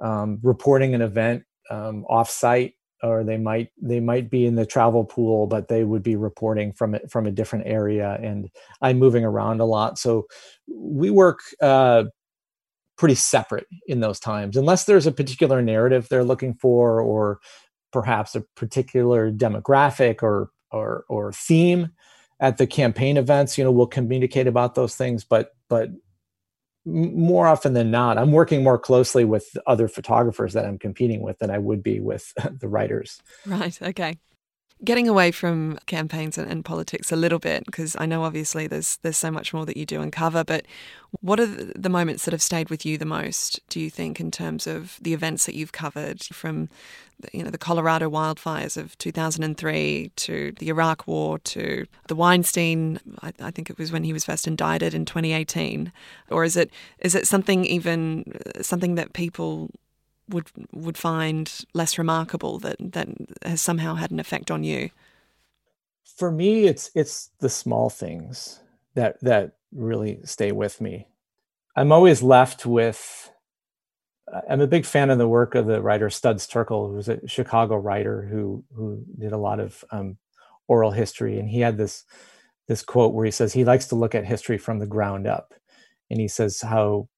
um, 0.00 0.38
reporting 0.42 0.94
an 0.94 1.00
event 1.00 1.44
um, 1.70 2.04
offsite 2.08 2.74
or 3.02 3.24
they 3.24 3.36
might 3.36 3.70
they 3.80 4.00
might 4.00 4.30
be 4.30 4.46
in 4.46 4.54
the 4.54 4.66
travel 4.66 5.04
pool 5.04 5.46
but 5.46 5.68
they 5.68 5.84
would 5.84 6.02
be 6.02 6.16
reporting 6.16 6.72
from 6.72 6.94
it 6.94 7.10
from 7.10 7.26
a 7.26 7.30
different 7.30 7.66
area 7.66 8.18
and 8.22 8.50
i'm 8.82 8.98
moving 8.98 9.24
around 9.24 9.60
a 9.60 9.64
lot. 9.64 9.98
So 9.98 10.26
we 10.66 11.10
work 11.10 11.40
uh, 11.62 12.04
pretty 12.96 13.14
separate 13.14 13.66
in 13.86 14.00
those 14.00 14.20
times. 14.20 14.56
Unless 14.56 14.84
there's 14.84 15.06
a 15.06 15.12
particular 15.12 15.62
narrative 15.62 16.08
they're 16.08 16.24
looking 16.24 16.54
for 16.54 17.00
or 17.00 17.38
perhaps 17.92 18.34
a 18.34 18.42
particular 18.56 19.32
demographic 19.32 20.22
or 20.22 20.50
or 20.70 21.04
or 21.08 21.32
theme 21.32 21.90
at 22.40 22.58
the 22.58 22.66
campaign 22.66 23.16
events 23.16 23.56
you 23.56 23.64
know 23.64 23.70
we'll 23.70 23.86
communicate 23.86 24.46
about 24.46 24.74
those 24.74 24.94
things 24.94 25.24
but 25.24 25.52
but 25.70 25.88
more 26.88 27.46
often 27.46 27.74
than 27.74 27.90
not, 27.90 28.18
I'm 28.18 28.32
working 28.32 28.62
more 28.62 28.78
closely 28.78 29.24
with 29.24 29.56
other 29.66 29.88
photographers 29.88 30.54
that 30.54 30.64
I'm 30.64 30.78
competing 30.78 31.20
with 31.20 31.38
than 31.38 31.50
I 31.50 31.58
would 31.58 31.82
be 31.82 32.00
with 32.00 32.32
the 32.60 32.68
writers. 32.68 33.20
Right. 33.46 33.80
Okay. 33.80 34.18
Getting 34.84 35.08
away 35.08 35.32
from 35.32 35.78
campaigns 35.86 36.38
and, 36.38 36.48
and 36.48 36.64
politics 36.64 37.10
a 37.10 37.16
little 37.16 37.40
bit, 37.40 37.66
because 37.66 37.96
I 37.98 38.06
know 38.06 38.22
obviously 38.22 38.68
there's 38.68 38.98
there's 38.98 39.18
so 39.18 39.30
much 39.30 39.52
more 39.52 39.66
that 39.66 39.76
you 39.76 39.84
do 39.84 40.00
uncover. 40.00 40.44
But 40.44 40.66
what 41.20 41.40
are 41.40 41.46
the, 41.46 41.72
the 41.76 41.88
moments 41.88 42.24
that 42.24 42.32
have 42.32 42.42
stayed 42.42 42.70
with 42.70 42.86
you 42.86 42.96
the 42.96 43.04
most? 43.04 43.60
Do 43.68 43.80
you 43.80 43.90
think 43.90 44.20
in 44.20 44.30
terms 44.30 44.68
of 44.68 44.98
the 45.02 45.14
events 45.14 45.46
that 45.46 45.56
you've 45.56 45.72
covered, 45.72 46.22
from 46.22 46.68
you 47.32 47.42
know 47.42 47.50
the 47.50 47.58
Colorado 47.58 48.08
wildfires 48.08 48.76
of 48.76 48.96
2003 48.98 50.12
to 50.14 50.52
the 50.58 50.68
Iraq 50.68 51.08
War 51.08 51.40
to 51.40 51.86
the 52.06 52.14
Weinstein? 52.14 53.00
I, 53.20 53.32
I 53.40 53.50
think 53.50 53.70
it 53.70 53.78
was 53.78 53.90
when 53.90 54.04
he 54.04 54.12
was 54.12 54.24
first 54.24 54.46
indicted 54.46 54.94
in 54.94 55.04
2018, 55.04 55.92
or 56.30 56.44
is 56.44 56.56
it 56.56 56.70
is 57.00 57.16
it 57.16 57.26
something 57.26 57.64
even 57.64 58.32
something 58.60 58.94
that 58.94 59.12
people 59.12 59.70
would 60.28 60.50
would 60.72 60.98
find 60.98 61.52
less 61.74 61.98
remarkable 61.98 62.58
that 62.60 62.76
that 62.80 63.08
has 63.44 63.60
somehow 63.60 63.94
had 63.94 64.10
an 64.10 64.20
effect 64.20 64.50
on 64.50 64.64
you? 64.64 64.90
For 66.16 66.30
me, 66.30 66.64
it's 66.64 66.90
it's 66.94 67.30
the 67.40 67.48
small 67.48 67.90
things 67.90 68.60
that 68.94 69.20
that 69.22 69.52
really 69.72 70.20
stay 70.24 70.52
with 70.52 70.80
me. 70.80 71.06
I'm 71.76 71.92
always 71.92 72.22
left 72.22 72.66
with. 72.66 73.30
I'm 74.50 74.60
a 74.60 74.66
big 74.66 74.84
fan 74.84 75.08
of 75.08 75.16
the 75.16 75.28
work 75.28 75.54
of 75.54 75.66
the 75.66 75.80
writer 75.80 76.10
Studs 76.10 76.46
Terkel, 76.46 76.92
who's 76.92 77.08
a 77.08 77.26
Chicago 77.26 77.76
writer 77.76 78.22
who 78.22 78.64
who 78.74 79.02
did 79.18 79.32
a 79.32 79.38
lot 79.38 79.58
of 79.58 79.84
um, 79.90 80.18
oral 80.66 80.90
history, 80.90 81.38
and 81.38 81.48
he 81.48 81.60
had 81.60 81.78
this 81.78 82.04
this 82.66 82.82
quote 82.82 83.14
where 83.14 83.24
he 83.24 83.30
says 83.30 83.52
he 83.52 83.64
likes 83.64 83.86
to 83.86 83.94
look 83.94 84.14
at 84.14 84.26
history 84.26 84.58
from 84.58 84.78
the 84.78 84.86
ground 84.86 85.26
up, 85.26 85.54
and 86.10 86.20
he 86.20 86.28
says 86.28 86.60
how 86.60 87.08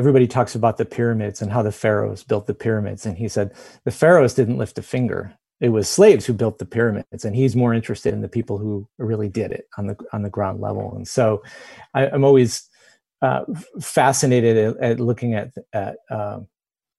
everybody 0.00 0.26
talks 0.26 0.54
about 0.54 0.78
the 0.78 0.86
pyramids 0.86 1.42
and 1.42 1.52
how 1.52 1.62
the 1.62 1.70
pharaohs 1.70 2.24
built 2.24 2.46
the 2.46 2.54
pyramids. 2.54 3.04
And 3.04 3.18
he 3.18 3.28
said 3.28 3.52
the 3.84 3.90
pharaohs 3.90 4.32
didn't 4.32 4.56
lift 4.56 4.78
a 4.78 4.82
finger. 4.82 5.34
It 5.60 5.68
was 5.68 5.90
slaves 5.90 6.24
who 6.24 6.32
built 6.32 6.58
the 6.58 6.64
pyramids 6.64 7.22
and 7.22 7.36
he's 7.36 7.54
more 7.54 7.74
interested 7.74 8.14
in 8.14 8.22
the 8.22 8.28
people 8.28 8.56
who 8.56 8.88
really 8.96 9.28
did 9.28 9.52
it 9.52 9.66
on 9.76 9.88
the 9.88 9.96
on 10.14 10.22
the 10.22 10.30
ground 10.30 10.62
level. 10.62 10.94
And 10.96 11.06
so 11.06 11.42
I, 11.92 12.06
am 12.06 12.24
always 12.24 12.66
uh, 13.20 13.44
fascinated 13.78 14.56
at, 14.56 14.76
at, 14.78 15.00
looking 15.00 15.34
at 15.34 15.52
at 15.74 15.98
uh, 16.08 16.38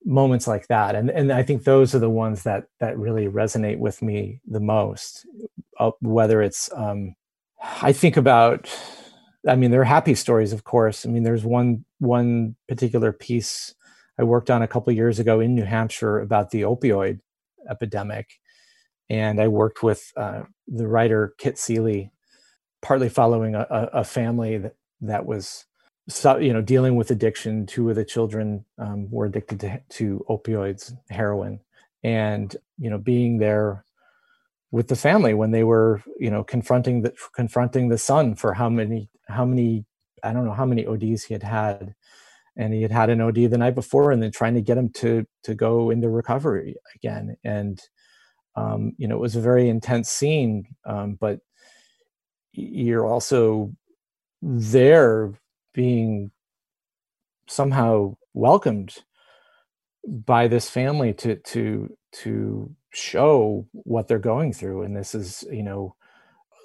moments 0.06 0.46
like 0.46 0.68
that. 0.68 0.94
And 0.94 1.10
and 1.10 1.34
I 1.34 1.42
think 1.42 1.64
those 1.64 1.96
are 1.96 2.00
the 2.00 2.08
ones 2.08 2.44
that 2.44 2.66
that 2.80 3.00
really 3.00 3.26
resonate 3.26 3.80
with 3.80 4.04
me 4.04 4.42
the 4.46 4.60
most 4.60 5.26
uh, 5.80 5.90
whether 6.02 6.44
it's 6.44 6.70
um, 6.76 7.16
I 7.82 7.94
think 7.94 8.16
about 8.16 8.70
I 9.48 9.56
mean, 9.56 9.72
there 9.72 9.82
are 9.82 9.86
happy 9.86 10.16
stories, 10.16 10.54
of 10.54 10.64
course. 10.64 11.06
I 11.06 11.10
mean, 11.10 11.24
there's 11.24 11.44
one 11.44 11.86
one 12.00 12.56
particular 12.68 13.12
piece 13.12 13.74
I 14.20 14.24
worked 14.24 14.52
on 14.52 14.62
a 14.62 14.68
couple 14.68 14.94
years 14.94 15.20
ago 15.20 15.40
in 15.40 15.56
New 15.56 15.64
Hampshire 15.64 16.20
about 16.20 16.52
the 16.52 16.62
opioid 16.62 17.20
epidemic, 17.70 18.40
and 19.10 19.42
I 19.42 19.48
worked 19.48 19.82
with 19.82 20.12
uh, 20.16 20.44
the 20.68 20.88
writer 20.88 21.34
Kit 21.38 21.56
Seelye, 21.56 22.12
partly 22.82 23.10
following 23.10 23.56
a, 23.56 23.66
a 23.70 24.04
family 24.04 24.58
that 24.60 24.76
that 25.02 25.26
was, 25.26 25.66
you 26.40 26.54
know, 26.54 26.62
dealing 26.62 26.96
with 26.96 27.10
addiction. 27.10 27.66
Two 27.66 27.90
of 27.90 27.96
the 27.96 28.06
children 28.06 28.66
um, 28.78 29.10
were 29.10 29.26
addicted 29.26 29.60
to, 29.62 29.82
to 29.90 30.26
opioids, 30.30 30.94
heroin, 31.10 31.60
and 32.04 32.56
you 32.78 32.90
know, 32.92 33.00
being 33.00 33.40
there 33.40 33.86
with 34.72 34.88
the 34.88 34.96
family 34.96 35.34
when 35.34 35.52
they 35.52 35.64
were 35.64 36.02
you 36.20 36.30
know 36.32 36.44
confronting 36.44 37.02
the 37.02 37.14
confronting 37.36 37.90
the 37.90 37.98
son 37.98 38.36
for 38.36 38.54
how 38.54 38.70
many 38.70 39.10
how 39.28 39.46
many 39.46 39.86
I 40.24 40.34
don't 40.34 40.46
know 40.46 40.54
how 40.54 40.66
many 40.66 40.86
ODs 40.86 41.24
he 41.24 41.34
had 41.34 41.44
had, 41.44 41.96
and 42.56 42.74
he 42.74 42.82
had 42.82 42.92
had 42.92 43.10
an 43.10 43.22
OD 43.22 43.36
the 43.50 43.58
night 43.58 43.76
before, 43.76 44.12
and 44.12 44.22
then 44.22 44.32
trying 44.32 44.56
to 44.56 44.62
get 44.62 44.78
him 44.78 44.90
to 44.96 45.26
to 45.44 45.56
go 45.56 45.90
into 45.90 46.10
recovery 46.10 46.76
again. 46.96 47.38
And 47.44 47.82
um, 48.56 48.94
you 48.98 49.08
know, 49.08 49.16
it 49.16 49.22
was 49.22 49.36
a 49.36 49.42
very 49.42 49.70
intense 49.70 50.10
scene, 50.10 50.66
um, 50.86 51.18
but 51.20 51.40
you're 52.54 53.06
also 53.06 53.74
there 54.42 55.34
being 55.74 56.32
somehow 57.48 58.16
welcomed 58.34 58.96
by 60.08 60.48
this 60.48 60.70
family 60.70 61.14
to 61.14 61.36
to 61.38 61.96
to 62.12 62.76
show 62.94 63.66
what 63.72 64.08
they're 64.08 64.20
going 64.20 64.52
through 64.54 64.84
and 64.84 64.96
this 64.96 65.16
is 65.16 65.44
you 65.52 65.64
know 65.64 65.96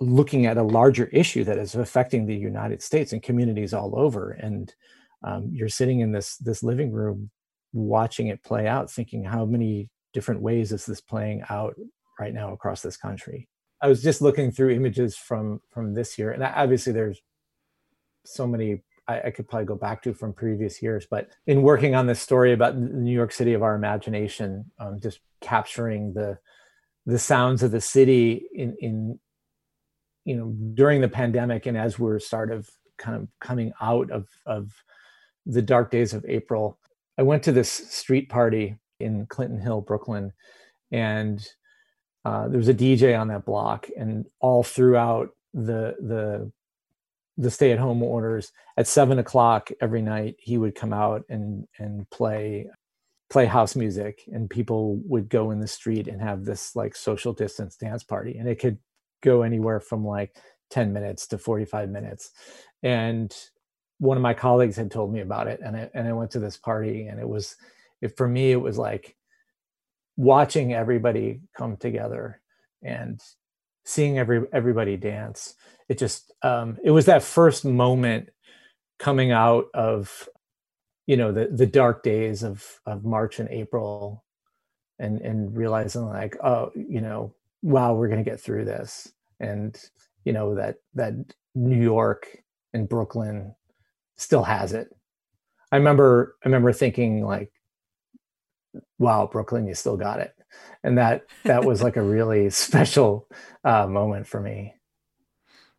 looking 0.01 0.47
at 0.47 0.59
a 0.59 0.63
larger 0.63 1.07
issue 1.07 1.45
that 1.45 1.59
is 1.59 1.75
affecting 1.75 2.27
the 2.27 2.35
united 2.35 2.83
states 2.83 3.13
and 3.13 3.23
communities 3.23 3.73
all 3.73 3.99
over 3.99 4.33
and 4.33 4.75
um, 5.23 5.49
you're 5.53 5.69
sitting 5.69 6.01
in 6.01 6.13
this 6.13 6.37
this 6.39 6.63
living 6.63 6.93
room 6.93 7.31
watching 7.73 8.29
it 8.29 8.43
play 8.43 8.67
out 8.67 8.91
thinking 8.91 9.25
how 9.25 9.45
many 9.45 9.91
different 10.13 10.41
ways 10.41 10.73
is 10.73 10.87
this 10.87 11.01
playing 11.01 11.43
out 11.51 11.75
right 12.19 12.33
now 12.33 12.53
across 12.53 12.81
this 12.81 12.97
country? 12.97 13.47
I 13.83 13.89
was 13.89 14.03
just 14.03 14.23
looking 14.23 14.51
through 14.51 14.71
images 14.71 15.17
from 15.17 15.61
from 15.69 15.93
this 15.93 16.19
year 16.19 16.31
and 16.31 16.43
obviously 16.43 16.93
there's 16.93 17.21
so 18.25 18.47
many 18.47 18.83
I, 19.09 19.21
I, 19.23 19.31
could 19.31 19.49
probably 19.49 19.67
go 19.67 19.77
back 19.77 20.03
to 20.03 20.15
from 20.15 20.33
previous 20.33 20.83
years. 20.83 21.07
But 21.11 21.31
in 21.47 21.63
working 21.63 21.95
on 21.95 22.07
this 22.07 22.21
story 22.21 22.53
about 22.53 22.75
the 22.75 22.81
New 22.81 23.13
York 23.13 23.33
City 23.33 23.55
of 23.55 23.63
our 23.63 23.75
imagination, 23.75 24.71
um, 24.79 25.01
just 25.01 25.21
capturing 25.41 26.13
the 26.15 26.39
the 27.05 27.19
sounds 27.19 27.63
of 27.63 27.71
the 27.71 27.81
city 27.81 28.47
in 28.53 28.77
in 28.81 29.19
you 30.25 30.37
know 30.37 30.53
during 30.75 31.01
the 31.01 31.09
pandemic 31.09 31.67
and 31.67 31.77
as 31.77 31.99
we're 31.99 32.19
sort 32.19 32.51
of 32.51 32.69
kind 32.99 33.17
of 33.17 33.29
coming 33.41 33.73
out 33.81 34.11
of 34.11 34.27
of 34.45 34.73
the 35.47 35.63
dark 35.63 35.91
days 35.91 36.13
of 36.13 36.25
April, 36.27 36.79
I 37.17 37.23
went 37.23 37.45
to 37.45 37.53
this 37.53 37.71
street 37.71 38.29
party 38.29 38.77
in 38.99 39.27
Clinton 39.27 39.61
Hill, 39.61 39.81
Brooklyn, 39.81 40.33
and 40.91 41.47
uh, 42.25 42.49
there 42.49 42.59
was 42.59 42.69
a 42.69 42.75
DJ 42.75 43.19
on 43.19 43.29
that 43.29 43.45
block, 43.45 43.89
and 43.97 44.27
all 44.41 44.65
throughout 44.65 45.31
the 45.55 45.95
the 46.01 46.51
the 47.37 47.51
stay 47.51 47.73
at 47.73 47.79
home 47.79 48.03
orders. 48.03 48.53
At 48.77 48.87
seven 48.87 49.19
o'clock 49.19 49.71
every 49.81 50.03
night 50.03 50.37
he 50.39 50.59
would 50.59 50.75
come 50.75 50.93
out 50.93 51.25
and 51.29 51.67
and 51.79 52.09
play 52.11 52.67
play 53.29 53.47
house 53.47 53.75
music 53.75 54.23
and 54.33 54.49
people 54.49 54.97
would 55.05 55.29
go 55.29 55.51
in 55.51 55.61
the 55.61 55.67
street 55.67 56.07
and 56.07 56.21
have 56.21 56.45
this 56.45 56.77
like 56.77 56.95
social 56.95 57.33
distance 57.33 57.77
dance 57.77 58.05
party. 58.05 58.39
And 58.39 58.49
it 58.49 58.61
could 58.61 58.79
go 59.23 59.43
anywhere 59.43 59.81
from 59.81 60.07
like 60.07 60.37
10 60.71 60.93
minutes 60.93 61.27
to 61.29 61.39
45 61.39 61.91
minutes. 61.91 62.31
And 62.83 63.35
one 63.99 64.17
of 64.17 64.23
my 64.23 64.35
colleagues 64.35 64.77
had 64.77 64.91
told 64.91 65.13
me 65.13 65.21
about 65.21 65.49
it 65.49 65.61
and 65.65 65.77
I, 65.77 65.91
and 65.95 66.07
I 66.07 66.13
went 66.13 66.31
to 66.33 66.39
this 66.39 66.57
party 66.57 67.07
and 67.07 67.19
it 67.19 67.29
was 67.29 67.57
it, 68.01 68.17
for 68.17 68.29
me 68.29 68.53
it 68.53 68.61
was 68.61 68.79
like 68.79 69.17
watching 70.17 70.73
everybody 70.73 71.41
come 71.57 71.77
together 71.77 72.41
and 72.83 73.21
seeing 73.87 74.19
every 74.19 74.43
everybody 74.53 74.97
dance. 74.99 75.55
It 75.89 75.97
just 75.97 76.33
um, 76.43 76.77
it 76.85 76.91
was 76.91 77.07
that 77.07 77.23
first 77.23 77.65
moment 77.65 78.29
coming 78.99 79.31
out 79.31 79.67
of 79.73 80.29
you 81.07 81.17
know 81.17 81.33
the 81.33 81.47
the 81.47 81.67
dark 81.67 82.03
days 82.03 82.43
of 82.43 82.81
of 82.85 83.05
March 83.05 83.39
and 83.39 83.49
April 83.49 84.25
and 84.99 85.21
and 85.23 85.57
realizing 85.57 86.07
like 86.07 86.37
oh 86.45 86.71
you 86.75 87.01
know 87.01 87.35
wow 87.63 87.95
we're 87.95 88.09
going 88.09 88.23
to 88.23 88.31
get 88.31 88.41
through 88.41 88.67
this. 88.67 89.13
And 89.41 89.79
you 90.25 90.33
know 90.33 90.55
that 90.57 90.77
that 90.95 91.15
New 91.55 91.81
York 91.81 92.43
and 92.75 92.89
Brooklyn 92.89 93.55
still 94.17 94.43
has 94.43 94.73
it. 94.73 94.95
I 95.71 95.77
remember 95.77 96.37
I 96.45 96.49
remember 96.49 96.73
thinking 96.73 97.25
like 97.25 97.53
wow 98.99 99.29
Brooklyn 99.31 99.67
you 99.67 99.75
still 99.75 99.97
got 99.97 100.21
it 100.21 100.36
and 100.83 100.99
that 100.99 101.23
that 101.45 101.65
was 101.65 101.83
like 101.83 101.97
a 101.97 102.03
really 102.03 102.51
special 102.67 103.29
uh, 103.65 103.87
moment 103.87 104.27
for 104.27 104.41
me 104.41 104.77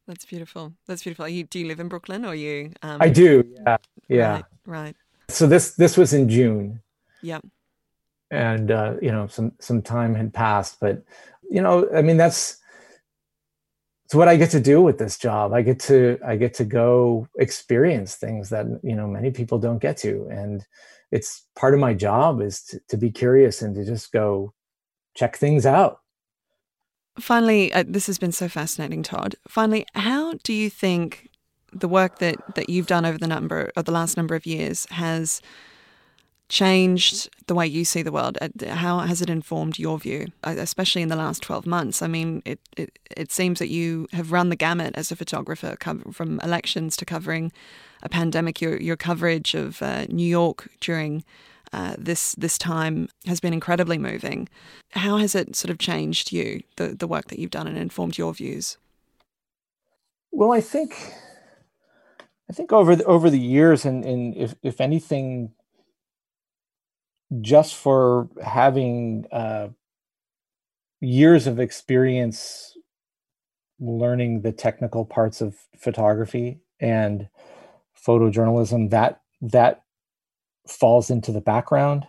that's 0.07 0.25
beautiful. 0.25 0.73
That's 0.87 1.03
beautiful. 1.03 1.27
You, 1.27 1.43
do 1.43 1.59
you 1.59 1.67
live 1.67 1.81
in 1.81 1.89
Brooklyn 1.89 2.23
or 2.23 2.33
you? 2.33 2.71
Um... 2.81 3.01
I 3.01 3.09
do. 3.09 3.43
Yeah. 3.45 3.77
Yeah. 4.07 4.31
Right, 4.31 4.45
right. 4.65 4.95
So 5.27 5.45
this 5.45 5.71
this 5.71 5.97
was 5.97 6.13
in 6.13 6.29
June. 6.29 6.81
Yeah. 7.21 7.39
And 8.31 8.71
uh, 8.71 8.95
you 9.01 9.11
know, 9.11 9.27
some 9.27 9.51
some 9.59 9.81
time 9.81 10.15
had 10.15 10.33
passed, 10.33 10.79
but 10.79 11.03
you 11.49 11.61
know, 11.61 11.89
I 11.93 12.01
mean, 12.01 12.15
that's 12.15 12.57
it's 14.05 14.15
what 14.15 14.29
I 14.29 14.37
get 14.37 14.51
to 14.51 14.61
do 14.61 14.81
with 14.81 14.97
this 14.97 15.17
job. 15.17 15.51
I 15.51 15.61
get 15.61 15.79
to 15.81 16.17
I 16.25 16.37
get 16.37 16.53
to 16.55 16.65
go 16.65 17.27
experience 17.37 18.15
things 18.15 18.49
that 18.49 18.65
you 18.83 18.95
know 18.95 19.07
many 19.07 19.31
people 19.31 19.59
don't 19.59 19.81
get 19.81 19.97
to, 19.97 20.27
and 20.31 20.65
it's 21.11 21.45
part 21.55 21.73
of 21.73 21.81
my 21.81 21.93
job 21.93 22.41
is 22.41 22.61
to, 22.63 22.79
to 22.87 22.97
be 22.97 23.11
curious 23.11 23.61
and 23.61 23.75
to 23.75 23.83
just 23.83 24.13
go 24.13 24.53
check 25.17 25.35
things 25.35 25.65
out 25.65 26.01
Finally, 27.19 27.73
uh, 27.73 27.83
this 27.87 28.07
has 28.07 28.19
been 28.19 28.31
so 28.31 28.47
fascinating, 28.47 29.01
Todd. 29.01 29.35
Finally, 29.47 29.85
how 29.95 30.33
do 30.43 30.53
you 30.53 30.69
think 30.69 31.29
the 31.73 31.87
work 31.87 32.19
that, 32.19 32.55
that 32.55 32.69
you've 32.69 32.87
done 32.87 33.05
over 33.05 33.17
the 33.17 33.27
number 33.27 33.71
of 33.75 33.85
the 33.85 33.91
last 33.91 34.17
number 34.17 34.35
of 34.35 34.45
years 34.45 34.85
has 34.91 35.41
changed 36.49 37.29
the 37.47 37.55
way 37.55 37.65
you 37.65 37.83
see 37.83 38.03
the 38.03 38.11
world? 38.11 38.37
Uh, 38.39 38.49
how 38.67 38.99
has 38.99 39.21
it 39.21 39.29
informed 39.29 39.79
your 39.79 39.97
view, 39.97 40.27
uh, 40.43 40.55
especially 40.57 41.01
in 41.01 41.09
the 41.09 41.15
last 41.15 41.41
12 41.41 41.65
months? 41.65 42.01
I 42.03 42.07
mean, 42.07 42.43
it, 42.45 42.59
it, 42.77 42.99
it 43.15 43.31
seems 43.31 43.57
that 43.59 43.69
you 43.69 44.07
have 44.13 44.31
run 44.31 44.49
the 44.49 44.55
gamut 44.55 44.95
as 44.95 45.11
a 45.11 45.15
photographer, 45.15 45.75
from 46.13 46.39
elections 46.41 46.95
to 46.97 47.05
covering 47.05 47.51
a 48.03 48.09
pandemic. 48.09 48.61
Your, 48.61 48.79
your 48.79 48.95
coverage 48.95 49.55
of 49.55 49.81
uh, 49.81 50.05
New 50.05 50.27
York 50.27 50.69
during 50.81 51.23
uh, 51.73 51.95
this 51.97 52.33
this 52.35 52.57
time 52.57 53.09
has 53.25 53.39
been 53.39 53.53
incredibly 53.53 53.97
moving. 53.97 54.49
How 54.91 55.17
has 55.17 55.35
it 55.35 55.55
sort 55.55 55.71
of 55.71 55.77
changed 55.77 56.31
you, 56.31 56.61
the 56.77 56.89
the 56.89 57.07
work 57.07 57.27
that 57.27 57.39
you've 57.39 57.51
done, 57.51 57.67
and 57.67 57.77
informed 57.77 58.17
your 58.17 58.33
views? 58.33 58.77
Well, 60.31 60.51
I 60.51 60.61
think 60.61 61.13
I 62.49 62.53
think 62.53 62.71
over 62.71 62.95
the, 62.95 63.03
over 63.05 63.29
the 63.29 63.39
years, 63.39 63.85
and, 63.85 64.05
and 64.05 64.35
if 64.35 64.55
if 64.63 64.79
anything, 64.79 65.51
just 67.41 67.75
for 67.75 68.29
having 68.43 69.25
uh, 69.31 69.69
years 71.01 71.47
of 71.47 71.59
experience 71.59 72.73
learning 73.79 74.41
the 74.41 74.51
technical 74.51 75.05
parts 75.05 75.41
of 75.41 75.55
photography 75.77 76.59
and 76.79 77.27
photojournalism, 78.05 78.89
that 78.91 79.21
that 79.41 79.83
falls 80.69 81.09
into 81.09 81.31
the 81.31 81.41
background 81.41 82.05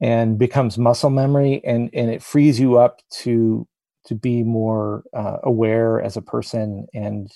and 0.00 0.38
becomes 0.38 0.76
muscle 0.76 1.10
memory 1.10 1.62
and 1.64 1.90
and 1.92 2.10
it 2.10 2.22
frees 2.22 2.60
you 2.60 2.78
up 2.78 3.00
to 3.10 3.66
to 4.04 4.14
be 4.14 4.42
more 4.42 5.02
uh, 5.14 5.38
aware 5.42 6.00
as 6.00 6.16
a 6.16 6.22
person 6.22 6.86
and 6.94 7.32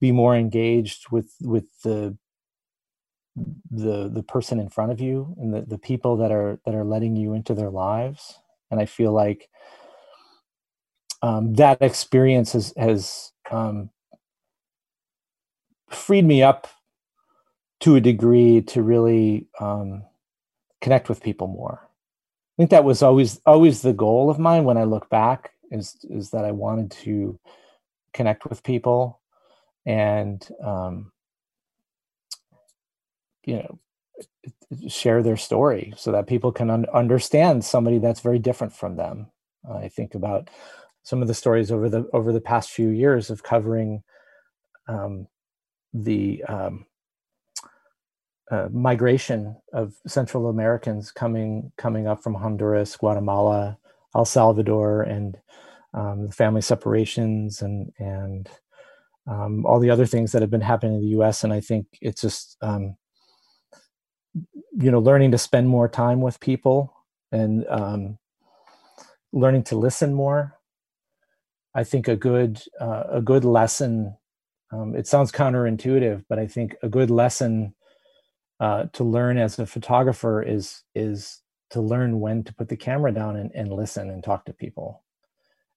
be 0.00 0.12
more 0.12 0.36
engaged 0.36 1.10
with 1.10 1.34
with 1.40 1.66
the 1.82 2.16
the 3.70 4.08
the 4.08 4.22
person 4.22 4.58
in 4.58 4.68
front 4.68 4.92
of 4.92 5.00
you 5.00 5.34
and 5.38 5.52
the, 5.52 5.62
the 5.62 5.78
people 5.78 6.16
that 6.16 6.32
are 6.32 6.58
that 6.64 6.74
are 6.74 6.84
letting 6.84 7.16
you 7.16 7.34
into 7.34 7.54
their 7.54 7.70
lives. 7.70 8.38
And 8.70 8.80
i 8.80 8.86
feel 8.86 9.12
like 9.12 9.48
um, 11.22 11.54
that 11.54 11.80
experience 11.80 12.52
has 12.52 12.72
has 12.76 13.32
um, 13.50 13.90
freed 15.90 16.24
me 16.24 16.42
up 16.42 16.68
to 17.80 17.96
a 17.96 18.00
degree 18.00 18.62
to 18.62 18.82
really 18.82 19.46
um, 19.60 20.02
connect 20.80 21.08
with 21.08 21.22
people 21.22 21.46
more. 21.46 21.80
I 21.82 22.54
think 22.56 22.70
that 22.70 22.84
was 22.84 23.02
always 23.02 23.40
always 23.44 23.82
the 23.82 23.92
goal 23.92 24.30
of 24.30 24.38
mine 24.38 24.64
when 24.64 24.78
I 24.78 24.84
look 24.84 25.10
back 25.10 25.52
is 25.70 25.96
is 26.04 26.30
that 26.30 26.44
I 26.44 26.52
wanted 26.52 26.90
to 27.02 27.38
connect 28.14 28.46
with 28.46 28.62
people 28.62 29.20
and 29.84 30.46
um, 30.64 31.12
you 33.44 33.56
know 33.56 33.78
share 34.88 35.22
their 35.22 35.36
story 35.36 35.92
so 35.96 36.12
that 36.12 36.26
people 36.26 36.50
can 36.50 36.70
un- 36.70 36.86
understand 36.92 37.64
somebody 37.64 37.98
that's 37.98 38.20
very 38.20 38.38
different 38.38 38.72
from 38.72 38.96
them. 38.96 39.26
Uh, 39.68 39.76
I 39.76 39.88
think 39.88 40.14
about 40.14 40.48
some 41.02 41.22
of 41.22 41.28
the 41.28 41.34
stories 41.34 41.70
over 41.70 41.88
the 41.88 42.08
over 42.12 42.32
the 42.32 42.40
past 42.40 42.70
few 42.70 42.88
years 42.88 43.30
of 43.30 43.42
covering 43.42 44.02
um, 44.88 45.28
the 45.92 46.42
um, 46.48 46.86
uh, 48.50 48.68
migration 48.70 49.56
of 49.72 49.94
Central 50.06 50.48
Americans 50.48 51.10
coming 51.10 51.72
coming 51.76 52.06
up 52.06 52.22
from 52.22 52.34
Honduras, 52.34 52.96
Guatemala, 52.96 53.78
El 54.14 54.24
Salvador, 54.24 55.02
and 55.02 55.36
um, 55.94 56.26
the 56.26 56.32
family 56.32 56.60
separations 56.60 57.60
and 57.62 57.92
and 57.98 58.48
um, 59.26 59.66
all 59.66 59.80
the 59.80 59.90
other 59.90 60.06
things 60.06 60.32
that 60.32 60.42
have 60.42 60.50
been 60.50 60.60
happening 60.60 60.96
in 60.96 61.00
the 61.00 61.08
U.S. 61.08 61.42
And 61.42 61.52
I 61.52 61.60
think 61.60 61.86
it's 62.00 62.20
just 62.20 62.56
um, 62.60 62.96
you 64.78 64.90
know 64.90 65.00
learning 65.00 65.32
to 65.32 65.38
spend 65.38 65.68
more 65.68 65.88
time 65.88 66.20
with 66.20 66.38
people 66.38 66.94
and 67.32 67.66
um, 67.68 68.18
learning 69.32 69.64
to 69.64 69.76
listen 69.76 70.14
more. 70.14 70.54
I 71.74 71.84
think 71.84 72.06
a 72.06 72.16
good 72.16 72.62
uh, 72.80 73.04
a 73.10 73.20
good 73.20 73.44
lesson. 73.44 74.16
Um, 74.72 74.94
it 74.96 75.06
sounds 75.06 75.32
counterintuitive, 75.32 76.24
but 76.28 76.38
I 76.38 76.46
think 76.46 76.76
a 76.82 76.88
good 76.88 77.10
lesson 77.10 77.74
uh, 78.60 78.84
to 78.92 79.04
learn 79.04 79.38
as 79.38 79.58
a 79.58 79.66
photographer 79.66 80.42
is 80.42 80.82
is 80.94 81.42
to 81.70 81.80
learn 81.80 82.20
when 82.20 82.44
to 82.44 82.54
put 82.54 82.68
the 82.68 82.76
camera 82.76 83.12
down 83.12 83.36
and, 83.36 83.50
and 83.54 83.72
listen 83.72 84.08
and 84.10 84.22
talk 84.22 84.44
to 84.44 84.52
people 84.52 85.02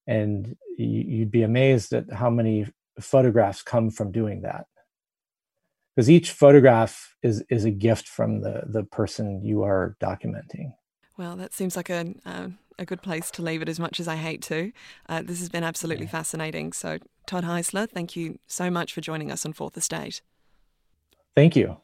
and 0.07 0.55
you'd 0.77 1.31
be 1.31 1.43
amazed 1.43 1.93
at 1.93 2.11
how 2.11 2.29
many 2.29 2.65
photographs 2.99 3.61
come 3.61 3.89
from 3.89 4.11
doing 4.11 4.41
that 4.41 4.65
because 5.95 6.09
each 6.09 6.31
photograph 6.31 7.15
is 7.21 7.43
is 7.49 7.65
a 7.65 7.71
gift 7.71 8.07
from 8.07 8.41
the 8.41 8.63
the 8.67 8.83
person 8.83 9.43
you 9.43 9.63
are 9.63 9.95
documenting 10.01 10.73
Well, 11.17 11.35
that 11.35 11.53
seems 11.53 11.75
like 11.75 11.89
a, 11.89 12.13
uh, 12.25 12.47
a 12.77 12.85
good 12.85 13.01
place 13.01 13.29
to 13.31 13.41
leave 13.41 13.61
it 13.61 13.69
as 13.69 13.79
much 13.79 13.99
as 13.99 14.07
I 14.07 14.15
hate 14.15 14.41
to. 14.43 14.71
Uh, 15.07 15.21
this 15.21 15.39
has 15.39 15.49
been 15.49 15.65
absolutely 15.65 16.05
yeah. 16.05 16.11
fascinating. 16.11 16.71
So, 16.71 16.99
Todd 17.27 17.43
Heisler, 17.43 17.89
thank 17.89 18.15
you 18.15 18.39
so 18.47 18.71
much 18.71 18.93
for 18.93 19.01
joining 19.01 19.29
us 19.29 19.45
on 19.45 19.51
Fourth 19.53 19.75
Estate. 19.75 20.21
Thank 21.35 21.57
you. 21.57 21.81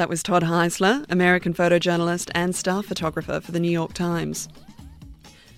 That 0.00 0.08
was 0.08 0.22
Todd 0.22 0.44
Heisler, 0.44 1.04
American 1.10 1.52
photojournalist 1.52 2.30
and 2.34 2.56
staff 2.56 2.86
photographer 2.86 3.38
for 3.38 3.52
the 3.52 3.60
New 3.60 3.70
York 3.70 3.92
Times. 3.92 4.48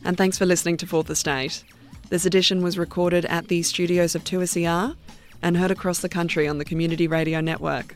And 0.05 0.17
thanks 0.17 0.37
for 0.37 0.47
listening 0.47 0.77
to 0.79 0.87
Fourth 0.89 1.09
Estate. 1.11 1.63
This 2.11 2.27
edition 2.27 2.61
was 2.61 2.77
recorded 2.77 3.25
at 3.27 3.47
the 3.47 3.63
studios 3.63 4.17
of 4.17 4.25
2SER 4.25 4.97
and 5.43 5.57
heard 5.57 5.71
across 5.71 6.01
the 6.01 6.09
country 6.09 6.49
on 6.49 6.59
the 6.59 6.65
Community 6.65 7.07
Radio 7.07 7.41
Network. 7.41 7.95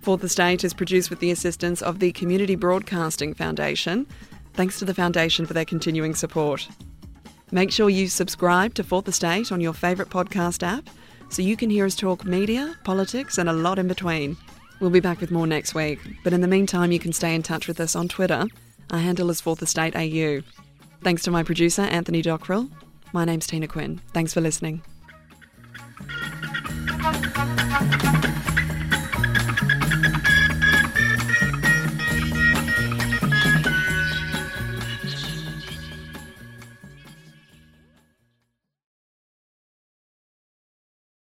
Fourth 0.00 0.24
Estate 0.24 0.64
is 0.64 0.72
produced 0.72 1.10
with 1.10 1.20
the 1.20 1.30
assistance 1.30 1.82
of 1.82 1.98
the 1.98 2.12
Community 2.12 2.54
Broadcasting 2.54 3.34
Foundation. 3.34 4.06
Thanks 4.54 4.78
to 4.78 4.86
the 4.86 4.94
Foundation 4.94 5.44
for 5.44 5.52
their 5.52 5.66
continuing 5.66 6.14
support. 6.14 6.66
Make 7.50 7.70
sure 7.70 7.90
you 7.90 8.08
subscribe 8.08 8.72
to 8.76 8.82
Fourth 8.82 9.08
Estate 9.08 9.52
on 9.52 9.60
your 9.60 9.74
favourite 9.74 10.10
podcast 10.10 10.62
app 10.62 10.88
so 11.28 11.42
you 11.42 11.54
can 11.54 11.68
hear 11.68 11.84
us 11.84 11.94
talk 11.94 12.24
media, 12.24 12.74
politics, 12.82 13.36
and 13.36 13.50
a 13.50 13.52
lot 13.52 13.78
in 13.78 13.88
between. 13.88 14.38
We'll 14.78 14.90
be 14.90 15.00
back 15.00 15.20
with 15.20 15.30
more 15.30 15.46
next 15.46 15.74
week, 15.74 15.98
but 16.22 16.32
in 16.32 16.42
the 16.42 16.48
meantime, 16.48 16.92
you 16.92 16.98
can 16.98 17.12
stay 17.12 17.34
in 17.34 17.42
touch 17.42 17.66
with 17.66 17.80
us 17.80 17.96
on 17.96 18.08
Twitter. 18.08 18.46
Our 18.90 18.98
handle 18.98 19.30
is 19.30 19.40
Fourth 19.40 19.62
Estate 19.62 19.96
AU. 19.96 20.42
Thanks 21.02 21.22
to 21.22 21.30
my 21.30 21.42
producer, 21.42 21.82
Anthony 21.82 22.22
Dockrell. 22.22 22.70
My 23.12 23.24
name's 23.24 23.46
Tina 23.46 23.68
Quinn. 23.68 24.00
Thanks 24.12 24.34
for 24.34 24.40
listening. 24.40 24.82